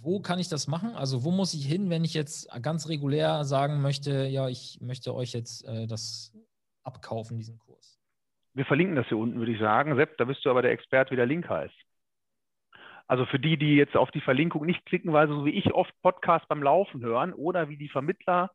wo 0.00 0.20
kann 0.20 0.38
ich 0.38 0.48
das 0.48 0.66
machen? 0.66 0.94
Also 0.96 1.24
wo 1.24 1.30
muss 1.30 1.54
ich 1.54 1.66
hin, 1.66 1.90
wenn 1.90 2.04
ich 2.04 2.14
jetzt 2.14 2.48
ganz 2.62 2.88
regulär 2.88 3.44
sagen 3.44 3.82
möchte, 3.82 4.26
ja, 4.26 4.48
ich 4.48 4.78
möchte 4.80 5.14
euch 5.14 5.32
jetzt 5.32 5.66
äh, 5.66 5.86
das 5.86 6.32
abkaufen, 6.82 7.36
diesen 7.36 7.58
Kurs? 7.58 8.00
Wir 8.54 8.64
verlinken 8.64 8.96
das 8.96 9.06
hier 9.08 9.18
unten, 9.18 9.38
würde 9.38 9.52
ich 9.52 9.60
sagen. 9.60 9.96
Sepp, 9.96 10.18
da 10.18 10.24
bist 10.24 10.44
du 10.44 10.50
aber 10.50 10.62
der 10.62 10.72
Experte, 10.72 11.12
wie 11.12 11.16
der 11.16 11.26
Link 11.26 11.48
heißt. 11.48 11.74
Also 13.06 13.26
für 13.26 13.38
die, 13.38 13.56
die 13.56 13.74
jetzt 13.74 13.96
auf 13.96 14.10
die 14.10 14.20
Verlinkung 14.20 14.66
nicht 14.66 14.84
klicken, 14.86 15.12
weil 15.12 15.28
sie 15.28 15.34
so 15.34 15.44
wie 15.44 15.50
ich 15.50 15.72
oft 15.74 15.92
Podcasts 16.02 16.48
beim 16.48 16.62
Laufen 16.62 17.02
hören 17.02 17.32
oder 17.32 17.68
wie 17.68 17.76
die 17.76 17.88
Vermittler 17.88 18.50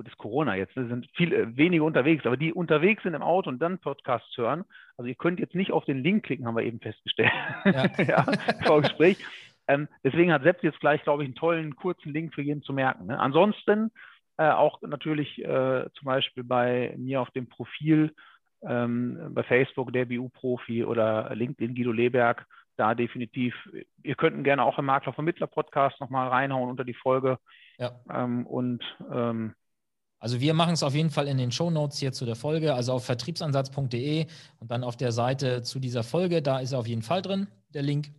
gut, 0.00 0.08
ist 0.08 0.16
Corona 0.16 0.56
jetzt, 0.56 0.74
ne, 0.76 0.88
sind 0.88 1.06
viele, 1.14 1.36
äh, 1.36 1.56
wenige 1.56 1.84
unterwegs, 1.84 2.24
aber 2.24 2.38
die 2.38 2.54
unterwegs 2.54 3.02
sind 3.02 3.12
im 3.12 3.22
Auto 3.22 3.50
und 3.50 3.60
dann 3.60 3.78
Podcasts 3.78 4.34
hören, 4.36 4.64
also 4.96 5.06
ihr 5.06 5.14
könnt 5.14 5.38
jetzt 5.38 5.54
nicht 5.54 5.72
auf 5.72 5.84
den 5.84 6.02
Link 6.02 6.24
klicken, 6.24 6.46
haben 6.46 6.56
wir 6.56 6.64
eben 6.64 6.80
festgestellt, 6.80 7.30
ja, 7.66 7.84
ja 8.02 8.24
vor 8.64 8.80
Gespräch. 8.80 9.18
Ähm, 9.68 9.88
deswegen 10.02 10.32
hat 10.32 10.42
Sepp 10.42 10.62
jetzt 10.62 10.80
gleich, 10.80 11.02
glaube 11.02 11.22
ich, 11.22 11.26
einen 11.26 11.34
tollen, 11.34 11.76
kurzen 11.76 12.14
Link 12.14 12.34
für 12.34 12.40
jeden 12.40 12.62
zu 12.62 12.72
merken. 12.72 13.06
Ne? 13.06 13.20
Ansonsten 13.20 13.90
äh, 14.38 14.48
auch 14.48 14.80
natürlich 14.80 15.38
äh, 15.44 15.84
zum 15.92 16.06
Beispiel 16.06 16.44
bei 16.44 16.94
mir 16.96 17.20
auf 17.20 17.30
dem 17.30 17.46
Profil 17.46 18.14
ähm, 18.62 19.18
bei 19.34 19.42
Facebook 19.42 19.92
der 19.92 20.06
BU-Profi 20.06 20.84
oder 20.84 21.34
LinkedIn 21.34 21.74
Guido 21.74 21.92
Leberg, 21.92 22.46
da 22.76 22.94
definitiv. 22.94 23.54
Ihr 24.02 24.14
könnt 24.14 24.42
gerne 24.44 24.64
auch 24.64 24.78
im 24.78 24.86
Makler-Vermittler-Podcast 24.86 26.00
nochmal 26.00 26.28
reinhauen 26.28 26.70
unter 26.70 26.84
die 26.84 26.94
Folge. 26.94 27.38
Ja. 27.78 27.92
Ähm, 28.10 28.46
und 28.46 28.82
ähm, 29.12 29.54
also 30.20 30.38
wir 30.38 30.52
machen 30.52 30.74
es 30.74 30.82
auf 30.82 30.94
jeden 30.94 31.10
Fall 31.10 31.26
in 31.28 31.38
den 31.38 31.50
Show 31.50 31.70
Notes 31.70 31.98
hier 31.98 32.12
zu 32.12 32.26
der 32.26 32.36
Folge, 32.36 32.74
also 32.74 32.92
auf 32.92 33.06
vertriebsansatz.de 33.06 34.26
und 34.58 34.70
dann 34.70 34.84
auf 34.84 34.98
der 34.98 35.12
Seite 35.12 35.62
zu 35.62 35.80
dieser 35.80 36.02
Folge, 36.02 36.42
da 36.42 36.60
ist 36.60 36.72
er 36.72 36.78
auf 36.78 36.86
jeden 36.86 37.02
Fall 37.02 37.22
drin, 37.22 37.48
der 37.70 37.82
Link. 37.82 38.12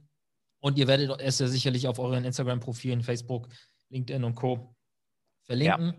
Und 0.59 0.79
ihr 0.79 0.87
werdet 0.87 1.21
es 1.21 1.37
ja 1.37 1.47
sicherlich 1.47 1.87
auf 1.87 1.99
euren 1.99 2.25
Instagram-Profilen, 2.25 3.03
Facebook, 3.03 3.49
LinkedIn 3.89 4.23
und 4.23 4.33
Co. 4.33 4.75
verlinken. 5.43 5.93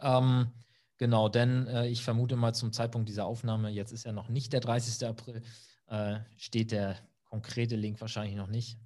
Ja. 0.00 0.18
Ähm, 0.18 0.50
genau, 0.96 1.28
denn 1.28 1.66
äh, 1.66 1.88
ich 1.88 2.02
vermute 2.02 2.36
mal 2.36 2.54
zum 2.54 2.72
Zeitpunkt 2.72 3.08
dieser 3.08 3.26
Aufnahme, 3.26 3.68
jetzt 3.68 3.92
ist 3.92 4.04
ja 4.04 4.12
noch 4.12 4.30
nicht 4.30 4.54
der 4.54 4.60
30. 4.60 5.06
April, 5.06 5.42
äh, 5.88 6.20
steht 6.38 6.72
der 6.72 6.96
konkrete 7.24 7.76
Link 7.76 8.00
wahrscheinlich 8.00 8.36
noch 8.36 8.46
nicht. 8.46 8.78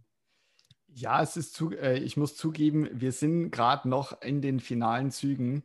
Ja, 0.89 1.23
es 1.23 1.37
ist 1.37 1.55
zu, 1.55 1.71
äh, 1.71 1.99
ich 1.99 2.17
muss 2.17 2.37
zugeben, 2.37 2.89
wir 2.93 3.12
sind 3.12 3.53
gerade 3.53 3.89
noch 3.89 4.23
in 4.23 4.43
den 4.43 4.59
finalen 4.59 5.12
Zügen 5.12 5.62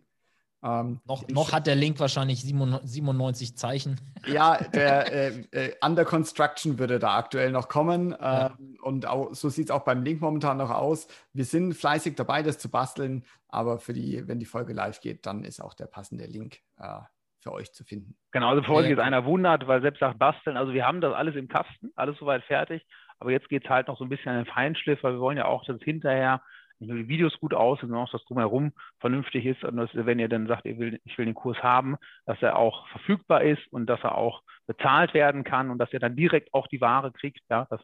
ähm, 0.63 0.99
noch, 1.05 1.27
noch 1.27 1.51
hat 1.53 1.65
der 1.65 1.75
Link 1.75 1.99
wahrscheinlich 1.99 2.41
97 2.41 3.57
Zeichen. 3.57 3.99
Ja, 4.27 4.57
der 4.57 5.11
äh, 5.11 5.29
äh, 5.51 5.75
Under 5.83 6.05
Construction 6.05 6.77
würde 6.77 6.99
da 6.99 7.17
aktuell 7.17 7.51
noch 7.51 7.69
kommen. 7.69 8.11
Ja. 8.11 8.55
Ähm, 8.59 8.77
und 8.83 9.07
auch, 9.07 9.33
so 9.33 9.49
sieht 9.49 9.65
es 9.65 9.71
auch 9.71 9.83
beim 9.83 10.03
Link 10.03 10.21
momentan 10.21 10.57
noch 10.57 10.69
aus. 10.69 11.07
Wir 11.33 11.43
sind 11.43 11.73
fleißig 11.73 12.15
dabei, 12.15 12.43
das 12.43 12.59
zu 12.59 12.69
basteln, 12.69 13.25
aber 13.47 13.79
für 13.79 13.93
die, 13.93 14.27
wenn 14.27 14.39
die 14.39 14.45
Folge 14.45 14.73
live 14.73 15.01
geht, 15.01 15.25
dann 15.25 15.43
ist 15.43 15.59
auch 15.59 15.73
der 15.73 15.87
passende 15.87 16.25
Link 16.25 16.59
äh, 16.77 16.99
für 17.39 17.51
euch 17.51 17.73
zu 17.73 17.83
finden. 17.83 18.15
Genau, 18.31 18.49
also 18.49 18.61
bevor 18.61 18.81
sich 18.81 18.91
jetzt 18.91 18.99
einer 18.99 19.25
wundert, 19.25 19.65
weil 19.65 19.81
selbst 19.81 19.99
sagt 19.99 20.19
basteln, 20.19 20.55
also 20.55 20.71
wir 20.73 20.85
haben 20.85 21.01
das 21.01 21.15
alles 21.15 21.35
im 21.35 21.47
Kasten, 21.47 21.91
alles 21.95 22.17
soweit 22.19 22.43
fertig, 22.43 22.85
aber 23.19 23.31
jetzt 23.31 23.49
geht 23.49 23.63
es 23.63 23.69
halt 23.71 23.87
noch 23.87 23.97
so 23.97 24.05
ein 24.05 24.09
bisschen 24.09 24.31
an 24.31 24.43
den 24.43 24.53
Feinschliff, 24.53 25.01
weil 25.01 25.13
wir 25.13 25.19
wollen 25.19 25.37
ja 25.37 25.45
auch, 25.45 25.65
dass 25.65 25.81
hinterher 25.81 26.43
nicht 26.81 26.89
nur 26.89 26.97
die 26.97 27.07
Videos 27.07 27.39
gut 27.39 27.53
aussehen, 27.53 27.89
sondern 27.89 28.07
auch 28.07 28.11
das 28.11 28.25
drumherum 28.25 28.73
vernünftig 28.99 29.45
ist. 29.45 29.63
Und 29.63 29.77
dass, 29.77 29.89
wenn 29.93 30.19
ihr 30.19 30.27
dann 30.27 30.47
sagt, 30.47 30.65
will, 30.65 30.99
ich 31.05 31.17
will 31.17 31.25
den 31.25 31.35
Kurs 31.35 31.57
haben, 31.61 31.95
dass 32.25 32.41
er 32.41 32.57
auch 32.57 32.87
verfügbar 32.89 33.43
ist 33.43 33.61
und 33.71 33.85
dass 33.85 33.99
er 34.01 34.17
auch 34.17 34.41
bezahlt 34.65 35.13
werden 35.13 35.43
kann 35.43 35.69
und 35.69 35.77
dass 35.77 35.93
ihr 35.93 35.99
dann 35.99 36.15
direkt 36.15 36.53
auch 36.53 36.67
die 36.67 36.81
Ware 36.81 37.11
kriegt. 37.11 37.41
Ja, 37.49 37.67
das, 37.69 37.81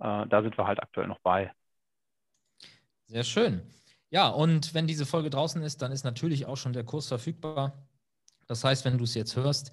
äh, 0.00 0.28
da 0.28 0.42
sind 0.42 0.56
wir 0.58 0.66
halt 0.66 0.82
aktuell 0.82 1.06
noch 1.06 1.20
bei. 1.20 1.52
Sehr 3.06 3.24
schön. 3.24 3.62
Ja, 4.10 4.28
und 4.28 4.74
wenn 4.74 4.86
diese 4.86 5.06
Folge 5.06 5.30
draußen 5.30 5.62
ist, 5.62 5.80
dann 5.80 5.90
ist 5.90 6.04
natürlich 6.04 6.44
auch 6.44 6.56
schon 6.56 6.74
der 6.74 6.84
Kurs 6.84 7.08
verfügbar. 7.08 7.72
Das 8.46 8.62
heißt, 8.62 8.84
wenn 8.84 8.98
du 8.98 9.04
es 9.04 9.14
jetzt 9.14 9.36
hörst, 9.36 9.72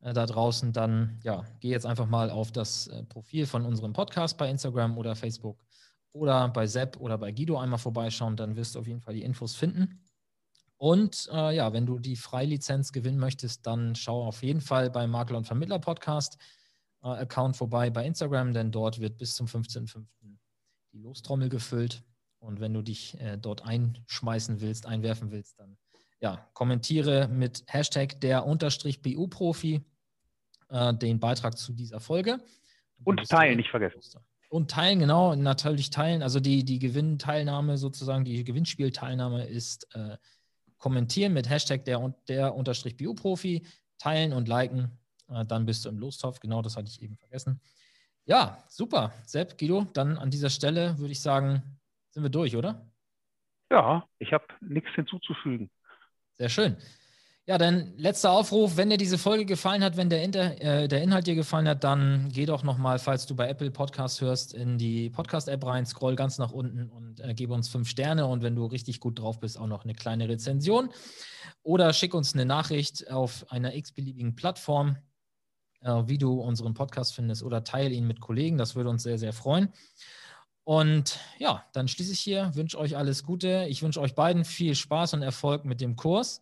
äh, 0.00 0.12
da 0.12 0.26
draußen, 0.26 0.72
dann 0.72 1.18
ja, 1.24 1.44
geh 1.58 1.70
jetzt 1.70 1.86
einfach 1.86 2.06
mal 2.06 2.30
auf 2.30 2.52
das 2.52 2.86
äh, 2.86 3.02
Profil 3.02 3.46
von 3.46 3.66
unserem 3.66 3.92
Podcast 3.92 4.38
bei 4.38 4.48
Instagram 4.48 4.96
oder 4.96 5.16
Facebook 5.16 5.64
oder 6.12 6.48
bei 6.48 6.66
Sepp 6.66 6.98
oder 6.98 7.18
bei 7.18 7.32
Guido 7.32 7.58
einmal 7.58 7.78
vorbeischauen, 7.78 8.36
dann 8.36 8.56
wirst 8.56 8.74
du 8.74 8.80
auf 8.80 8.86
jeden 8.86 9.00
Fall 9.00 9.14
die 9.14 9.22
Infos 9.22 9.54
finden. 9.54 10.02
Und 10.76 11.28
äh, 11.32 11.54
ja, 11.54 11.72
wenn 11.72 11.84
du 11.84 11.98
die 11.98 12.16
Freilizenz 12.16 12.92
gewinnen 12.92 13.18
möchtest, 13.18 13.66
dann 13.66 13.94
schau 13.94 14.24
auf 14.24 14.42
jeden 14.42 14.62
Fall 14.62 14.90
beim 14.90 15.10
Makler 15.10 15.36
und 15.36 15.44
Vermittler 15.44 15.78
Podcast 15.78 16.38
äh, 17.02 17.08
Account 17.08 17.56
vorbei 17.56 17.90
bei 17.90 18.06
Instagram, 18.06 18.54
denn 18.54 18.72
dort 18.72 18.98
wird 19.00 19.18
bis 19.18 19.34
zum 19.34 19.46
15.05. 19.46 20.06
die 20.92 20.98
Lostrommel 20.98 21.48
gefüllt. 21.48 22.02
Und 22.38 22.60
wenn 22.60 22.72
du 22.72 22.80
dich 22.80 23.20
äh, 23.20 23.36
dort 23.36 23.66
einschmeißen 23.66 24.62
willst, 24.62 24.86
einwerfen 24.86 25.30
willst, 25.30 25.60
dann 25.60 25.76
ja, 26.20 26.48
kommentiere 26.54 27.28
mit 27.28 27.64
Hashtag 27.66 28.20
der 28.20 28.46
Unterstrich 28.46 29.02
BU-Profi 29.02 29.82
äh, 30.70 30.94
den 30.94 31.20
Beitrag 31.20 31.58
zu 31.58 31.72
dieser 31.72 32.00
Folge. 32.00 32.38
Und 33.04 33.26
teilen, 33.28 33.56
nicht 33.56 33.70
vergessen. 33.70 34.00
Und 34.50 34.68
teilen, 34.68 34.98
genau, 34.98 35.36
natürlich 35.36 35.90
teilen. 35.90 36.22
Also 36.22 36.40
die, 36.40 36.64
die 36.64 36.80
Gewinnteilnahme 36.80 37.78
sozusagen, 37.78 38.24
die 38.24 38.42
Gewinnspielteilnahme 38.42 39.46
ist 39.46 39.86
äh, 39.94 40.16
kommentieren 40.76 41.32
mit 41.32 41.48
Hashtag 41.48 41.84
der, 41.84 42.12
der 42.26 42.56
unterstrich 42.56 42.96
Bioprofi, 42.96 43.64
teilen 43.98 44.32
und 44.32 44.48
liken, 44.48 44.98
äh, 45.28 45.44
dann 45.44 45.66
bist 45.66 45.84
du 45.84 45.88
im 45.88 46.00
Lostopf. 46.00 46.40
Genau, 46.40 46.62
das 46.62 46.76
hatte 46.76 46.88
ich 46.88 47.00
eben 47.00 47.16
vergessen. 47.16 47.60
Ja, 48.24 48.58
super. 48.68 49.12
Sepp, 49.24 49.56
Guido, 49.56 49.86
dann 49.92 50.18
an 50.18 50.30
dieser 50.30 50.50
Stelle 50.50 50.98
würde 50.98 51.12
ich 51.12 51.20
sagen, 51.20 51.62
sind 52.10 52.24
wir 52.24 52.30
durch, 52.30 52.56
oder? 52.56 52.90
Ja, 53.70 54.04
ich 54.18 54.32
habe 54.32 54.46
nichts 54.60 54.90
hinzuzufügen. 54.96 55.70
Sehr 56.38 56.48
schön. 56.48 56.76
Ja, 57.50 57.58
dann 57.58 57.94
letzter 57.96 58.30
Aufruf, 58.30 58.76
wenn 58.76 58.90
dir 58.90 58.96
diese 58.96 59.18
Folge 59.18 59.44
gefallen 59.44 59.82
hat, 59.82 59.96
wenn 59.96 60.08
der, 60.08 60.22
Inter, 60.22 60.62
äh, 60.62 60.86
der 60.86 61.02
Inhalt 61.02 61.26
dir 61.26 61.34
gefallen 61.34 61.66
hat, 61.66 61.82
dann 61.82 62.28
geh 62.32 62.46
doch 62.46 62.62
nochmal, 62.62 63.00
falls 63.00 63.26
du 63.26 63.34
bei 63.34 63.48
Apple 63.48 63.72
Podcast 63.72 64.20
hörst, 64.20 64.54
in 64.54 64.78
die 64.78 65.10
Podcast-App 65.10 65.66
rein, 65.66 65.84
scroll 65.84 66.14
ganz 66.14 66.38
nach 66.38 66.52
unten 66.52 66.88
und 66.88 67.18
äh, 67.18 67.34
gib 67.34 67.50
uns 67.50 67.68
fünf 67.68 67.88
Sterne 67.88 68.28
und 68.28 68.44
wenn 68.44 68.54
du 68.54 68.66
richtig 68.66 69.00
gut 69.00 69.18
drauf 69.18 69.40
bist, 69.40 69.58
auch 69.58 69.66
noch 69.66 69.82
eine 69.82 69.94
kleine 69.94 70.28
Rezension. 70.28 70.90
Oder 71.64 71.92
schick 71.92 72.14
uns 72.14 72.34
eine 72.34 72.44
Nachricht 72.44 73.10
auf 73.10 73.44
einer 73.50 73.74
x-beliebigen 73.74 74.36
Plattform, 74.36 74.98
äh, 75.80 76.04
wie 76.06 76.18
du 76.18 76.40
unseren 76.40 76.74
Podcast 76.74 77.16
findest 77.16 77.42
oder 77.42 77.64
teile 77.64 77.90
ihn 77.92 78.06
mit 78.06 78.20
Kollegen, 78.20 78.58
das 78.58 78.76
würde 78.76 78.90
uns 78.90 79.02
sehr, 79.02 79.18
sehr 79.18 79.32
freuen. 79.32 79.72
Und 80.62 81.18
ja, 81.38 81.64
dann 81.72 81.88
schließe 81.88 82.12
ich 82.12 82.20
hier, 82.20 82.54
wünsche 82.54 82.78
euch 82.78 82.96
alles 82.96 83.24
Gute. 83.24 83.66
Ich 83.68 83.82
wünsche 83.82 84.00
euch 84.00 84.14
beiden 84.14 84.44
viel 84.44 84.76
Spaß 84.76 85.14
und 85.14 85.22
Erfolg 85.22 85.64
mit 85.64 85.80
dem 85.80 85.96
Kurs. 85.96 86.40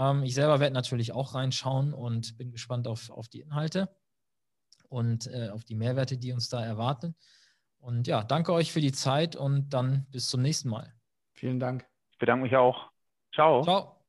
Ähm, 0.00 0.24
ich 0.24 0.34
selber 0.34 0.58
werde 0.58 0.74
natürlich 0.74 1.12
auch 1.12 1.34
reinschauen 1.34 1.92
und 1.92 2.38
bin 2.38 2.50
gespannt 2.50 2.88
auf, 2.88 3.10
auf 3.10 3.28
die 3.28 3.40
Inhalte 3.40 3.94
und 4.88 5.26
äh, 5.26 5.50
auf 5.50 5.64
die 5.64 5.76
Mehrwerte, 5.76 6.16
die 6.16 6.32
uns 6.32 6.48
da 6.48 6.64
erwarten. 6.64 7.14
Und 7.78 8.06
ja, 8.06 8.24
danke 8.24 8.52
euch 8.52 8.72
für 8.72 8.80
die 8.80 8.92
Zeit 8.92 9.36
und 9.36 9.70
dann 9.70 10.06
bis 10.10 10.28
zum 10.28 10.42
nächsten 10.42 10.70
Mal. 10.70 10.92
Vielen 11.34 11.60
Dank. 11.60 11.86
Ich 12.10 12.18
bedanke 12.18 12.44
mich 12.44 12.56
auch. 12.56 12.90
Ciao. 13.32 13.62
Ciao. 13.62 13.99